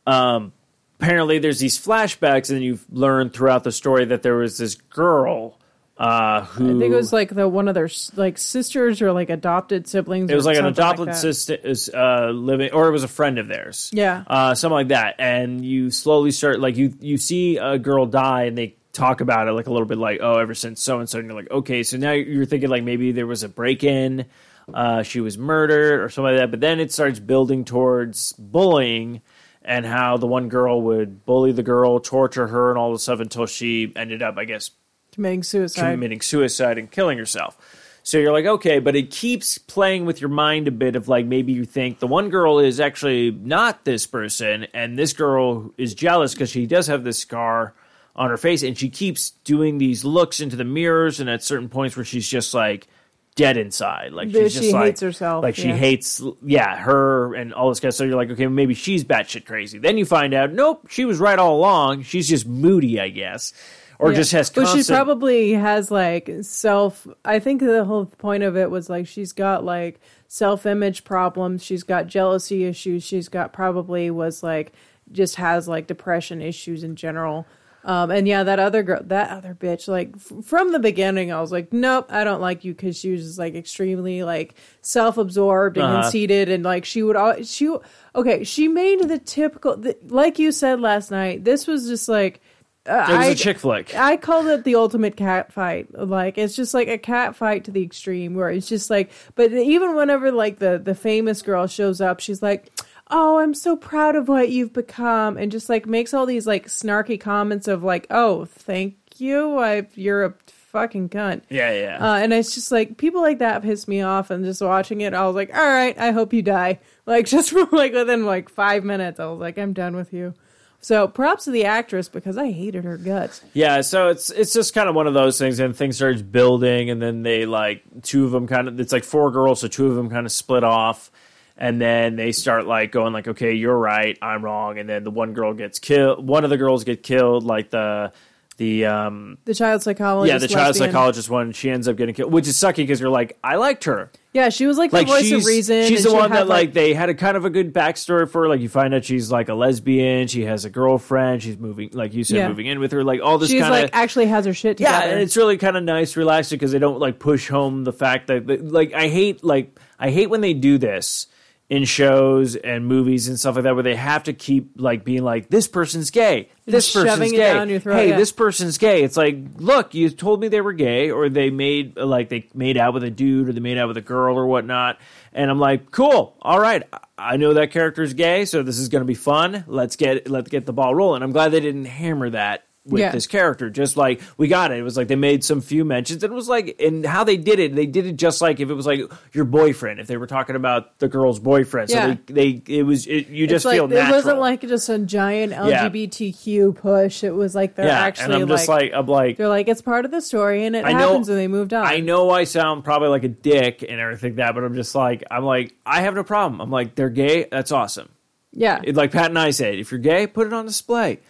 Um, 0.06 0.52
apparently, 1.00 1.38
there's 1.38 1.58
these 1.58 1.78
flashbacks, 1.78 2.50
and 2.50 2.62
you 2.62 2.78
learn 2.90 3.30
throughout 3.30 3.64
the 3.64 3.72
story 3.72 4.04
that 4.06 4.22
there 4.22 4.36
was 4.36 4.58
this 4.58 4.74
girl 4.74 5.57
uh, 5.98 6.44
who 6.44 6.76
I 6.76 6.78
think 6.78 6.92
it 6.92 6.96
was 6.96 7.12
like 7.12 7.34
the 7.34 7.48
one 7.48 7.66
of 7.66 7.74
their 7.74 7.90
like 8.14 8.38
sisters 8.38 9.02
or 9.02 9.10
like 9.12 9.30
adopted 9.30 9.88
siblings. 9.88 10.30
It 10.30 10.36
was 10.36 10.46
like 10.46 10.56
an 10.56 10.66
adopted 10.66 11.08
that. 11.08 11.16
sister 11.16 11.54
is 11.56 11.90
uh, 11.92 12.30
living, 12.32 12.70
or 12.70 12.88
it 12.88 12.92
was 12.92 13.02
a 13.02 13.08
friend 13.08 13.38
of 13.38 13.48
theirs. 13.48 13.90
Yeah. 13.92 14.22
uh, 14.28 14.54
something 14.54 14.74
like 14.74 14.88
that. 14.88 15.16
And 15.18 15.64
you 15.64 15.90
slowly 15.90 16.30
start 16.30 16.60
like 16.60 16.76
you 16.76 16.94
you 17.00 17.16
see 17.16 17.56
a 17.56 17.78
girl 17.78 18.06
die, 18.06 18.44
and 18.44 18.56
they 18.56 18.76
talk 18.92 19.20
about 19.20 19.48
it 19.48 19.52
like 19.52 19.66
a 19.66 19.72
little 19.72 19.88
bit 19.88 19.98
like 19.98 20.20
oh, 20.22 20.38
ever 20.38 20.54
since 20.54 20.80
so 20.80 21.00
and 21.00 21.08
so, 21.08 21.18
and 21.18 21.26
you're 21.26 21.36
like 21.36 21.50
okay, 21.50 21.82
so 21.82 21.96
now 21.96 22.12
you're 22.12 22.46
thinking 22.46 22.70
like 22.70 22.84
maybe 22.84 23.10
there 23.10 23.26
was 23.26 23.42
a 23.42 23.48
break 23.48 23.82
in, 23.82 24.26
uh, 24.72 25.02
she 25.02 25.20
was 25.20 25.36
murdered 25.36 26.00
or 26.00 26.08
something 26.10 26.32
like 26.32 26.40
that. 26.42 26.52
But 26.52 26.60
then 26.60 26.78
it 26.78 26.92
starts 26.92 27.18
building 27.18 27.64
towards 27.64 28.34
bullying. 28.34 29.20
And 29.64 29.84
how 29.84 30.16
the 30.16 30.26
one 30.26 30.48
girl 30.48 30.80
would 30.80 31.26
bully 31.26 31.52
the 31.52 31.62
girl, 31.62 32.00
torture 32.00 32.46
her, 32.46 32.70
and 32.70 32.78
all 32.78 32.92
this 32.92 33.02
stuff 33.02 33.20
until 33.20 33.44
she 33.44 33.92
ended 33.96 34.22
up, 34.22 34.38
I 34.38 34.46
guess, 34.46 34.70
committing 35.18 35.42
suicide. 35.42 35.90
committing 35.90 36.20
suicide 36.20 36.78
and 36.78 36.90
killing 36.92 37.18
herself. 37.18 37.58
So 38.04 38.18
you're 38.18 38.32
like, 38.32 38.46
okay, 38.46 38.78
but 38.78 38.94
it 38.94 39.10
keeps 39.10 39.58
playing 39.58 40.06
with 40.06 40.20
your 40.20 40.30
mind 40.30 40.68
a 40.68 40.70
bit 40.70 40.94
of 40.94 41.08
like 41.08 41.26
maybe 41.26 41.52
you 41.52 41.64
think 41.64 41.98
the 41.98 42.06
one 42.06 42.30
girl 42.30 42.60
is 42.60 42.78
actually 42.78 43.32
not 43.32 43.84
this 43.84 44.06
person, 44.06 44.68
and 44.72 44.96
this 44.96 45.12
girl 45.12 45.74
is 45.76 45.92
jealous 45.92 46.34
because 46.34 46.50
she 46.50 46.66
does 46.66 46.86
have 46.86 47.02
this 47.02 47.18
scar 47.18 47.74
on 48.14 48.30
her 48.30 48.36
face, 48.36 48.62
and 48.62 48.78
she 48.78 48.88
keeps 48.88 49.30
doing 49.42 49.78
these 49.78 50.04
looks 50.04 50.40
into 50.40 50.54
the 50.54 50.64
mirrors, 50.64 51.18
and 51.18 51.28
at 51.28 51.42
certain 51.42 51.68
points 51.68 51.96
where 51.96 52.04
she's 52.04 52.28
just 52.28 52.54
like 52.54 52.86
dead 53.34 53.56
inside, 53.56 54.12
like 54.12 54.30
she's 54.30 54.52
she 54.52 54.60
just 54.60 54.72
like 54.72 54.84
hates 54.86 55.00
herself, 55.00 55.42
like 55.42 55.56
she 55.56 55.68
yeah. 55.68 55.76
hates, 55.76 56.22
yeah, 56.42 56.76
her 56.76 57.34
and 57.34 57.52
all 57.52 57.68
this 57.68 57.80
kind 57.80 57.90
of 57.90 57.94
stuff. 57.94 58.06
You're 58.06 58.16
like, 58.16 58.30
okay, 58.30 58.46
maybe 58.46 58.72
she's 58.72 59.04
batshit 59.04 59.44
crazy. 59.44 59.78
Then 59.78 59.98
you 59.98 60.06
find 60.06 60.32
out, 60.32 60.52
nope, 60.52 60.86
she 60.88 61.04
was 61.04 61.18
right 61.18 61.38
all 61.38 61.56
along. 61.56 62.04
She's 62.04 62.28
just 62.28 62.46
moody, 62.46 62.98
I 63.00 63.08
guess. 63.10 63.52
Or 64.00 64.10
Yeah. 64.12 64.16
just 64.18 64.30
has 64.32 64.48
constant 64.50 64.86
she 64.86 64.92
probably 64.92 65.52
has 65.54 65.90
like 65.90 66.30
self. 66.42 67.06
I 67.24 67.38
think 67.40 67.60
the 67.60 67.84
whole 67.84 68.06
point 68.06 68.44
of 68.44 68.56
it 68.56 68.70
was 68.70 68.88
like 68.88 69.06
she's 69.08 69.32
got 69.32 69.64
like 69.64 70.00
self 70.28 70.66
image 70.66 71.02
problems. 71.02 71.64
She's 71.64 71.82
got 71.82 72.06
jealousy 72.06 72.64
issues. 72.64 73.02
She's 73.02 73.28
got 73.28 73.52
probably 73.52 74.10
was 74.10 74.42
like 74.42 74.72
just 75.10 75.36
has 75.36 75.66
like 75.66 75.86
depression 75.88 76.40
issues 76.40 76.84
in 76.84 76.94
general. 76.94 77.44
Um, 77.84 78.10
and 78.10 78.28
yeah, 78.28 78.42
that 78.42 78.58
other 78.58 78.82
girl, 78.82 79.00
that 79.04 79.30
other 79.30 79.54
bitch, 79.54 79.88
like 79.88 80.10
f- 80.14 80.44
from 80.44 80.72
the 80.72 80.78
beginning, 80.78 81.32
I 81.32 81.40
was 81.40 81.50
like, 81.50 81.72
nope, 81.72 82.06
I 82.10 82.22
don't 82.22 82.40
like 82.40 82.64
you 82.64 82.74
because 82.74 82.98
she 82.98 83.10
was 83.12 83.22
just 83.24 83.38
like 83.38 83.54
extremely 83.54 84.22
like 84.24 84.54
self-absorbed 84.82 85.76
and 85.76 85.86
Uh-huh. 85.86 86.02
conceited, 86.02 86.48
and 86.50 86.64
like 86.64 86.84
she 86.84 87.02
would, 87.02 87.16
all 87.16 87.42
she 87.42 87.74
okay, 88.14 88.44
she 88.44 88.68
made 88.68 89.08
the 89.08 89.18
typical, 89.18 89.76
the, 89.76 89.96
like 90.08 90.38
you 90.38 90.52
said 90.52 90.80
last 90.80 91.10
night. 91.10 91.44
This 91.44 91.66
was 91.66 91.88
just 91.88 92.08
like. 92.08 92.40
Uh, 92.88 93.06
It 93.08 93.16
was 93.18 93.26
I- 93.26 93.30
a 93.30 93.34
chick 93.34 93.58
flick. 93.58 93.94
I 93.94 94.16
called 94.16 94.46
it 94.46 94.64
the 94.64 94.76
ultimate 94.76 95.16
cat 95.16 95.52
fight. 95.52 95.88
Like 95.92 96.38
it's 96.38 96.56
just 96.56 96.72
like 96.74 96.88
a 96.88 96.98
cat 96.98 97.36
fight 97.36 97.64
to 97.64 97.70
the 97.70 97.82
extreme, 97.82 98.34
where 98.34 98.48
it's 98.50 98.68
just 98.68 98.88
like. 98.90 99.10
But 99.34 99.52
even 99.52 99.94
whenever 99.94 100.32
like 100.32 100.58
the 100.58 100.80
the 100.82 100.94
famous 100.94 101.42
girl 101.42 101.66
shows 101.66 102.00
up, 102.00 102.20
she's 102.20 102.42
like, 102.42 102.70
"Oh, 103.10 103.38
I'm 103.38 103.54
so 103.54 103.76
proud 103.76 104.16
of 104.16 104.28
what 104.28 104.48
you've 104.50 104.72
become," 104.72 105.36
and 105.36 105.52
just 105.52 105.68
like 105.68 105.86
makes 105.86 106.14
all 106.14 106.26
these 106.26 106.46
like 106.46 106.66
snarky 106.68 107.20
comments 107.20 107.68
of 107.68 107.82
like, 107.82 108.06
"Oh, 108.10 108.46
thank 108.46 108.96
you. 109.18 109.58
I 109.58 109.86
you're 109.94 110.24
a 110.24 110.34
fucking 110.46 111.08
cunt." 111.10 111.42
Yeah, 111.50 111.72
yeah. 111.72 111.98
Uh, 112.00 112.16
and 112.16 112.32
it's 112.32 112.54
just 112.54 112.70
like 112.72 112.96
people 112.96 113.20
like 113.20 113.38
that 113.40 113.62
piss 113.62 113.86
me 113.88 114.00
off. 114.02 114.30
And 114.30 114.44
just 114.44 114.60
watching 114.62 115.00
it, 115.02 115.12
I 115.14 115.26
was 115.26 115.34
like, 115.34 115.54
"All 115.56 115.66
right, 115.66 115.98
I 115.98 116.10
hope 116.12 116.32
you 116.32 116.42
die." 116.42 116.78
Like 117.06 117.26
just 117.34 117.50
from 117.50 117.68
like 117.72 117.92
within 117.92 118.24
like 118.26 118.48
five 118.48 118.84
minutes, 118.84 119.20
I 119.20 119.26
was 119.26 119.40
like, 119.40 119.58
"I'm 119.58 119.72
done 119.72 119.94
with 119.96 120.12
you." 120.12 120.34
So 120.80 121.08
props 121.08 121.44
to 121.44 121.50
the 121.50 121.64
actress 121.64 122.08
because 122.08 122.38
I 122.38 122.50
hated 122.52 122.84
her 122.84 122.96
guts. 122.96 123.42
yeah, 123.52 123.80
so 123.80 124.08
it's 124.08 124.30
it's 124.30 124.52
just 124.52 124.74
kind 124.74 124.88
of 124.88 124.94
one 124.94 125.06
of 125.06 125.14
those 125.14 125.38
things, 125.38 125.58
and 125.58 125.76
things 125.76 125.96
starts 125.96 126.22
building, 126.22 126.88
and 126.90 127.02
then 127.02 127.22
they 127.22 127.46
like 127.46 127.82
two 128.02 128.24
of 128.24 128.30
them 128.30 128.46
kind 128.46 128.68
of 128.68 128.78
it's 128.78 128.92
like 128.92 129.04
four 129.04 129.30
girls, 129.30 129.60
so 129.60 129.68
two 129.68 129.88
of 129.88 129.96
them 129.96 130.08
kind 130.08 130.24
of 130.24 130.32
split 130.32 130.62
off, 130.62 131.10
and 131.56 131.80
then 131.80 132.14
they 132.14 132.30
start 132.30 132.66
like 132.66 132.92
going 132.92 133.12
like, 133.12 133.26
okay, 133.26 133.54
you're 133.54 133.76
right, 133.76 134.16
I'm 134.22 134.44
wrong, 134.44 134.78
and 134.78 134.88
then 134.88 135.02
the 135.02 135.10
one 135.10 135.32
girl 135.34 135.52
gets 135.52 135.80
killed, 135.80 136.26
one 136.26 136.44
of 136.44 136.50
the 136.50 136.56
girls 136.58 136.84
get 136.84 137.02
killed, 137.02 137.42
like 137.44 137.70
the 137.70 138.12
the 138.58 138.84
um 138.86 139.38
The 139.44 139.54
child 139.54 139.82
psychologist. 139.82 140.32
yeah 140.32 140.38
the 140.38 140.48
child 140.52 140.68
lesbian. 140.68 140.90
psychologist 140.90 141.30
one, 141.30 141.52
she 141.52 141.70
ends 141.70 141.88
up 141.88 141.96
getting 141.96 142.14
killed, 142.14 142.32
which 142.32 142.46
is 142.46 142.56
sucky 142.56 142.76
because 142.78 143.00
you're 143.00 143.08
like, 143.08 143.38
I 143.42 143.56
liked 143.56 143.84
her, 143.84 144.10
Yeah, 144.32 144.48
she 144.50 144.66
was 144.66 144.76
like, 144.76 144.92
like 144.92 145.06
the 145.06 145.12
voice 145.12 145.32
of 145.32 145.44
reason. 145.46 145.86
she's 145.86 146.02
the 146.04 146.10
she 146.10 146.14
one 146.16 146.30
that 146.32 146.46
like 146.48 146.72
they 146.74 146.92
had 146.92 147.08
a 147.08 147.14
kind 147.14 147.36
of 147.36 147.44
a 147.44 147.50
good 147.50 147.72
backstory 147.72 148.28
for 148.28 148.42
her. 148.42 148.48
Like 148.48 148.60
you 148.60 148.68
find 148.68 148.92
out 148.94 149.04
she's 149.04 149.30
like 149.30 149.48
a 149.48 149.54
lesbian, 149.54 150.26
she 150.28 150.44
has 150.44 150.64
a 150.64 150.70
girlfriend, 150.70 151.42
she's 151.42 151.56
moving 151.56 151.90
like 151.92 152.12
you 152.14 152.24
said, 152.24 152.36
Yeah. 152.36 152.48
moving 152.48 152.66
in 152.66 152.80
with 152.80 152.92
her, 152.92 153.02
like 153.04 153.20
all 153.22 153.38
this 153.38 153.48
she's 153.50 153.62
kind 153.62 153.74
of 153.74 153.80
like 153.82 153.90
actually 153.94 154.26
has 154.26 154.44
her 154.44 154.52
shit 154.54 154.80
yeah, 154.80 155.02
and 155.04 155.20
it's 155.20 155.36
really 155.36 155.56
kind 155.56 155.76
of 155.76 155.84
nice, 155.84 156.16
relaxing 156.16 156.56
because 156.58 156.72
they 156.72 156.78
don't 156.78 156.98
like 157.00 157.18
push 157.18 157.48
home 157.48 157.84
the 157.84 157.92
fact 157.92 158.26
that 158.26 158.46
that- 158.48 158.70
like 158.70 158.92
I 158.92 159.08
hate 159.08 159.42
like 159.44 159.78
I 159.98 160.10
hate 160.10 160.30
when 160.30 160.40
they 160.40 160.52
do 160.52 160.78
this 160.78 161.26
in 161.70 161.84
shows 161.84 162.56
and 162.56 162.86
movies 162.86 163.28
and 163.28 163.38
stuff 163.38 163.56
like 163.56 163.64
that 163.64 163.74
where 163.74 163.82
they 163.82 163.94
have 163.94 164.22
to 164.24 164.32
keep 164.32 164.70
like 164.76 165.04
being 165.04 165.22
like 165.22 165.50
this 165.50 165.68
person's 165.68 166.10
gay, 166.10 166.48
this 166.64 166.86
Just 166.90 166.94
person's 166.94 167.30
gay, 167.30 167.78
throat, 167.78 167.96
hey, 167.96 168.08
yeah. 168.10 168.16
this 168.16 168.32
person's 168.32 168.78
gay. 168.78 169.02
It's 169.02 169.16
like 169.18 169.36
look, 169.56 169.92
you 169.92 170.08
told 170.08 170.40
me 170.40 170.48
they 170.48 170.62
were 170.62 170.72
gay, 170.72 171.10
or 171.10 171.28
they 171.28 171.50
made 171.50 171.96
like 171.96 172.30
they 172.30 172.48
made 172.54 172.78
out 172.78 172.94
with 172.94 173.04
a 173.04 173.10
dude, 173.10 173.48
or 173.48 173.52
they 173.52 173.60
made 173.60 173.76
out 173.76 173.88
with 173.88 173.98
a 173.98 174.02
girl, 174.02 174.36
or 174.36 174.46
whatnot, 174.46 174.98
and 175.32 175.50
I'm 175.50 175.58
like, 175.58 175.90
cool, 175.90 176.36
all 176.40 176.58
right. 176.58 176.82
I 177.18 177.36
know 177.36 177.54
that 177.54 177.72
character's 177.72 178.14
gay, 178.14 178.44
so 178.44 178.62
this 178.62 178.78
is 178.78 178.88
going 178.88 179.02
to 179.02 179.06
be 179.06 179.14
fun. 179.14 179.64
Let's 179.66 179.96
get 179.96 180.30
let's 180.30 180.48
get 180.48 180.64
the 180.64 180.72
ball 180.72 180.94
rolling. 180.94 181.22
I'm 181.22 181.32
glad 181.32 181.50
they 181.50 181.60
didn't 181.60 181.86
hammer 181.86 182.30
that 182.30 182.64
with 182.88 183.00
Yeah. 183.00 183.12
this 183.12 183.26
character. 183.26 183.70
Just 183.70 183.96
like 183.96 184.20
we 184.36 184.48
got 184.48 184.72
it. 184.72 184.78
It 184.78 184.82
was 184.82 184.96
like 184.96 185.08
they 185.08 185.16
made 185.16 185.44
some 185.44 185.60
few 185.60 185.84
mentions. 185.84 186.22
And 186.24 186.32
it 186.32 186.36
was 186.36 186.48
like, 186.48 186.76
and 186.80 187.04
how 187.06 187.24
they 187.24 187.36
did 187.36 187.58
it, 187.58 187.74
they 187.74 187.86
did 187.86 188.06
it 188.06 188.16
just 188.16 188.40
like 188.40 188.60
if 188.60 188.70
it 188.70 188.74
was 188.74 188.86
like 188.86 189.00
your 189.32 189.44
boyfriend. 189.44 190.00
If 190.00 190.06
they 190.06 190.16
were 190.16 190.26
talking 190.26 190.56
about 190.56 190.98
the 190.98 191.08
girl's 191.08 191.38
boyfriend, 191.38 191.90
Yeah. 191.90 192.14
so 192.14 192.18
they, 192.26 192.54
they 192.54 192.74
it 192.78 192.82
was 192.84 193.06
it, 193.06 193.28
you 193.28 193.44
It's 193.44 193.52
just 193.52 193.64
like 193.64 193.76
feel 193.76 193.92
it 193.92 194.10
wasn't 194.10 194.38
like 194.40 194.60
just 194.62 194.88
a 194.88 194.98
giant 194.98 195.52
LGBTQ 195.52 196.74
push. 196.76 197.24
It 197.24 197.30
was 197.34 197.54
like 197.54 197.74
they're 197.74 197.86
yeah, 197.86 198.00
actually 198.00 198.34
and 198.34 198.42
I'm 198.42 198.48
just 198.48 198.68
like, 198.68 198.92
like 198.92 198.92
I'm 198.94 199.06
like 199.06 199.36
they're 199.36 199.48
like 199.48 199.68
it's 199.68 199.82
part 199.82 200.04
of 200.04 200.10
the 200.10 200.20
story 200.20 200.64
and 200.64 200.76
it 200.76 200.84
I 200.84 200.92
know- 200.92 200.98
happens 201.08 201.28
and 201.28 201.38
they 201.38 201.48
moved 201.48 201.74
on. 201.74 201.86
I 201.86 202.00
know 202.00 202.30
I 202.30 202.44
sound 202.44 202.84
probably 202.84 203.08
like 203.08 203.24
a 203.24 203.28
dick 203.28 203.84
and 203.88 204.00
everything 204.00 204.30
like 204.32 204.36
that, 204.36 204.54
but 204.54 204.64
I'm 204.64 204.74
just 204.74 204.94
like 204.94 205.24
I'm 205.30 205.44
like 205.44 205.74
I 205.86 206.02
have 206.02 206.14
no 206.14 206.24
problem. 206.24 206.60
I'm 206.60 206.70
like 206.70 206.94
they're 206.94 207.10
gay. 207.10 207.46
That's 207.50 207.72
awesome. 207.72 208.08
Yeah, 208.50 208.80
It, 208.82 208.96
like 208.96 209.12
Pat 209.12 209.26
and 209.26 209.38
I 209.38 209.50
said, 209.50 209.74
if 209.74 209.92
you're 209.92 210.00
gay, 210.00 210.26
put 210.26 210.46
it 210.46 210.52
on 210.54 210.64
display. 210.66 211.20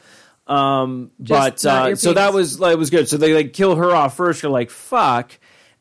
Um, 0.49 1.11
but 1.19 1.55
Just 1.55 1.67
uh, 1.67 1.95
so 1.97 2.13
that 2.15 2.33
was 2.33 2.59
like 2.59 2.73
it 2.73 2.79
was 2.79 2.91
good. 2.91 3.09
So 3.09 3.17
they 3.17 3.35
like 3.35 3.53
kill 3.53 3.77
her 3.77 3.95
off 3.95 4.17
first. 4.17 4.43
You're 4.43 4.51
like 4.53 4.71
fuck, 4.71 5.33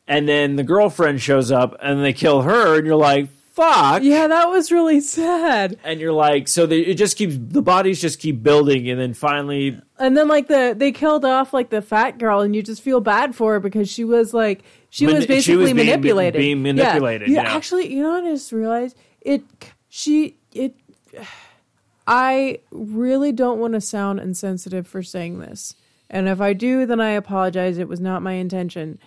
and 0.06 0.28
then 0.28 0.56
the 0.56 0.64
girlfriend 0.64 1.20
shows 1.22 1.50
up 1.50 1.76
and 1.82 2.04
they 2.04 2.12
kill 2.12 2.42
her, 2.42 2.76
and 2.76 2.86
you're 2.86 2.96
like 2.96 3.28
fuck. 3.30 4.02
yeah, 4.04 4.28
that 4.28 4.50
was 4.50 4.70
really 4.70 5.00
sad. 5.00 5.76
And 5.82 5.98
you're 5.98 6.12
like, 6.12 6.46
so 6.46 6.64
they, 6.66 6.78
it 6.78 6.94
just 6.94 7.16
keeps 7.16 7.34
the 7.36 7.60
bodies 7.62 8.00
just 8.00 8.20
keep 8.20 8.40
building, 8.42 8.88
and 8.88 9.00
then 9.00 9.14
finally, 9.14 9.80
And 9.98 10.16
then 10.16 10.28
like 10.28 10.46
the 10.48 10.74
they 10.76 10.92
killed 10.92 11.24
off 11.24 11.52
like 11.54 11.70
the 11.70 11.82
fat 11.82 12.18
girl, 12.18 12.40
and 12.42 12.54
you 12.54 12.62
just 12.62 12.82
feel 12.82 13.00
bad 13.00 13.34
for 13.34 13.54
her 13.54 13.60
because 13.60 13.88
she 13.90 14.04
was 14.04 14.32
like 14.34 14.62
she 14.90 15.06
Mani- 15.06 15.16
was 15.16 15.24
she 15.24 15.28
was 15.30 15.36
basically 15.46 15.64
being- 15.72 15.76
manipulated. 15.86 16.38
being 16.38 16.58
Yeah. 16.58 16.72
manipulated, 16.74 17.28
Yeah, 17.30 17.42
yeah. 17.42 17.56
actually, 17.56 17.92
you 17.92 18.02
know 18.02 18.10
what 18.12 18.24
I 18.24 18.30
just 18.32 18.52
realized? 18.52 18.96
It 19.22 19.42
she 19.88 20.36
it. 20.52 20.74
I 22.10 22.60
really 22.70 23.32
don't 23.32 23.60
want 23.60 23.74
to 23.74 23.82
sound 23.82 24.18
insensitive 24.18 24.86
for 24.88 25.02
saying 25.02 25.40
this, 25.40 25.74
and 26.08 26.26
if 26.26 26.40
I 26.40 26.54
do, 26.54 26.86
then 26.86 27.02
I 27.02 27.10
apologize. 27.10 27.76
It 27.76 27.86
was 27.86 28.00
not 28.00 28.22
my 28.22 28.32
intention, 28.32 28.98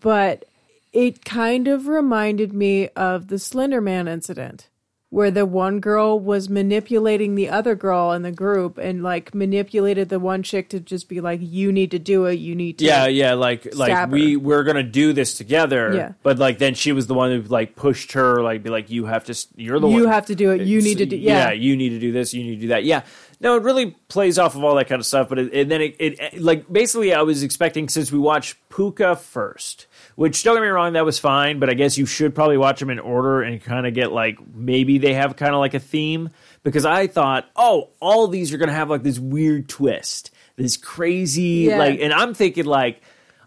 but 0.00 0.46
it 0.92 1.24
kind 1.24 1.68
of 1.68 1.86
reminded 1.86 2.52
me 2.52 2.88
of 2.88 3.28
the 3.28 3.38
Slender 3.38 3.80
Man 3.80 4.08
incident 4.08 4.66
where 5.10 5.30
the 5.30 5.44
one 5.44 5.80
girl 5.80 6.18
was 6.18 6.48
manipulating 6.48 7.34
the 7.34 7.48
other 7.48 7.74
girl 7.74 8.12
in 8.12 8.22
the 8.22 8.30
group 8.30 8.78
and 8.78 9.02
like 9.02 9.34
manipulated 9.34 10.08
the 10.08 10.20
one 10.20 10.42
chick 10.42 10.68
to 10.68 10.78
just 10.78 11.08
be 11.08 11.20
like 11.20 11.40
you 11.42 11.72
need 11.72 11.90
to 11.90 11.98
do 11.98 12.26
it 12.26 12.34
you 12.34 12.54
need 12.54 12.78
to 12.78 12.84
yeah, 12.84 13.06
yeah, 13.06 13.34
like 13.34 13.74
like 13.74 13.92
her. 13.92 14.06
we 14.06 14.36
we're 14.36 14.62
gonna 14.62 14.82
do 14.82 15.12
this 15.12 15.36
together. 15.36 15.94
Yeah. 15.94 16.12
But 16.22 16.38
like 16.38 16.58
then 16.58 16.74
she 16.74 16.92
was 16.92 17.06
the 17.06 17.14
one 17.14 17.30
who 17.30 17.42
like 17.42 17.76
pushed 17.76 18.12
her, 18.12 18.42
like 18.42 18.62
be 18.62 18.70
like, 18.70 18.90
you 18.90 19.06
have 19.06 19.24
to, 19.24 19.46
you're 19.56 19.80
the 19.80 19.88
one. 19.88 19.96
you 19.96 20.06
have 20.06 20.26
to 20.26 20.34
do 20.34 20.50
it 20.50 20.62
you 20.62 20.80
need 20.80 20.98
to 20.98 21.06
do 21.06 21.16
yeah, 21.16 21.50
you 21.50 21.76
need 21.76 21.90
to 21.90 21.98
do 21.98 22.12
this, 22.12 22.32
you 22.32 22.44
need 22.44 22.56
to 22.56 22.60
do 22.62 22.68
that. 22.68 22.84
Yeah. 22.84 23.02
No, 23.40 23.56
it 23.56 23.62
really 23.62 23.92
plays 24.08 24.38
off 24.38 24.54
of 24.54 24.62
all 24.62 24.74
that 24.74 24.86
kind 24.86 25.00
of 25.00 25.06
stuff. 25.06 25.30
But 25.30 25.38
it, 25.38 25.54
and 25.54 25.70
then 25.70 25.80
it, 25.80 25.96
it, 25.98 26.40
like, 26.40 26.70
basically, 26.70 27.14
I 27.14 27.22
was 27.22 27.42
expecting 27.42 27.88
since 27.88 28.12
we 28.12 28.18
watched 28.18 28.56
Pooka 28.68 29.18
first, 29.18 29.86
which 30.20 30.42
don't 30.42 30.54
get 30.54 30.60
me 30.60 30.68
wrong, 30.68 30.92
that 30.92 31.04
was 31.06 31.18
fine. 31.18 31.58
But 31.58 31.70
I 31.70 31.74
guess 31.74 31.96
you 31.96 32.04
should 32.04 32.34
probably 32.34 32.58
watch 32.58 32.78
them 32.78 32.90
in 32.90 32.98
order 32.98 33.40
and 33.40 33.62
kind 33.62 33.86
of 33.86 33.94
get 33.94 34.12
like 34.12 34.38
maybe 34.54 34.98
they 34.98 35.14
have 35.14 35.34
kind 35.36 35.54
of 35.54 35.60
like 35.60 35.72
a 35.72 35.80
theme 35.80 36.28
because 36.62 36.84
I 36.84 37.06
thought, 37.06 37.48
oh, 37.56 37.88
all 38.00 38.28
these 38.28 38.52
are 38.52 38.58
going 38.58 38.68
to 38.68 38.74
have 38.74 38.90
like 38.90 39.02
this 39.02 39.18
weird 39.18 39.66
twist 39.70 40.30
this 40.56 40.76
crazy 40.76 41.68
Yeah. 41.68 41.78
like, 41.78 42.00
and 42.00 42.12
I'm 42.12 42.34
thinking 42.34 42.66
like. 42.66 43.00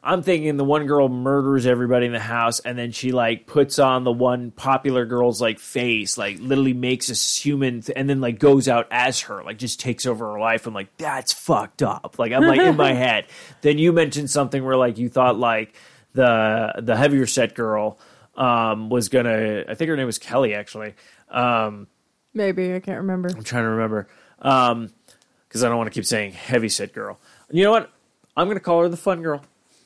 I'm 0.05 0.21
thinking 0.21 0.57
the 0.57 0.65
one 0.65 0.85
girl 0.85 1.07
murders 1.07 1.65
everybody 1.65 2.07
in 2.07 2.11
the 2.11 2.19
house, 2.19 2.59
and 2.59 2.77
then 2.77 2.91
she 2.91 3.13
like 3.13 3.47
puts 3.47 3.79
on 3.79 4.03
the 4.03 4.11
one 4.11 4.51
popular 4.51 5.05
girl's 5.05 5.39
like 5.39 5.59
face, 5.59 6.17
like 6.17 6.39
literally 6.41 6.73
makes 6.73 7.09
a 7.09 7.13
human, 7.41 7.79
th- 7.79 7.97
and 7.97 8.09
then 8.09 8.19
like 8.19 8.37
goes 8.37 8.67
out 8.67 8.87
as 8.91 9.21
her, 9.21 9.41
like 9.45 9.57
just 9.57 9.79
takes 9.79 10.05
over 10.05 10.33
her 10.33 10.39
life. 10.41 10.67
I'm 10.67 10.73
like, 10.73 10.89
that's 10.97 11.31
fucked 11.31 11.81
up. 11.83 12.19
Like 12.19 12.33
I'm 12.33 12.43
like 12.45 12.59
in 12.59 12.75
my 12.75 12.91
head. 13.05 13.27
Then 13.61 13.77
you 13.77 13.93
mentioned 13.93 14.29
something 14.29 14.61
where 14.65 14.75
like 14.75 14.97
you 14.97 15.07
thought 15.07 15.39
like 15.39 15.73
the 16.13 16.73
the 16.81 16.95
heavier 16.95 17.25
set 17.27 17.55
girl 17.55 17.99
um, 18.35 18.89
was 18.89 19.09
gonna. 19.09 19.63
I 19.67 19.75
think 19.75 19.89
her 19.89 19.95
name 19.97 20.05
was 20.05 20.19
Kelly 20.19 20.53
actually. 20.53 20.93
Um, 21.29 21.87
Maybe 22.33 22.73
I 22.73 22.79
can't 22.79 22.99
remember. 22.99 23.29
I'm 23.29 23.43
trying 23.43 23.63
to 23.63 23.69
remember 23.69 24.07
because 24.37 25.63
I 25.63 25.69
don't 25.69 25.77
want 25.77 25.87
to 25.87 25.93
keep 25.93 26.05
saying 26.05 26.31
heavy 26.31 26.69
set 26.69 26.93
girl. 26.93 27.19
You 27.51 27.63
know 27.63 27.71
what? 27.71 27.91
I'm 28.35 28.47
gonna 28.47 28.59
call 28.59 28.81
her 28.81 28.89
the 28.89 28.97
fun 28.97 29.21
girl 29.21 29.43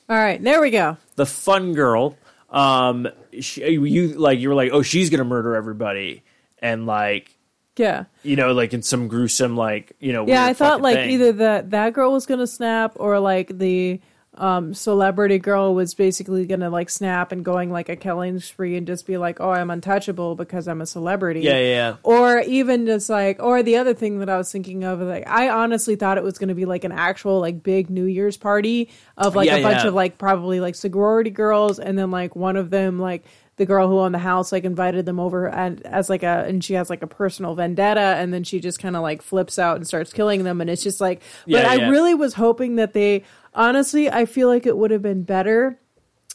All 0.08 0.16
right, 0.16 0.42
there 0.42 0.60
we 0.62 0.70
go. 0.70 0.96
the 1.16 1.26
fun 1.26 1.74
girl 1.74 2.16
um 2.50 3.06
she, 3.40 3.62
you 3.68 4.08
like 4.14 4.38
you 4.38 4.48
were 4.48 4.54
like 4.54 4.70
oh 4.72 4.80
she's 4.80 5.10
gonna 5.10 5.22
murder 5.24 5.54
everybody 5.54 6.22
and 6.60 6.86
like 6.86 7.36
Yeah. 7.76 8.04
you 8.22 8.36
know 8.36 8.52
like 8.54 8.72
in 8.72 8.80
some 8.80 9.06
gruesome 9.08 9.54
like 9.54 9.92
you 10.00 10.14
know 10.14 10.26
Yeah, 10.26 10.46
I 10.46 10.54
thought 10.54 10.80
like 10.80 10.96
thing. 10.96 11.10
either 11.10 11.32
that 11.32 11.72
that 11.72 11.92
girl 11.92 12.10
was 12.10 12.24
gonna 12.24 12.46
snap 12.46 12.92
or 12.96 13.20
like 13.20 13.58
the 13.58 14.00
um 14.38 14.72
celebrity 14.72 15.38
girl 15.38 15.74
was 15.74 15.94
basically 15.94 16.46
gonna 16.46 16.70
like 16.70 16.88
snap 16.90 17.32
and 17.32 17.44
going 17.44 17.70
like 17.70 17.88
a 17.88 17.96
killing 17.96 18.38
spree 18.40 18.76
and 18.76 18.86
just 18.86 19.06
be 19.06 19.16
like, 19.18 19.40
Oh, 19.40 19.50
I'm 19.50 19.70
untouchable 19.70 20.34
because 20.36 20.66
I'm 20.68 20.80
a 20.80 20.86
celebrity. 20.86 21.40
yeah 21.40 21.58
yeah 21.58 21.66
yeah 21.66 21.96
Or 22.02 22.40
even 22.40 22.86
just 22.86 23.10
like 23.10 23.42
or 23.42 23.62
the 23.62 23.76
other 23.76 23.94
thing 23.94 24.20
that 24.20 24.28
I 24.30 24.36
was 24.38 24.50
thinking 24.50 24.84
of 24.84 25.00
like 25.00 25.28
I 25.28 25.48
honestly 25.50 25.96
thought 25.96 26.18
it 26.18 26.24
was 26.24 26.38
gonna 26.38 26.54
be 26.54 26.64
like 26.64 26.84
an 26.84 26.92
actual 26.92 27.40
like 27.40 27.62
big 27.62 27.90
New 27.90 28.04
Year's 28.04 28.36
party 28.36 28.90
of 29.16 29.34
like 29.34 29.46
Yeah, 29.46 29.56
a 29.56 29.62
bunch 29.62 29.82
yeah. 29.82 29.88
of 29.88 29.94
like 29.94 30.18
probably 30.18 30.60
like 30.60 30.74
sorority 30.74 31.30
girls 31.30 31.78
and 31.78 31.98
then 31.98 32.10
like 32.10 32.34
one 32.36 32.56
of 32.56 32.70
them 32.70 32.98
like 32.98 33.24
the 33.56 33.66
girl 33.66 33.88
who 33.88 33.98
owned 33.98 34.14
the 34.14 34.20
house 34.20 34.52
like 34.52 34.62
invited 34.62 35.04
them 35.04 35.18
over 35.18 35.48
and 35.48 35.84
as 35.84 36.08
like 36.08 36.22
a 36.22 36.44
and 36.46 36.62
she 36.62 36.74
has 36.74 36.88
like 36.88 37.02
a 37.02 37.08
personal 37.08 37.56
vendetta 37.56 37.98
and 38.00 38.32
then 38.32 38.44
she 38.44 38.60
just 38.60 38.78
kind 38.78 38.94
of 38.94 39.02
like 39.02 39.20
flips 39.20 39.58
out 39.58 39.74
and 39.76 39.84
starts 39.84 40.12
killing 40.12 40.44
them 40.44 40.60
and 40.60 40.70
it's 40.70 40.84
just 40.84 41.00
like 41.00 41.18
but 41.44 41.64
Yeah, 41.64 41.68
I 41.68 41.88
really 41.88 42.14
was 42.14 42.34
hoping 42.34 42.76
that 42.76 42.92
they 42.92 43.24
honestly 43.58 44.08
I 44.08 44.24
feel 44.24 44.48
like 44.48 44.64
it 44.64 44.78
would 44.78 44.90
have 44.90 45.02
been 45.02 45.24
better 45.24 45.78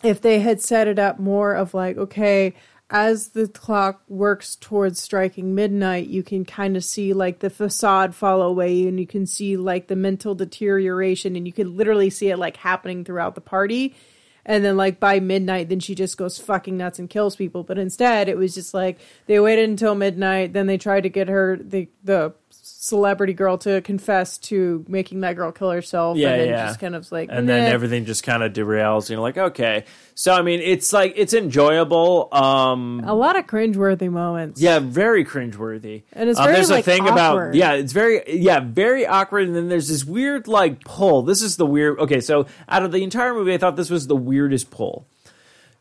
if 0.03 0.21
they 0.21 0.39
had 0.39 0.61
set 0.61 0.87
it 0.87 0.99
up 0.99 1.17
more 1.17 1.55
of 1.55 1.73
like 1.73 1.97
okay 1.97 2.53
as 2.93 3.29
the 3.29 3.47
clock 3.47 4.03
works 4.07 4.55
towards 4.55 5.01
striking 5.01 5.55
midnight 5.55 6.07
you 6.07 6.21
can 6.21 6.45
kind 6.45 6.77
of 6.77 6.83
see 6.83 7.11
like 7.11 7.39
the 7.39 7.49
facade 7.49 8.13
fall 8.13 8.41
away 8.41 8.87
and 8.87 8.99
you 8.99 9.07
can 9.07 9.25
see 9.25 9.57
like 9.57 9.87
the 9.87 9.95
mental 9.95 10.35
deterioration 10.35 11.35
and 11.35 11.47
you 11.47 11.51
can 11.51 11.75
literally 11.75 12.11
see 12.11 12.29
it 12.29 12.37
like 12.37 12.57
happening 12.57 13.03
throughout 13.03 13.35
the 13.35 13.41
party. 13.41 13.95
And 14.45 14.63
then 14.63 14.75
like 14.75 14.99
by 14.99 15.21
midnight 15.21 15.69
then 15.69 15.79
she 15.79 15.95
just 15.95 16.17
goes 16.17 16.37
fucking 16.37 16.77
nuts 16.77 16.99
and 16.99 17.09
kills 17.09 17.35
people. 17.35 17.63
But 17.63 17.79
instead 17.79 18.29
it 18.29 18.37
was 18.37 18.53
just 18.53 18.73
like 18.73 18.99
they 19.25 19.39
waited 19.39 19.69
until 19.69 19.95
midnight 19.95 20.53
then 20.53 20.67
they 20.67 20.77
tried 20.77 21.01
to 21.01 21.09
get 21.09 21.29
her 21.29 21.57
the 21.57 21.89
the 22.03 22.35
celebrity 22.83 23.31
girl 23.31 23.57
to 23.57 23.79
confess 23.79 24.37
to 24.37 24.83
making 24.89 25.21
that 25.21 25.37
girl 25.37 25.53
kill 25.53 25.69
herself 25.71 26.17
Yeah, 26.17 26.31
and 26.31 26.41
then 26.41 26.49
yeah. 26.49 26.65
just 26.67 26.81
kind 26.81 26.95
of 26.95 27.09
like 27.13 27.29
and 27.31 27.47
then 27.47 27.71
everything 27.71 28.03
just 28.03 28.23
kind 28.23 28.43
of 28.43 28.51
derails 28.51 29.09
you 29.09 29.15
know 29.15 29.21
like 29.21 29.37
okay. 29.37 29.85
So 30.15 30.33
i 30.33 30.41
mean 30.41 30.59
it's 30.59 30.91
like 30.91 31.13
it's 31.15 31.33
enjoyable 31.33 32.27
um 32.33 33.01
a 33.05 33.13
lot 33.15 33.39
of 33.39 33.47
cringeworthy 33.47 34.11
moments. 34.11 34.61
Yeah 34.61 34.79
very 34.79 35.23
cringeworthy. 35.23 36.03
And 36.11 36.29
it's 36.29 36.37
Um, 36.37 36.51
there's 36.51 36.69
like, 36.69 36.81
a 36.81 36.83
thing 36.83 37.07
about 37.07 37.55
yeah 37.55 37.71
it's 37.71 37.93
very 37.93 38.21
yeah 38.27 38.59
very 38.59 39.07
awkward 39.07 39.47
and 39.47 39.55
then 39.55 39.69
there's 39.69 39.87
this 39.87 40.03
weird 40.03 40.49
like 40.49 40.83
pull. 40.83 41.21
This 41.21 41.41
is 41.41 41.55
the 41.55 41.65
weird 41.65 41.99
okay 41.99 42.19
so 42.19 42.47
out 42.67 42.83
of 42.83 42.91
the 42.91 43.01
entire 43.01 43.33
movie 43.33 43.53
i 43.53 43.57
thought 43.57 43.77
this 43.77 43.89
was 43.89 44.07
the 44.07 44.15
weirdest 44.17 44.71
pull 44.71 45.07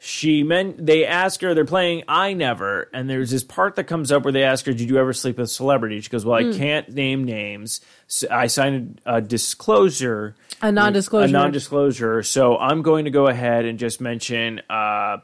she 0.05 0.43
meant 0.43 0.85
they 0.85 1.07
ask 1.07 1.41
her 1.43 1.55
they're 1.55 1.65
playing 1.65 2.03
i 2.09 2.33
never 2.33 2.89
and 2.93 3.09
there's 3.09 3.31
this 3.31 3.45
part 3.45 3.77
that 3.77 3.85
comes 3.85 4.11
up 4.11 4.25
where 4.25 4.33
they 4.33 4.43
ask 4.43 4.67
her 4.67 4.73
did 4.73 4.91
you 4.91 4.99
ever 4.99 5.13
sleep 5.13 5.37
with 5.39 5.45
a 5.45 5.49
celebrity? 5.49 6.01
She 6.01 6.11
goes 6.11 6.25
well 6.25 6.43
Hmm. 6.43 6.51
i 6.51 6.59
can't 6.59 6.89
name 6.93 7.23
names. 7.23 7.81
So 8.09 8.27
i 8.29 8.49
signed 8.49 9.01
a 9.07 9.21
disclosure. 9.21 10.35
A 10.61 10.73
non-disclosure. 10.73 11.29
a 11.29 11.31
non-disclosure. 11.31 12.23
So 12.25 12.57
i'm 12.59 12.83
going 12.83 13.05
to 13.05 13.13
go 13.13 13.29
ahead 13.29 13.65
and 13.65 13.79
just 13.79 14.01
mention 14.01 14.61
uh 14.69 15.19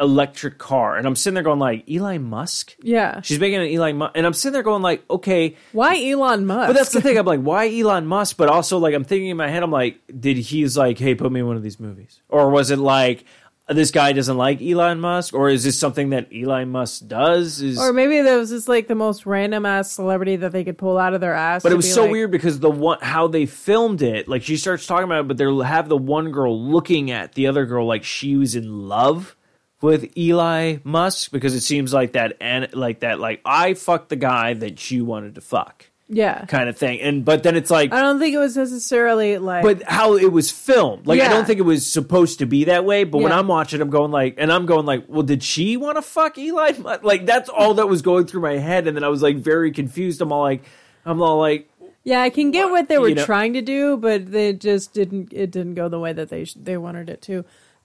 electric 0.00 0.58
car. 0.58 0.96
And 0.96 1.06
i'm 1.06 1.14
sitting 1.14 1.34
there 1.34 1.42
going 1.42 1.58
like 1.58 1.88
eli 1.88 2.18
musk? 2.18 2.74
Yeah. 2.82 3.20
She's 3.20 3.38
making 3.38 3.60
an 3.60 3.68
elon 3.72 3.96
musk 3.98 4.12
and 4.16 4.26
i'm 4.26 4.32
sitting 4.32 4.54
there 4.54 4.62
going 4.62 4.82
like 4.82 5.04
okay. 5.10 5.56
Why 5.72 6.02
elon 6.10 6.46
musk? 6.46 6.68
But 6.68 6.72
that's 6.72 6.92
the 6.92 7.00
thing. 7.02 7.18
I'm 7.18 7.26
like 7.26 7.40
why 7.40 7.68
elon 7.72 8.06
musk? 8.06 8.36
But 8.36 8.48
also 8.48 8.78
like 8.78 8.94
i'm 8.94 9.04
thinking 9.04 9.28
in 9.28 9.36
my 9.36 9.48
head 9.48 9.62
i'm 9.62 9.70
like 9.70 10.00
did 10.18 10.38
he's 10.38 10.76
like 10.76 10.98
hey 10.98 11.14
put 11.14 11.30
me 11.30 11.40
in 11.40 11.46
one 11.46 11.56
of 11.56 11.62
these 11.62 11.78
movies? 11.78 12.20
Or 12.28 12.50
was 12.50 12.70
it 12.70 12.78
like 12.78 13.24
this 13.72 13.90
guy 13.90 14.12
doesn't 14.12 14.36
like 14.36 14.60
Elon 14.62 15.00
Musk, 15.00 15.34
or 15.34 15.48
is 15.48 15.64
this 15.64 15.78
something 15.78 16.10
that 16.10 16.28
Elon 16.34 16.70
Musk 16.70 17.06
does? 17.06 17.60
Is 17.60 17.78
or 17.78 17.92
maybe 17.92 18.20
that 18.20 18.36
was 18.36 18.50
just 18.50 18.68
like 18.68 18.88
the 18.88 18.94
most 18.94 19.26
random 19.26 19.66
ass 19.66 19.92
celebrity 19.92 20.36
that 20.36 20.52
they 20.52 20.64
could 20.64 20.78
pull 20.78 20.98
out 20.98 21.14
of 21.14 21.20
their 21.20 21.34
ass 21.34 21.62
but 21.62 21.72
it 21.72 21.76
was 21.76 21.92
so 21.92 22.02
like- 22.02 22.10
weird 22.12 22.30
because 22.30 22.60
the 22.60 22.70
one 22.70 22.98
how 23.02 23.28
they 23.28 23.46
filmed 23.46 24.02
it, 24.02 24.28
like 24.28 24.42
she 24.42 24.56
starts 24.56 24.86
talking 24.86 25.04
about 25.04 25.20
it, 25.20 25.28
but 25.28 25.36
they 25.36 25.66
have 25.66 25.88
the 25.88 25.96
one 25.96 26.32
girl 26.32 26.58
looking 26.58 27.10
at 27.10 27.34
the 27.34 27.46
other 27.46 27.66
girl 27.66 27.86
like 27.86 28.04
she 28.04 28.36
was 28.36 28.54
in 28.54 28.88
love 28.88 29.36
with 29.80 30.16
Eli 30.16 30.78
Musk 30.84 31.32
because 31.32 31.54
it 31.54 31.60
seems 31.60 31.92
like 31.92 32.12
that 32.12 32.36
and 32.40 32.72
like 32.72 33.00
that 33.00 33.18
like 33.18 33.40
I 33.44 33.74
fucked 33.74 34.08
the 34.08 34.16
guy 34.16 34.54
that 34.54 34.78
she 34.78 35.00
wanted 35.00 35.34
to 35.34 35.40
fuck 35.40 35.86
yeah 36.14 36.44
kind 36.44 36.68
of 36.68 36.76
thing, 36.76 37.00
and 37.00 37.24
but 37.24 37.42
then 37.42 37.56
it's 37.56 37.70
like 37.70 37.90
i 37.92 38.00
don't 38.02 38.18
think 38.18 38.34
it 38.34 38.38
was 38.38 38.56
necessarily 38.56 39.38
like 39.38 39.62
but 39.62 39.82
how 39.84 40.14
it 40.16 40.30
was 40.30 40.50
filmed. 40.50 41.06
Like 41.06 41.20
I 41.20 41.28
don't 41.28 41.46
think 41.46 41.58
it 41.58 41.62
was 41.62 41.90
supposed 41.90 42.38
to 42.40 42.46
be 42.46 42.64
that 42.64 42.84
way. 42.84 43.04
But 43.04 43.18
when 43.18 43.32
I'm 43.32 43.48
watching, 43.48 43.80
I'm 43.80 43.90
going 43.90 44.10
like, 44.10 44.34
and 44.36 44.52
I'm 44.52 44.66
going 44.66 44.84
like, 44.84 45.06
well, 45.08 45.22
did 45.22 45.42
she 45.42 45.76
want 45.76 45.96
to 45.96 46.02
fuck 46.02 46.36
Eli? 46.36 46.72
Like 47.02 47.24
that's 47.24 47.48
all 47.48 47.74
that 47.74 47.88
was 47.88 48.02
going 48.02 48.26
through 48.26 48.42
my 48.42 48.58
head, 48.58 48.86
and 48.86 48.94
then 48.96 49.04
I 49.04 49.08
was 49.08 49.22
like 49.22 49.36
very 49.38 49.72
confused. 49.72 50.20
I'm 50.20 50.30
all 50.32 50.42
like, 50.42 50.64
I'm 51.06 51.20
all 51.22 51.38
like, 51.38 51.68
yeah 52.04 52.20
i 52.20 52.30
can 52.30 52.50
get 52.50 52.68
what 52.68 52.88
they 52.88 52.98
were 52.98 53.08
You 53.08 53.14
know- 53.14 53.24
trying 53.24 53.52
to 53.54 53.62
do 53.62 53.96
but 53.96 54.30
they 54.32 54.52
just 54.52 54.92
didn't 54.92 55.32
it 55.32 55.50
didn't 55.52 55.74
go 55.74 55.88
the 55.88 56.00
way 56.00 56.12
that 56.12 56.28
they 56.30 56.44
sh- 56.44 56.56
they 56.60 56.76
wanted 56.76 57.08
it 57.08 57.22
to 57.22 57.44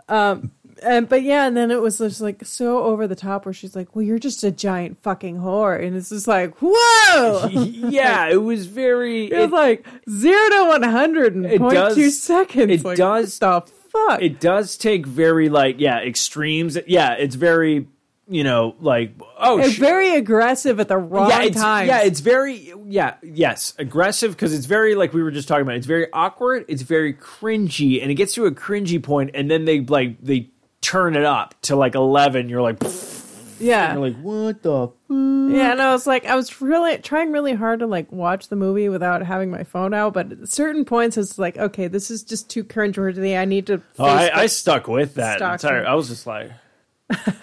um 0.10 0.52
and 0.84 1.08
but 1.10 1.24
yeah 1.24 1.48
and 1.48 1.56
then 1.58 1.72
it 1.72 1.82
was 1.82 1.98
just 1.98 2.22
like 2.22 2.46
so 2.46 2.84
over 2.84 3.08
the 3.08 3.16
top 3.16 3.46
where 3.46 3.54
she's 3.54 3.76
like 3.76 3.96
well 3.96 4.04
you're 4.04 4.20
just 4.20 4.44
a 4.44 4.52
giant 4.52 5.02
fucking 5.02 5.38
whore 5.38 5.82
and 5.82 5.96
it's 5.96 6.10
just 6.10 6.28
like 6.28 6.54
whoa 6.60 7.48
yeah, 7.52 8.28
it 8.30 8.38
was 8.44 8.66
very. 8.68 9.32
It 9.32 9.38
was 9.40 9.52
like 9.52 9.86
zero 10.10 10.50
to 10.50 10.66
one 10.70 10.84
hundred 10.84 11.36
in 11.36 11.46
It 11.46 11.60
point 11.60 11.74
does- 11.74 11.96
two 11.96 12.10
seconds. 12.10 12.72
it 12.72 12.84
Like, 12.86 12.98
does- 12.98 13.40
the 13.40 13.62
fuck? 13.92 14.22
it 14.22 14.40
does 14.40 14.78
take 14.78 15.06
very 15.06 15.50
like 15.50 15.80
yeah 15.80 16.00
extremes. 16.00 16.78
Yeah, 16.88 17.14
it's 17.14 17.36
very 17.36 17.88
you 18.30 18.44
know 18.44 18.76
like 18.82 19.12
oh 19.40 19.58
it's 19.60 19.74
sh- 19.76 19.80
very 19.80 20.14
aggressive 20.16 20.80
at 20.82 20.90
the 20.90 20.98
wrong 20.98 21.30
yeah, 21.30 21.48
time. 21.50 21.88
yeah, 21.88 22.02
it's 22.04 22.20
very 22.20 22.74
yeah, 22.86 23.16
yes, 23.24 23.74
aggressive 23.80 24.32
because 24.32 24.54
it's 24.54 24.66
very 24.66 24.96
like 24.96 25.14
we 25.14 25.24
were 25.24 25.32
just 25.32 25.48
talking 25.48 25.62
about. 25.64 25.76
It's 25.76 25.88
very 25.88 26.08
awkward. 26.14 26.66
It's 26.68 26.82
very 26.84 27.14
cringy, 27.14 28.02
and 28.02 28.12
it 28.12 28.16
gets 28.16 28.34
to 28.34 28.46
a 28.46 28.52
cringy 28.52 29.02
point, 29.02 29.32
and 29.34 29.50
then 29.50 29.64
they 29.66 29.80
like 29.80 30.22
they 30.22 30.50
turn 30.88 31.16
it 31.18 31.26
up 31.26 31.54
to 31.64 31.76
like 31.76 31.96
eleven. 31.96 32.48
You're 32.48 32.62
like, 32.62 32.78
yeah, 33.60 33.94
you're 33.94 34.02
like, 34.10 34.18
what 34.22 34.62
the? 34.64 34.84
F-? 34.86 34.92
yeah. 35.10 35.72
And 35.72 35.82
I 35.82 35.92
was 35.92 36.08
like, 36.08 36.26
I 36.26 36.36
was 36.36 36.62
really 36.62 36.98
trying 37.00 37.32
really 37.32 37.54
hard 37.54 37.80
to 37.80 37.88
like 37.88 38.10
watch 38.12 38.48
the 38.48 38.56
movie 38.56 38.88
without 38.88 39.22
having 39.26 39.52
my 39.52 39.64
phone 39.64 39.94
out, 39.94 40.14
but 40.14 40.32
at 40.32 40.48
certain 40.50 40.86
points 40.86 41.18
it's 41.18 41.38
like, 41.38 41.58
okay, 41.58 41.88
this 41.88 42.10
is 42.10 42.24
just 42.24 42.50
too 42.50 42.64
cringeworthy. 42.64 43.38
I 43.38 43.46
need 43.46 43.68
to. 43.68 43.82
Oh, 44.00 44.06
I, 44.06 44.44
I 44.44 44.46
stuck 44.48 44.88
with 44.88 45.16
that 45.16 45.42
entire. 45.42 45.86
I 45.86 45.94
was 45.96 46.08
just 46.08 46.26
like, 46.26 46.52
what 47.08 47.42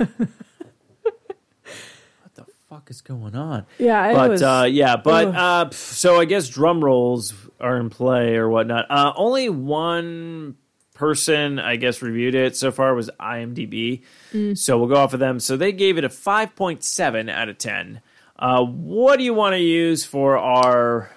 the 2.34 2.46
fuck 2.70 2.90
is 2.90 3.02
going 3.02 3.34
on? 3.34 3.66
yeah, 3.78 4.10
it 4.10 4.14
but 4.14 4.30
was, 4.30 4.42
uh, 4.42 4.66
yeah, 4.70 4.96
but 4.96 5.28
Ugh. 5.28 5.34
uh, 5.34 5.70
so 5.70 6.18
I 6.18 6.24
guess 6.24 6.48
drum 6.48 6.82
rolls 6.82 7.34
are 7.60 7.76
in 7.78 7.90
play 7.90 8.36
or 8.36 8.48
whatnot. 8.48 8.86
Uh, 8.90 9.12
only 9.16 9.48
one 9.50 10.56
person, 10.94 11.58
I 11.58 11.76
guess, 11.76 12.00
reviewed 12.00 12.34
it 12.34 12.56
so 12.56 12.72
far 12.72 12.94
was 12.94 13.10
IMDb. 13.20 14.02
Mm. 14.32 14.56
So 14.56 14.78
we'll 14.78 14.88
go 14.88 14.96
off 14.96 15.12
of 15.12 15.20
them. 15.20 15.40
So 15.40 15.56
they 15.56 15.72
gave 15.72 15.98
it 15.98 16.04
a 16.04 16.08
five 16.08 16.56
point 16.56 16.82
seven 16.82 17.28
out 17.28 17.48
of 17.48 17.58
ten. 17.58 18.00
Uh, 18.38 18.64
what 18.64 19.18
do 19.18 19.24
you 19.24 19.34
want 19.34 19.54
to 19.54 19.60
use 19.60 20.04
for 20.04 20.38
our? 20.38 21.10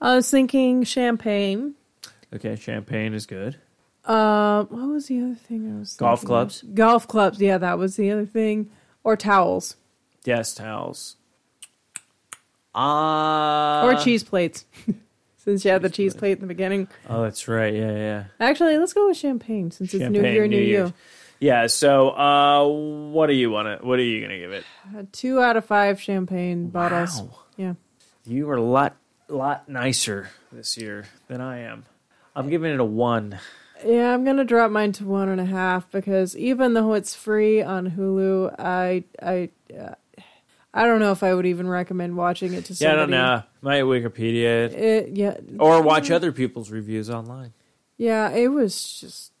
I 0.00 0.16
was 0.16 0.30
thinking 0.30 0.84
champagne. 0.84 1.74
Okay, 2.34 2.56
champagne 2.56 3.14
is 3.14 3.26
good. 3.26 3.56
Uh, 4.04 4.64
what 4.64 4.88
was 4.88 5.06
the 5.06 5.20
other 5.20 5.34
thing 5.34 5.74
I 5.74 5.78
was? 5.78 5.94
Golf 5.94 6.24
clubs? 6.24 6.62
of? 6.62 6.74
Golf 6.74 7.08
clubs. 7.08 7.40
Yeah, 7.40 7.58
that 7.58 7.78
was 7.78 7.96
the 7.96 8.10
other 8.10 8.26
thing. 8.26 8.70
Or 9.02 9.16
towels 9.16 9.76
Yes, 10.24 10.54
towels. 10.54 11.16
Uh, 12.74 13.82
or 13.84 13.94
cheese 13.96 14.22
plates. 14.22 14.64
Since 15.50 15.64
you 15.64 15.70
had 15.72 15.82
the 15.82 15.90
cheese 15.90 16.14
plate 16.14 16.32
in 16.32 16.40
the 16.40 16.46
beginning. 16.46 16.88
Oh, 17.08 17.22
that's 17.22 17.48
right. 17.48 17.74
Yeah, 17.74 17.92
yeah. 17.92 18.24
Actually, 18.38 18.78
let's 18.78 18.92
go 18.92 19.08
with 19.08 19.16
champagne 19.16 19.70
since 19.70 19.92
it's 19.92 20.00
New 20.00 20.16
Champagne, 20.16 20.34
Year, 20.34 20.46
New, 20.46 20.58
Year's. 20.58 20.88
You. 20.90 20.94
Yeah. 21.40 21.66
So, 21.66 22.10
uh, 22.10 22.66
what 22.66 23.26
do 23.26 23.34
you 23.34 23.50
want 23.50 23.80
to? 23.80 23.86
What 23.86 23.98
are 23.98 24.02
you 24.02 24.20
gonna 24.22 24.38
give 24.38 24.52
it? 24.52 24.64
Uh, 24.96 25.02
two 25.12 25.40
out 25.40 25.56
of 25.56 25.64
five 25.64 26.00
champagne 26.00 26.68
bottles. 26.68 27.20
Wow. 27.20 27.38
Yeah. 27.56 27.74
You 28.24 28.48
are 28.50 28.56
a 28.56 28.62
lot, 28.62 28.96
lot 29.28 29.68
nicer 29.68 30.30
this 30.52 30.76
year 30.76 31.06
than 31.28 31.40
I 31.40 31.60
am. 31.60 31.84
I'm 32.36 32.48
giving 32.48 32.72
it 32.72 32.80
a 32.80 32.84
one. 32.84 33.38
Yeah, 33.84 34.12
I'm 34.12 34.24
gonna 34.24 34.44
drop 34.44 34.70
mine 34.70 34.92
to 34.92 35.04
one 35.04 35.28
and 35.28 35.40
a 35.40 35.46
half 35.46 35.90
because 35.90 36.36
even 36.36 36.74
though 36.74 36.92
it's 36.92 37.14
free 37.14 37.62
on 37.62 37.90
Hulu, 37.90 38.54
I 38.58 39.04
I 39.22 39.48
uh, 39.76 39.94
I 40.72 40.86
don't 40.86 41.00
know 41.00 41.10
if 41.12 41.22
I 41.22 41.34
would 41.34 41.46
even 41.46 41.68
recommend 41.68 42.16
watching 42.16 42.52
it 42.54 42.64
to 42.66 42.74
somebody. 42.74 42.84
Yeah, 42.84 42.92
I 42.92 42.96
don't 42.96 43.10
know. 43.10 43.42
Might 43.62 43.82
Wikipedia 43.82 44.42
it. 44.66 44.72
It, 44.74 45.16
yeah, 45.16 45.36
Or 45.58 45.82
watch 45.82 46.10
other 46.10 46.30
people's 46.32 46.70
reviews 46.70 47.10
online. 47.10 47.52
yeah, 47.96 48.30
it 48.30 48.48
was 48.48 49.00
just 49.00 49.32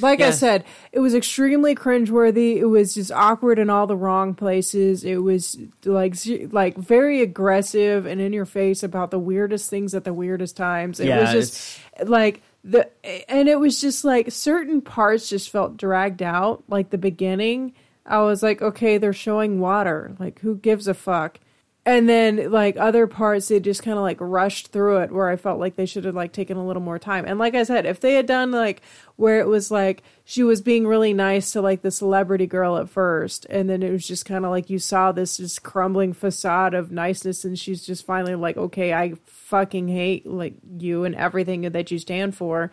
like 0.00 0.20
Yeah. 0.20 0.28
I 0.28 0.30
said, 0.30 0.64
it 0.90 1.00
was 1.00 1.14
extremely 1.14 1.74
cringeworthy. 1.74 2.56
It 2.56 2.64
was 2.66 2.94
just 2.94 3.12
awkward 3.12 3.58
in 3.58 3.68
all 3.70 3.86
the 3.86 3.96
wrong 3.96 4.34
places. 4.34 5.04
It 5.04 5.18
was 5.18 5.56
like 5.84 6.16
like 6.50 6.76
very 6.78 7.20
aggressive 7.20 8.06
and 8.06 8.20
in 8.20 8.32
your 8.32 8.46
face 8.46 8.82
about 8.82 9.10
the 9.10 9.18
weirdest 9.18 9.68
things 9.70 9.94
at 9.94 10.04
the 10.04 10.12
weirdest 10.14 10.56
times. 10.56 10.98
It 10.98 11.08
Yeah, 11.08 11.20
was 11.20 11.30
just 11.30 11.78
like 12.08 12.40
the 12.64 12.88
and 13.30 13.48
it 13.48 13.60
was 13.60 13.80
just 13.80 14.04
like 14.04 14.30
certain 14.32 14.80
parts 14.80 15.28
just 15.28 15.50
felt 15.50 15.76
dragged 15.76 16.22
out. 16.22 16.64
Like 16.68 16.88
the 16.90 16.98
beginning, 16.98 17.74
I 18.04 18.20
was 18.22 18.42
like, 18.42 18.60
okay, 18.62 18.98
they're 18.98 19.12
showing 19.12 19.60
water. 19.60 20.14
Like 20.18 20.40
who 20.40 20.56
gives 20.56 20.88
a 20.88 20.94
fuck? 20.94 21.38
And 21.84 22.08
then 22.08 22.52
like 22.52 22.76
other 22.76 23.08
parts, 23.08 23.48
they 23.48 23.58
just 23.58 23.82
kind 23.82 23.98
of 23.98 24.04
like 24.04 24.18
rushed 24.20 24.68
through 24.68 24.98
it 24.98 25.10
where 25.10 25.28
I 25.28 25.34
felt 25.34 25.58
like 25.58 25.74
they 25.74 25.86
should 25.86 26.04
have 26.04 26.14
like 26.14 26.32
taken 26.32 26.56
a 26.56 26.64
little 26.64 26.82
more 26.82 26.98
time. 26.98 27.24
And 27.26 27.40
like 27.40 27.56
I 27.56 27.64
said, 27.64 27.86
if 27.86 27.98
they 27.98 28.14
had 28.14 28.26
done 28.26 28.52
like 28.52 28.82
where 29.16 29.40
it 29.40 29.48
was 29.48 29.72
like 29.72 30.04
she 30.24 30.44
was 30.44 30.62
being 30.62 30.86
really 30.86 31.12
nice 31.12 31.50
to 31.52 31.60
like 31.60 31.82
the 31.82 31.90
celebrity 31.90 32.46
girl 32.46 32.76
at 32.76 32.88
first, 32.88 33.46
and 33.50 33.68
then 33.68 33.82
it 33.82 33.90
was 33.90 34.06
just 34.06 34.24
kind 34.24 34.44
of 34.44 34.52
like 34.52 34.70
you 34.70 34.78
saw 34.78 35.10
this 35.10 35.38
just 35.38 35.64
crumbling 35.64 36.12
facade 36.12 36.72
of 36.72 36.92
niceness, 36.92 37.44
and 37.44 37.58
she's 37.58 37.84
just 37.84 38.06
finally 38.06 38.36
like, 38.36 38.56
okay, 38.56 38.92
I 38.94 39.14
fucking 39.24 39.88
hate 39.88 40.24
like 40.24 40.54
you 40.78 41.02
and 41.02 41.16
everything 41.16 41.62
that 41.62 41.90
you 41.90 41.98
stand 41.98 42.36
for. 42.36 42.70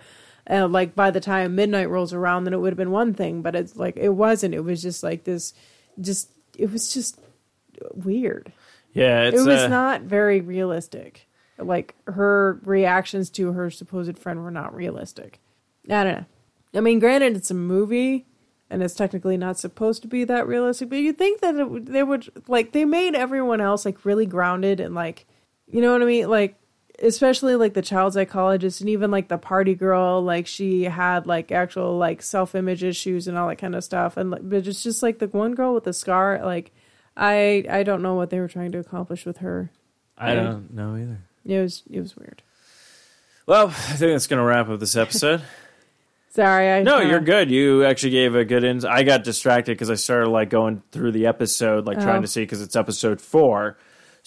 And 0.49 0.73
like 0.73 0.95
by 0.95 1.11
the 1.11 1.19
time 1.21 1.53
midnight 1.55 1.89
rolls 1.89 2.11
around, 2.11 2.43
then 2.43 2.53
it 2.53 2.57
would 2.59 2.71
have 2.73 2.77
been 2.77 2.91
one 2.91 3.13
thing, 3.13 3.41
but 3.43 3.55
it's 3.55 3.75
like 3.77 3.95
it 3.97 4.09
wasn't. 4.09 4.55
It 4.55 4.63
was 4.65 4.81
just 4.81 5.03
like 5.03 5.23
this, 5.23 5.53
just 6.01 6.31
it 6.57 6.71
was 6.71 6.91
just 6.93 7.19
weird 7.93 8.51
Yeah, 8.93 9.21
it's 9.23 9.39
it 9.41 9.45
was 9.47 9.61
uh, 9.61 9.67
not 9.67 10.01
very 10.01 10.41
realistic. 10.41 11.27
Like 11.57 11.93
her 12.07 12.59
reactions 12.63 13.29
to 13.31 13.51
her 13.53 13.69
supposed 13.69 14.17
friend 14.17 14.43
were 14.43 14.51
not 14.51 14.73
realistic. 14.75 15.39
I 15.89 16.03
don't 16.03 16.13
know. 16.19 16.25
I 16.73 16.81
mean, 16.81 16.99
granted, 16.99 17.35
it's 17.35 17.51
a 17.51 17.55
movie, 17.55 18.25
and 18.69 18.81
it's 18.83 18.93
technically 18.95 19.37
not 19.37 19.57
supposed 19.59 20.01
to 20.03 20.07
be 20.07 20.23
that 20.25 20.47
realistic. 20.47 20.89
But 20.89 20.97
you 20.99 21.13
think 21.13 21.41
that 21.41 21.55
it, 21.55 21.69
would- 21.69 21.85
they 21.87 22.03
would 22.03 22.27
like 22.47 22.71
they 22.71 22.85
made 22.85 23.13
everyone 23.15 23.61
else 23.61 23.85
like 23.85 24.03
really 24.05 24.25
grounded 24.25 24.79
and 24.79 24.95
like, 24.95 25.25
you 25.67 25.81
know 25.81 25.91
what 25.93 26.01
I 26.01 26.05
mean? 26.05 26.29
Like, 26.29 26.55
especially 27.01 27.55
like 27.55 27.73
the 27.73 27.81
child 27.81 28.13
psychologist 28.13 28.81
and 28.81 28.89
even 28.89 29.11
like 29.11 29.27
the 29.27 29.37
party 29.37 29.75
girl. 29.75 30.21
Like 30.21 30.47
she 30.47 30.83
had 30.83 31.25
like 31.27 31.51
actual 31.51 31.97
like 31.97 32.21
self 32.21 32.55
image 32.55 32.83
issues 32.83 33.27
and 33.27 33.37
all 33.37 33.47
that 33.49 33.57
kind 33.57 33.75
of 33.75 33.83
stuff. 33.83 34.17
And 34.17 34.31
like, 34.31 34.41
but 34.47 34.67
it's 34.67 34.83
just 34.83 35.01
like 35.03 35.19
the 35.19 35.27
one 35.27 35.55
girl 35.55 35.73
with 35.73 35.83
the 35.85 35.93
scar. 35.93 36.39
Like, 36.43 36.71
I 37.17 37.65
I 37.69 37.83
don't 37.83 38.01
know 38.01 38.15
what 38.15 38.29
they 38.29 38.39
were 38.39 38.47
trying 38.47 38.71
to 38.73 38.79
accomplish 38.79 39.25
with 39.25 39.37
her. 39.37 39.71
I 40.17 40.35
don't 40.35 40.73
know 40.73 40.95
either. 40.95 41.19
It 41.45 41.61
was 41.61 41.83
it 41.89 41.99
was 42.01 42.15
weird. 42.17 42.41
Well, 43.45 43.67
I 43.67 43.71
think 43.71 44.11
that's 44.13 44.27
to 44.27 44.41
wrap 44.41 44.69
up 44.69 44.79
this 44.79 44.95
episode. 44.97 45.41
Sorry, 46.31 46.69
I 46.71 46.83
no, 46.83 46.97
kinda- 46.99 47.09
you're 47.09 47.21
good. 47.21 47.49
You 47.49 47.83
actually 47.85 48.11
gave 48.11 48.35
a 48.35 48.45
good 48.45 48.63
ins. 48.63 48.85
I 48.85 49.01
got 49.03 49.23
distracted 49.23 49.71
because 49.71 49.89
I 49.89 49.95
started 49.95 50.29
like 50.29 50.49
going 50.51 50.83
through 50.91 51.11
the 51.13 51.25
episode, 51.25 51.87
like 51.87 51.99
trying 51.99 52.19
Oh. 52.19 52.21
to 52.21 52.27
see 52.27 52.41
because 52.43 52.61
it's 52.61 52.75
episode 52.75 53.19
four. 53.19 53.77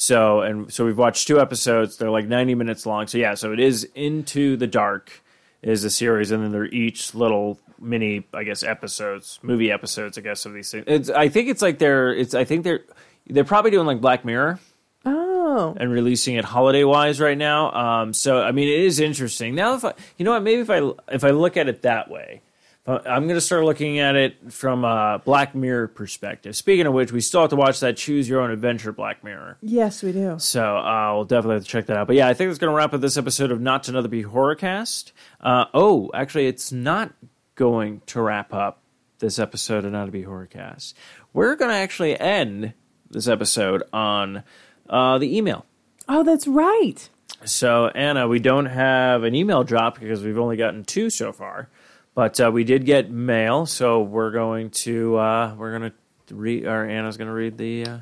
So 0.03 0.40
and 0.40 0.72
so 0.72 0.84
we've 0.84 0.98
watched 0.98 1.28
two 1.28 1.38
episodes. 1.38 1.96
They're 1.96 2.11
like 2.11 2.26
90 2.26 2.57
minutes 2.57 2.86
long. 2.86 3.07
So 3.07 3.18
yeah, 3.18 3.34
so 3.34 3.53
it 3.53 3.61
is 3.61 3.84
Into 3.94 4.57
the 4.57 4.66
Dark 4.66 5.22
is 5.62 5.84
a 5.84 5.90
series, 5.90 6.32
and 6.32 6.42
then 6.42 6.50
they're 6.50 6.64
each 6.64 7.14
little 7.14 7.61
mini, 7.78 8.26
I 8.34 8.42
guess, 8.42 8.64
episodes, 8.64 9.38
movie 9.42 9.70
episodes, 9.70 10.18
I 10.18 10.22
guess, 10.22 10.44
of 10.44 10.55
these 10.55 10.72
things. 10.72 10.86
It's 10.88 11.09
I 11.09 11.28
think 11.28 11.48
it's 11.48 11.62
like 11.62 11.78
they're 11.78 12.12
it's 12.12 12.34
I 12.34 12.42
think 12.42 12.64
they're 12.64 12.80
they're 13.28 13.44
probably 13.44 13.70
doing 13.70 13.86
like 13.86 14.00
Black 14.00 14.24
Mirror 14.24 14.59
Oh, 15.05 15.76
and 15.78 15.92
releasing 15.92 16.34
it 16.34 16.46
holiday 16.46 16.82
wise 16.82 17.20
right 17.20 17.38
now. 17.38 17.70
Um, 17.70 18.12
so 18.12 18.42
I 18.42 18.50
mean, 18.50 18.66
it 18.66 18.80
is 18.80 18.98
interesting. 18.98 19.55
Now, 19.55 19.76
if 19.76 19.84
I, 19.84 19.92
you 20.16 20.24
know 20.24 20.32
what, 20.32 20.42
maybe 20.42 20.62
if 20.62 20.70
I 20.70 20.80
if 21.12 21.22
I 21.22 21.30
look 21.30 21.57
at 21.57 21.68
it 21.68 21.82
that 21.82 22.11
way, 22.11 22.42
but 22.85 23.07
I'm 23.09 23.24
going 23.24 23.37
to 23.37 23.41
start 23.41 23.64
looking 23.64 23.99
at 23.99 24.16
it 24.16 24.53
from 24.53 24.85
a 24.85 25.20
Black 25.24 25.55
Mirror 25.55 25.89
perspective. 25.89 26.57
Speaking 26.57 26.87
of 26.87 26.93
which, 26.93 27.12
we 27.12 27.20
still 27.20 27.43
have 27.43 27.51
to 27.51 27.57
watch 27.57 27.80
that 27.80 27.97
Choose 27.97 28.28
Your 28.28 28.41
Own 28.41 28.51
Adventure 28.51 28.93
Black 28.93 29.22
Mirror. 29.22 29.59
yes, 29.62 30.03
we 30.03 30.12
do. 30.12 30.37
So 30.39 30.78
uh, 30.78 31.12
we'll 31.14 31.24
definitely 31.24 31.57
have 31.57 31.64
to 31.64 31.68
check 31.68 31.87
that 31.87 31.97
out. 31.97 32.07
But 32.09 32.16
yeah, 32.16 32.26
I 32.28 32.35
think 32.35 32.51
it's 32.51 32.59
going 32.59 32.72
to 32.72 32.76
wrap 32.76 32.93
up 32.93 33.01
this 33.01 33.16
episode 33.16 33.51
of 33.53 33.61
Not 33.61 33.89
Another 33.89 34.09
Be 34.09 34.24
Horrorcast. 34.24 35.12
Uh, 35.41 35.66
oh, 35.74 36.11
actually, 36.14 36.47
it's 36.47 36.72
not 36.72 37.12
going 37.55 38.03
to 38.07 38.20
wrap 38.20 38.53
up 38.53 38.80
this 39.20 39.39
episode 39.39 39.85
of 39.85 39.93
Not 39.93 40.07
to 40.07 40.11
Be 40.11 40.24
Horrorcast. 40.24 40.95
We're 41.33 41.55
going 41.55 41.70
to 41.70 41.76
actually 41.76 42.18
end 42.18 42.74
this 43.11 43.28
episode 43.28 43.85
on 43.93 44.43
uh, 44.91 45.18
the 45.18 45.37
email. 45.37 45.64
Oh, 46.09 46.24
that's 46.24 46.49
right. 46.49 47.09
So, 47.45 47.89
Anna, 47.89 48.26
we 48.26 48.41
don't 48.41 48.66
have 48.66 49.22
an 49.22 49.35
email 49.35 49.62
drop 49.64 50.01
because 50.01 50.22
we've 50.24 50.39
only 50.39 50.57
gotten 50.57 50.85
two 50.85 51.11
so 51.11 51.33
far, 51.33 51.68
but 52.14 52.40
uh, 52.40 52.50
we 52.52 52.64
did 52.64 52.84
get 52.84 53.10
mail. 53.10 53.66
So 53.66 54.02
we're 54.02 54.30
going 54.30 54.70
to 54.70 55.16
uh, 55.16 55.54
we're 55.56 55.78
going 55.78 55.90
to 55.90 56.34
read, 56.34 56.66
or 56.66 56.86
Anna's 56.86 57.16
going 57.16 57.28
to 57.28 57.34
read 57.34 57.58
the 57.58 57.86
uh, 57.86 57.98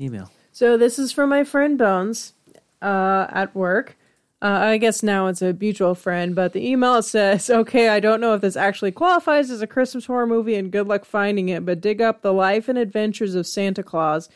email. 0.00 0.30
So 0.52 0.76
this 0.76 0.98
is 0.98 1.12
from 1.12 1.30
my 1.30 1.44
friend 1.44 1.78
Bones 1.78 2.34
uh, 2.82 3.26
at 3.30 3.54
work. 3.54 3.96
Uh, 4.40 4.46
I 4.46 4.78
guess 4.78 5.02
now 5.02 5.26
it's 5.26 5.42
a 5.42 5.52
mutual 5.52 5.96
friend, 5.96 6.36
but 6.36 6.52
the 6.52 6.64
email 6.64 7.02
says, 7.02 7.50
"Okay, 7.50 7.88
I 7.88 7.98
don't 8.00 8.20
know 8.20 8.34
if 8.34 8.40
this 8.40 8.56
actually 8.56 8.92
qualifies 8.92 9.50
as 9.50 9.62
a 9.62 9.66
Christmas 9.66 10.06
horror 10.06 10.26
movie, 10.26 10.54
and 10.54 10.70
good 10.70 10.86
luck 10.86 11.04
finding 11.04 11.48
it. 11.48 11.66
But 11.66 11.80
dig 11.80 12.00
up 12.00 12.22
the 12.22 12.32
life 12.32 12.68
and 12.68 12.78
adventures 12.78 13.34
of 13.34 13.46
Santa 13.46 13.82
Claus. 13.82 14.28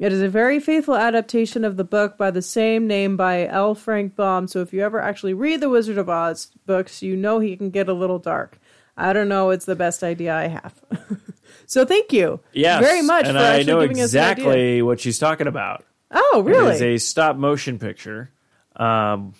It 0.00 0.14
is 0.14 0.22
a 0.22 0.30
very 0.30 0.60
faithful 0.60 0.96
adaptation 0.96 1.62
of 1.62 1.76
the 1.76 1.84
book 1.84 2.16
by 2.16 2.30
the 2.30 2.40
same 2.40 2.86
name 2.86 3.18
by 3.18 3.46
L. 3.46 3.74
Frank 3.74 4.16
Baum. 4.16 4.48
So 4.48 4.62
if 4.62 4.72
you 4.72 4.80
ever 4.80 4.98
actually 4.98 5.34
read 5.34 5.60
the 5.60 5.68
Wizard 5.68 5.98
of 5.98 6.08
Oz 6.08 6.46
books, 6.64 7.02
you 7.02 7.16
know 7.16 7.38
he 7.38 7.54
can 7.54 7.68
get 7.68 7.86
a 7.86 7.92
little 7.92 8.18
dark. 8.18 8.58
I 9.00 9.12
don't 9.12 9.28
know; 9.28 9.50
it's 9.50 9.64
the 9.64 9.76
best 9.76 10.02
idea 10.04 10.34
I 10.34 10.48
have. 10.48 10.74
so 11.66 11.84
thank 11.84 12.12
you, 12.12 12.40
Yes, 12.52 12.82
very 12.84 13.02
much 13.02 13.24
and 13.26 13.36
for 13.36 13.42
I 13.42 13.62
know 13.62 13.80
giving 13.80 14.00
us 14.00 14.12
an 14.12 14.20
idea. 14.20 14.30
exactly 14.32 14.82
what 14.82 15.00
she's 15.00 15.18
talking 15.18 15.46
about. 15.46 15.84
Oh, 16.10 16.42
really? 16.44 16.70
It 16.72 16.74
is 16.76 16.82
a 16.82 16.96
stop 16.98 17.36
motion 17.36 17.78
picture. 17.78 18.30
Um, 18.76 19.34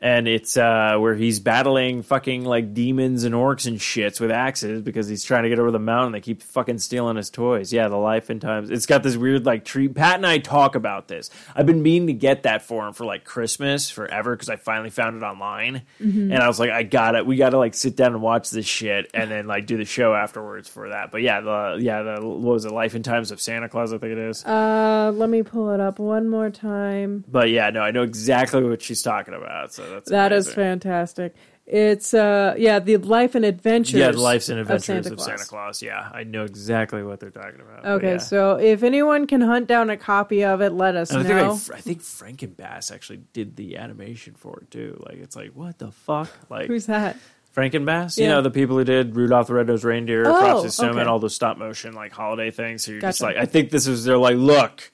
and 0.00 0.28
it's 0.28 0.56
uh, 0.56 0.96
where 0.98 1.16
he's 1.16 1.40
battling 1.40 2.02
fucking 2.02 2.44
like 2.44 2.72
demons 2.72 3.24
and 3.24 3.34
orcs 3.34 3.66
and 3.66 3.78
shits 3.78 4.20
with 4.20 4.30
axes 4.30 4.80
because 4.80 5.08
he's 5.08 5.24
trying 5.24 5.42
to 5.42 5.48
get 5.48 5.58
over 5.58 5.72
the 5.72 5.80
mountain. 5.80 6.12
They 6.12 6.20
keep 6.20 6.42
fucking 6.42 6.78
stealing 6.78 7.16
his 7.16 7.30
toys. 7.30 7.72
Yeah, 7.72 7.88
the 7.88 7.96
life 7.96 8.30
and 8.30 8.40
times. 8.40 8.70
It's 8.70 8.86
got 8.86 9.02
this 9.02 9.16
weird 9.16 9.44
like 9.44 9.64
tree. 9.64 9.88
Pat 9.88 10.16
and 10.16 10.26
I 10.26 10.38
talk 10.38 10.76
about 10.76 11.08
this. 11.08 11.30
I've 11.54 11.66
been 11.66 11.82
meaning 11.82 12.06
to 12.06 12.12
get 12.12 12.44
that 12.44 12.62
for 12.62 12.86
him 12.86 12.92
for 12.92 13.04
like 13.04 13.24
Christmas 13.24 13.90
forever 13.90 14.36
because 14.36 14.48
I 14.48 14.56
finally 14.56 14.90
found 14.90 15.16
it 15.16 15.24
online. 15.24 15.82
Mm-hmm. 16.00 16.32
And 16.32 16.36
I 16.36 16.46
was 16.46 16.60
like, 16.60 16.70
I 16.70 16.84
got 16.84 17.16
it. 17.16 17.26
We 17.26 17.36
got 17.36 17.50
to 17.50 17.58
like 17.58 17.74
sit 17.74 17.96
down 17.96 18.12
and 18.12 18.22
watch 18.22 18.50
this 18.50 18.66
shit 18.66 19.10
and 19.14 19.28
then 19.30 19.48
like 19.48 19.66
do 19.66 19.76
the 19.76 19.84
show 19.84 20.14
afterwards 20.14 20.68
for 20.68 20.90
that. 20.90 21.10
But 21.10 21.22
yeah, 21.22 21.40
the 21.40 21.76
yeah 21.80 22.02
the 22.02 22.24
what 22.24 22.54
was 22.54 22.64
it? 22.64 22.72
Life 22.72 22.94
and 22.94 23.04
Times 23.04 23.32
of 23.32 23.40
Santa 23.40 23.68
Claus. 23.68 23.92
I 23.92 23.98
think 23.98 24.12
it 24.12 24.18
is. 24.18 24.44
Uh, 24.44 25.10
let 25.12 25.28
me 25.28 25.42
pull 25.42 25.70
it 25.70 25.80
up 25.80 25.98
one 25.98 26.28
more 26.28 26.50
time. 26.50 27.24
But 27.26 27.50
yeah, 27.50 27.70
no, 27.70 27.80
I 27.80 27.90
know 27.90 28.02
exactly 28.02 28.62
what 28.62 28.80
she's 28.80 29.02
talking 29.02 29.34
about. 29.34 29.72
So 29.72 29.87
that's 29.90 30.10
That 30.10 30.32
is 30.32 30.46
amazing. 30.46 30.62
fantastic. 30.62 31.34
It's 31.70 32.14
uh, 32.14 32.54
yeah, 32.56 32.78
the 32.78 32.96
life 32.96 33.34
and 33.34 33.44
adventures. 33.44 33.92
Yeah, 34.00 34.10
the 34.10 34.20
lives 34.20 34.48
and 34.48 34.58
of 34.58 34.70
adventures 34.70 34.86
Santa 35.04 35.12
of 35.12 35.20
Santa, 35.20 35.36
Claus. 35.36 35.48
Claus. 35.48 35.82
Yeah, 35.82 36.08
I 36.14 36.24
know 36.24 36.44
exactly 36.44 37.02
what 37.02 37.20
they're 37.20 37.28
talking 37.30 37.60
about. 37.60 37.84
Okay, 37.84 38.12
yeah. 38.12 38.16
so 38.18 38.56
if 38.58 38.82
anyone 38.82 39.26
can 39.26 39.42
hunt 39.42 39.66
down 39.66 39.90
a 39.90 39.96
copy 39.98 40.44
of 40.44 40.62
it, 40.62 40.72
let 40.72 40.96
us 40.96 41.10
And 41.10 41.20
I 41.20 41.22
think, 41.24 41.36
know. 41.36 41.60
I, 41.74 41.76
I 41.76 41.80
think 41.82 42.00
Frankenbass 42.00 42.90
actually 42.90 43.20
did 43.34 43.56
the 43.56 43.76
animation 43.76 44.34
for 44.34 44.60
it 44.60 44.70
too. 44.70 44.98
Like 45.06 45.18
it's 45.18 45.36
like 45.36 45.50
what 45.50 45.78
the 45.78 45.92
fuck? 45.92 46.30
Like 46.48 46.68
Who's 46.68 46.86
that? 46.86 47.16
Frank 47.52 47.74
Frankenbass? 47.74 48.16
You 48.16 48.24
Yeah. 48.24 48.30
know 48.30 48.40
the 48.42 48.50
people 48.50 48.78
who 48.78 48.84
did 48.84 49.14
Rudolph 49.14 49.48
the 49.48 49.54
Red-Nosed 49.54 49.84
Reindeer, 49.84 50.24
Oh, 50.26 50.40
Frosty 50.40 50.70
Snowman, 50.70 51.00
okay. 51.00 51.08
all 51.08 51.18
those 51.18 51.34
stop 51.34 51.58
motion 51.58 51.92
like 51.92 52.12
holiday 52.12 52.50
things. 52.50 52.84
So 52.84 52.92
you're 52.92 53.00
just 53.02 53.20
like, 53.20 53.36
I 53.36 53.44
think 53.44 53.68
this 53.70 53.86
is 53.86 54.04
they're 54.04 54.16
like, 54.16 54.36
look, 54.36 54.90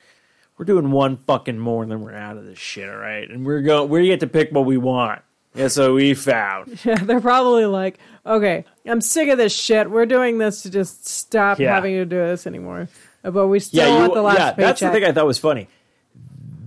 we're 0.58 0.64
doing 0.64 0.90
one 0.90 1.16
fucking 1.16 1.58
more 1.58 1.82
and 1.82 1.90
then 1.90 2.00
we're 2.00 2.14
out 2.14 2.36
of 2.36 2.44
this 2.46 2.58
shit, 2.58 2.88
all 2.88 2.96
right? 2.96 3.28
And 3.28 3.44
we're 3.44 3.62
going, 3.62 3.88
we 3.88 4.06
get 4.06 4.20
to 4.20 4.26
pick 4.26 4.52
what 4.52 4.64
we 4.64 4.76
want. 4.76 5.22
That's 5.52 5.76
what 5.76 5.94
we 5.94 6.14
found. 6.14 6.78
Yeah, 6.84 6.96
they're 6.96 7.20
probably 7.20 7.66
like, 7.66 7.98
okay, 8.26 8.64
I'm 8.86 9.00
sick 9.00 9.28
of 9.28 9.38
this 9.38 9.54
shit. 9.54 9.90
We're 9.90 10.06
doing 10.06 10.38
this 10.38 10.62
to 10.62 10.70
just 10.70 11.06
stop 11.06 11.58
Yeah. 11.58 11.74
having 11.74 11.94
to 11.94 12.04
do 12.04 12.16
this 12.16 12.46
anymore. 12.46 12.88
But 13.22 13.46
we 13.48 13.58
still 13.60 13.86
yeah, 13.86 13.98
want 14.00 14.14
the 14.14 14.22
last 14.22 14.38
yeah, 14.38 14.50
paycheck. 14.50 14.56
that's 14.56 14.80
the 14.80 14.90
thing 14.90 15.04
I 15.04 15.12
thought 15.12 15.26
was 15.26 15.38
funny. 15.38 15.68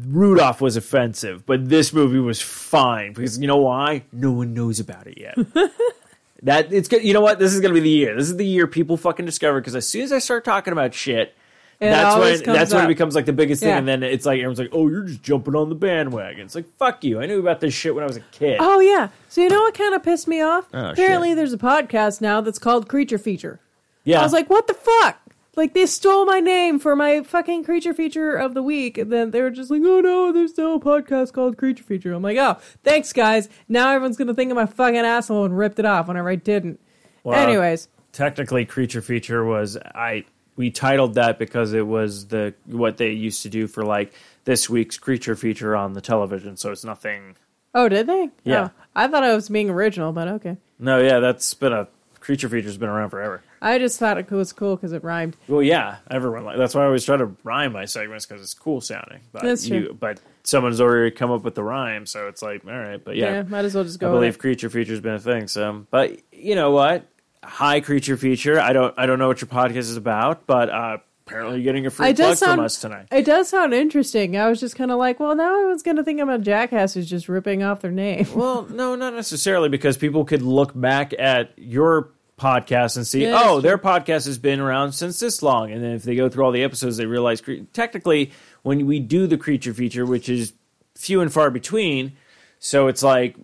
Rudolph 0.08 0.62
was 0.62 0.78
offensive, 0.78 1.46
but 1.46 1.68
this 1.70 1.92
movie 1.92 2.20
was 2.20 2.42
fine 2.42 3.12
because 3.14 3.38
you 3.38 3.46
know 3.48 3.58
why? 3.58 4.04
No 4.14 4.32
one 4.32 4.54
knows 4.54 4.80
about 4.80 5.06
it 5.06 5.18
yet. 5.20 5.38
that 6.44 6.72
it's 6.72 6.88
good. 6.88 7.04
You 7.04 7.14
know 7.14 7.22
what? 7.22 7.40
This 7.40 7.54
is 7.54 7.60
going 7.60 7.74
to 7.74 7.80
be 7.80 7.84
the 7.84 7.90
year. 7.90 8.16
This 8.16 8.30
is 8.30 8.38
the 8.38 8.46
year 8.46 8.68
people 8.68 8.96
fucking 8.96 9.26
discover 9.26 9.60
because 9.60 9.76
as 9.76 9.88
soon 9.88 10.04
as 10.04 10.14
I 10.14 10.20
start 10.20 10.46
talking 10.46 10.72
about 10.72 10.94
shit 10.94 11.36
It 11.80 11.92
that's 11.92 12.46
when 12.46 12.56
that's 12.56 12.74
when 12.74 12.86
it 12.86 12.88
becomes 12.88 13.14
like 13.14 13.26
the 13.26 13.34
biggest 13.34 13.62
thing, 13.62 13.70
Yeah. 13.70 13.78
and 13.78 13.88
then 13.88 14.02
it's 14.02 14.26
like 14.26 14.38
everyone's 14.40 14.58
like, 14.58 14.70
"Oh, 14.72 14.88
you're 14.90 15.04
just 15.04 15.22
jumping 15.22 15.56
on 15.56 15.70
the 15.70 15.76
bandwagon." 15.76 16.46
It's 16.46 16.56
like, 16.56 16.66
"Fuck 16.78 17.04
you!" 17.04 17.22
I 17.22 17.28
knew 17.28 17.40
about 17.40 17.60
this 17.60 17.74
shit 17.74 17.94
when 17.94 18.04
I 18.04 18.08
was 18.08 18.18
a 18.18 18.22
kid. 18.32 18.58
Oh 18.60 18.80
yeah. 18.80 19.10
So 19.30 19.42
you 19.42 19.50
know 19.50 19.62
what 19.62 19.76
kind 19.76 19.94
of 19.94 20.02
pissed 20.02 20.28
me 20.28 20.42
off? 20.42 20.66
Oh, 20.74 20.90
Apparently, 20.90 21.30
shit. 21.30 21.38
there's 21.38 21.54
a 21.54 21.58
podcast 21.58 22.20
now 22.20 22.42
that's 22.42 22.58
called 22.58 22.90
Creature 22.90 23.20
Feature. 23.20 23.60
yeah, 24.06 24.20
I 24.20 24.24
was 24.24 24.34
like, 24.34 24.50
what 24.50 24.66
the 24.66 24.74
fuck? 24.74 25.20
Like 25.56 25.74
they 25.76 25.86
stole 25.86 26.26
my 26.26 26.40
name 26.40 26.80
for 26.80 26.96
my 26.96 27.22
fucking 27.22 27.64
creature 27.64 27.94
feature 27.94 28.36
of 28.36 28.54
the 28.56 28.64
week, 28.64 28.98
and 28.98 29.12
then 29.12 29.30
they 29.32 29.42
were 29.44 29.50
just 29.52 29.70
like, 29.70 29.82
"Oh 29.86 30.02
no, 30.02 30.32
there's 30.32 30.52
still 30.52 30.76
a 30.76 30.80
podcast 30.80 31.34
called 31.34 31.58
Creature 31.58 31.84
Feature." 31.84 32.14
I'm 32.14 32.24
like, 32.24 32.38
"Oh, 32.38 32.58
thanks, 32.84 33.14
guys." 33.14 33.50
Now 33.70 33.92
everyone's 33.92 34.18
gonna 34.18 34.34
think 34.34 34.52
I'm 34.52 34.58
a 34.58 34.66
fucking 34.66 34.98
asshole 34.98 35.46
and 35.46 35.56
ripped 35.58 35.78
it 35.78 35.86
off 35.86 36.08
whenever 36.08 36.30
I 36.30 36.36
didn't. 36.38 36.80
Well, 37.24 37.38
Anyways, 37.38 37.88
technically, 38.14 38.66
creature 38.66 39.02
feature 39.02 39.44
was 39.46 39.78
I. 39.78 40.26
We 40.58 40.72
titled 40.72 41.14
that 41.14 41.40
because 41.40 41.72
it 41.74 41.86
was 41.88 42.28
the 42.28 42.54
what 42.66 42.98
they 42.98 43.12
used 43.12 43.44
to 43.44 43.50
do 43.50 43.68
for 43.68 43.84
like 43.86 44.12
this 44.44 44.70
week's 44.70 44.98
creature 44.98 45.36
feature 45.36 45.76
on 45.76 45.94
the 45.94 46.02
television. 46.02 46.58
So 46.58 46.72
it's 46.72 46.84
nothing. 46.84 47.36
oh, 47.74 47.88
did 47.88 48.08
they? 48.08 48.30
Yeah. 48.44 48.70
Oh, 48.70 48.82
I 48.96 49.08
thought 49.08 49.24
I 49.24 49.34
was 49.36 49.48
being 49.50 49.70
original, 49.70 50.12
but 50.12 50.28
okay. 50.28 50.58
No, 50.80 51.00
yeah, 51.00 51.20
that's 51.20 51.54
been 51.54 51.74
a 51.74 51.88
creature 52.20 52.50
feature's 52.50 52.78
been 52.78 52.90
around 52.90 53.12
forever. 53.12 53.42
I 53.62 53.80
just 53.80 53.98
thought 54.00 54.18
it 54.18 54.30
was 54.30 54.54
cool 54.54 54.76
because 54.76 54.94
it 54.94 55.04
rhymed. 55.04 55.36
Well, 55.48 55.64
yeah, 55.64 55.98
everyone 56.12 56.44
like 56.44 56.58
that's 56.58 56.76
why 56.76 56.82
I 56.84 56.86
always 56.86 57.06
try 57.06 57.18
to 57.18 57.32
rhyme 57.44 57.72
my 57.74 57.86
segments 57.86 58.26
because 58.26 58.42
it's 58.44 58.54
cool 58.54 58.82
sounding. 58.82 59.22
But 59.32 59.44
That's 59.44 59.68
you, 59.68 59.86
true. 59.86 59.94
but 60.00 60.20
someone's 60.44 60.80
already 60.80 61.10
come 61.12 61.32
up 61.32 61.44
with 61.44 61.56
the 61.56 61.64
rhyme, 61.64 62.06
so 62.06 62.28
it's 62.28 62.42
like, 62.44 62.66
all 62.66 62.72
right, 62.72 63.04
but 63.04 63.16
Yeah, 63.16 63.34
yeah, 63.34 63.44
might 63.44 63.66
as 63.66 63.74
well 63.76 63.84
just 63.84 64.00
go. 64.00 64.10
I 64.10 64.14
believe 64.14 64.36
it. 64.36 64.40
creature 64.40 64.70
feature's 64.70 65.00
been 65.00 65.16
a 65.16 65.20
thing. 65.20 65.48
So, 65.48 65.86
but 65.90 66.20
you 66.32 66.54
know 66.56 66.72
what? 66.72 67.06
Hi, 67.48 67.80
creature 67.80 68.18
feature. 68.18 68.60
I 68.60 68.74
don't, 68.74 68.94
I 68.98 69.06
don't 69.06 69.20
know 69.20 69.28
what 69.28 69.40
your 69.42 69.48
podcast 69.48 69.78
is 69.78 69.96
about, 69.98 70.46
but 70.46 70.70
uh, 70.70 70.98
apparently 71.26 71.56
you're 71.58 71.64
getting 71.64 71.86
a 71.86 71.90
free 71.90 72.10
It 72.10 72.18
plug 72.18 72.36
sound. 72.38 72.58
from 72.58 72.66
us 72.66 72.80
tonight. 72.80 73.08
It 73.12 73.26
does 73.26 73.48
sound 73.50 73.74
interesting. 73.74 74.36
I 74.38 74.50
was 74.50 74.60
just 74.60 74.76
kind 74.76 74.92
of 74.92 74.98
like, 75.00 75.20
well, 75.20 75.34
now 75.34 75.56
everyone's 75.56 75.82
gonna 75.82 76.04
think 76.04 76.20
I'm 76.20 76.30
a 76.30 76.40
jackass 76.40 76.94
who's 76.94 77.10
just 77.10 77.30
ripping 77.30 77.64
off 77.64 77.82
their 77.82 77.92
name. 77.92 78.28
Well, 78.36 78.64
no, 78.70 78.96
not 78.96 79.14
necessarily, 79.14 79.70
because 79.70 79.98
people 79.98 80.26
could 80.26 80.42
look 80.42 80.72
back 80.80 81.14
at 81.18 81.52
your 81.58 82.10
podcast 82.38 82.98
and 82.98 83.08
see, 83.08 83.24
Yeah, 83.24 83.42
oh, 83.46 83.62
their 83.62 83.78
podcast 83.78 84.26
has 84.26 84.38
been 84.38 84.60
around 84.60 84.92
since 84.92 85.20
this 85.20 85.42
long. 85.42 85.72
And 85.72 85.82
then 85.84 85.92
if 85.92 86.04
they 86.04 86.16
go 86.16 86.28
through 86.30 86.44
all 86.44 86.52
the 86.52 86.64
episodes, 86.64 86.98
they 86.98 87.06
realize 87.06 87.40
cre- 87.42 87.64
technically 87.74 88.32
when 88.64 88.86
we 88.86 89.00
do 89.00 89.26
the 89.26 89.38
creature 89.38 89.74
feature, 89.74 90.06
which 90.06 90.28
is 90.30 90.54
few 90.96 91.22
and 91.22 91.32
far 91.34 91.50
between, 91.50 92.18
so 92.60 92.88
it's 92.88 93.02
like, 93.04 93.36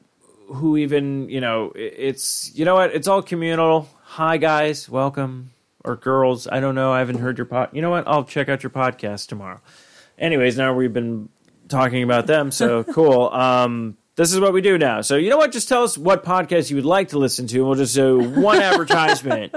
who 0.54 0.78
even, 0.78 1.30
you 1.30 1.42
know, 1.42 1.72
it's, 1.76 2.52
you 2.56 2.66
know 2.66 2.76
what, 2.76 2.94
it's 2.94 3.08
all 3.08 3.22
communal. 3.22 3.90
Hi, 4.04 4.38
guys, 4.38 4.88
welcome. 4.90 5.52
Or 5.86 5.96
girls, 5.98 6.48
I 6.48 6.60
don't 6.62 6.76
know. 6.76 6.94
I 6.94 7.00
haven't 7.00 7.20
heard 7.20 7.38
your 7.38 7.46
pod. 7.46 7.70
You 7.74 7.82
know 7.82 7.90
what? 7.90 8.08
I'll 8.08 8.24
check 8.24 8.48
out 8.48 8.64
your 8.64 8.70
podcast 8.70 9.28
tomorrow. 9.28 9.60
Anyways, 10.18 10.58
now 10.58 10.74
we've 10.74 10.94
been 10.94 11.28
talking 11.68 12.04
about 12.04 12.26
them, 12.28 12.52
so 12.52 12.84
cool. 12.94 13.28
Um, 13.30 13.98
this 14.16 14.32
is 14.32 14.40
what 14.40 14.54
we 14.54 14.62
do 14.62 14.78
now. 14.78 15.02
So 15.02 15.18
you 15.18 15.30
know 15.30 15.38
what? 15.38 15.52
Just 15.52 15.68
tell 15.68 15.84
us 15.84 15.98
what 15.98 16.24
podcast 16.24 16.70
you 16.70 16.78
would 16.78 16.86
like 16.86 17.10
to 17.10 17.18
listen 17.20 17.48
to, 17.48 17.58
and 17.58 17.66
we'll 17.66 17.76
just 17.76 17.96
do 17.96 18.18
one 18.40 18.60
advertisement 18.62 19.54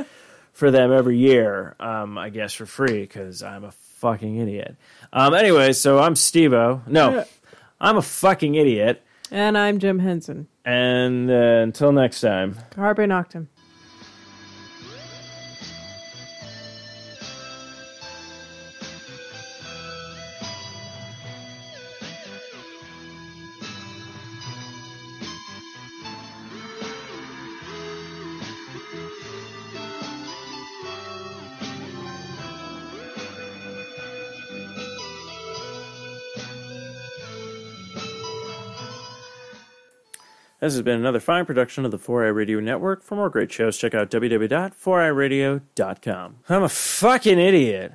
for 0.53 0.71
them 0.73 0.93
every 0.93 1.19
year. 1.19 1.77
Um, 1.79 2.19
I 2.19 2.31
guess 2.31 2.55
for 2.55 2.67
free 2.67 3.03
because 3.03 3.43
I'm 3.45 3.63
a 3.63 3.71
fucking 3.71 4.37
idiot. 4.39 4.75
Um, 5.13 5.33
anyway, 5.35 5.75
so 5.75 6.01
I'm 6.01 6.15
Stevo. 6.15 6.85
No, 6.89 7.25
I'm 7.81 7.99
a 7.99 8.03
fucking 8.03 8.57
idiot. 8.57 9.01
and 9.31 9.57
I'm 9.57 9.79
Jim 9.79 10.01
Henson. 10.01 10.49
And 10.67 11.31
uh, 11.31 11.63
until 11.63 11.93
next 11.93 12.21
time. 12.21 12.57
Carpe 12.71 12.99
Noctem. 12.99 13.47
This 40.67 40.75
has 40.75 40.83
been 40.83 40.99
another 40.99 41.21
fine 41.21 41.47
production 41.47 41.85
of 41.85 41.93
the 41.93 41.99
4i 41.99 42.35
Radio 42.35 42.59
Network. 42.59 43.05
For 43.05 43.15
more 43.15 43.31
great 43.31 43.53
shows, 43.53 43.79
check 43.79 43.95
out 43.95 44.11
www.4iradio.com. 44.11 46.37
I'm 46.49 46.63
a 46.65 46.69
fucking 46.69 47.39
idiot. 47.39 47.93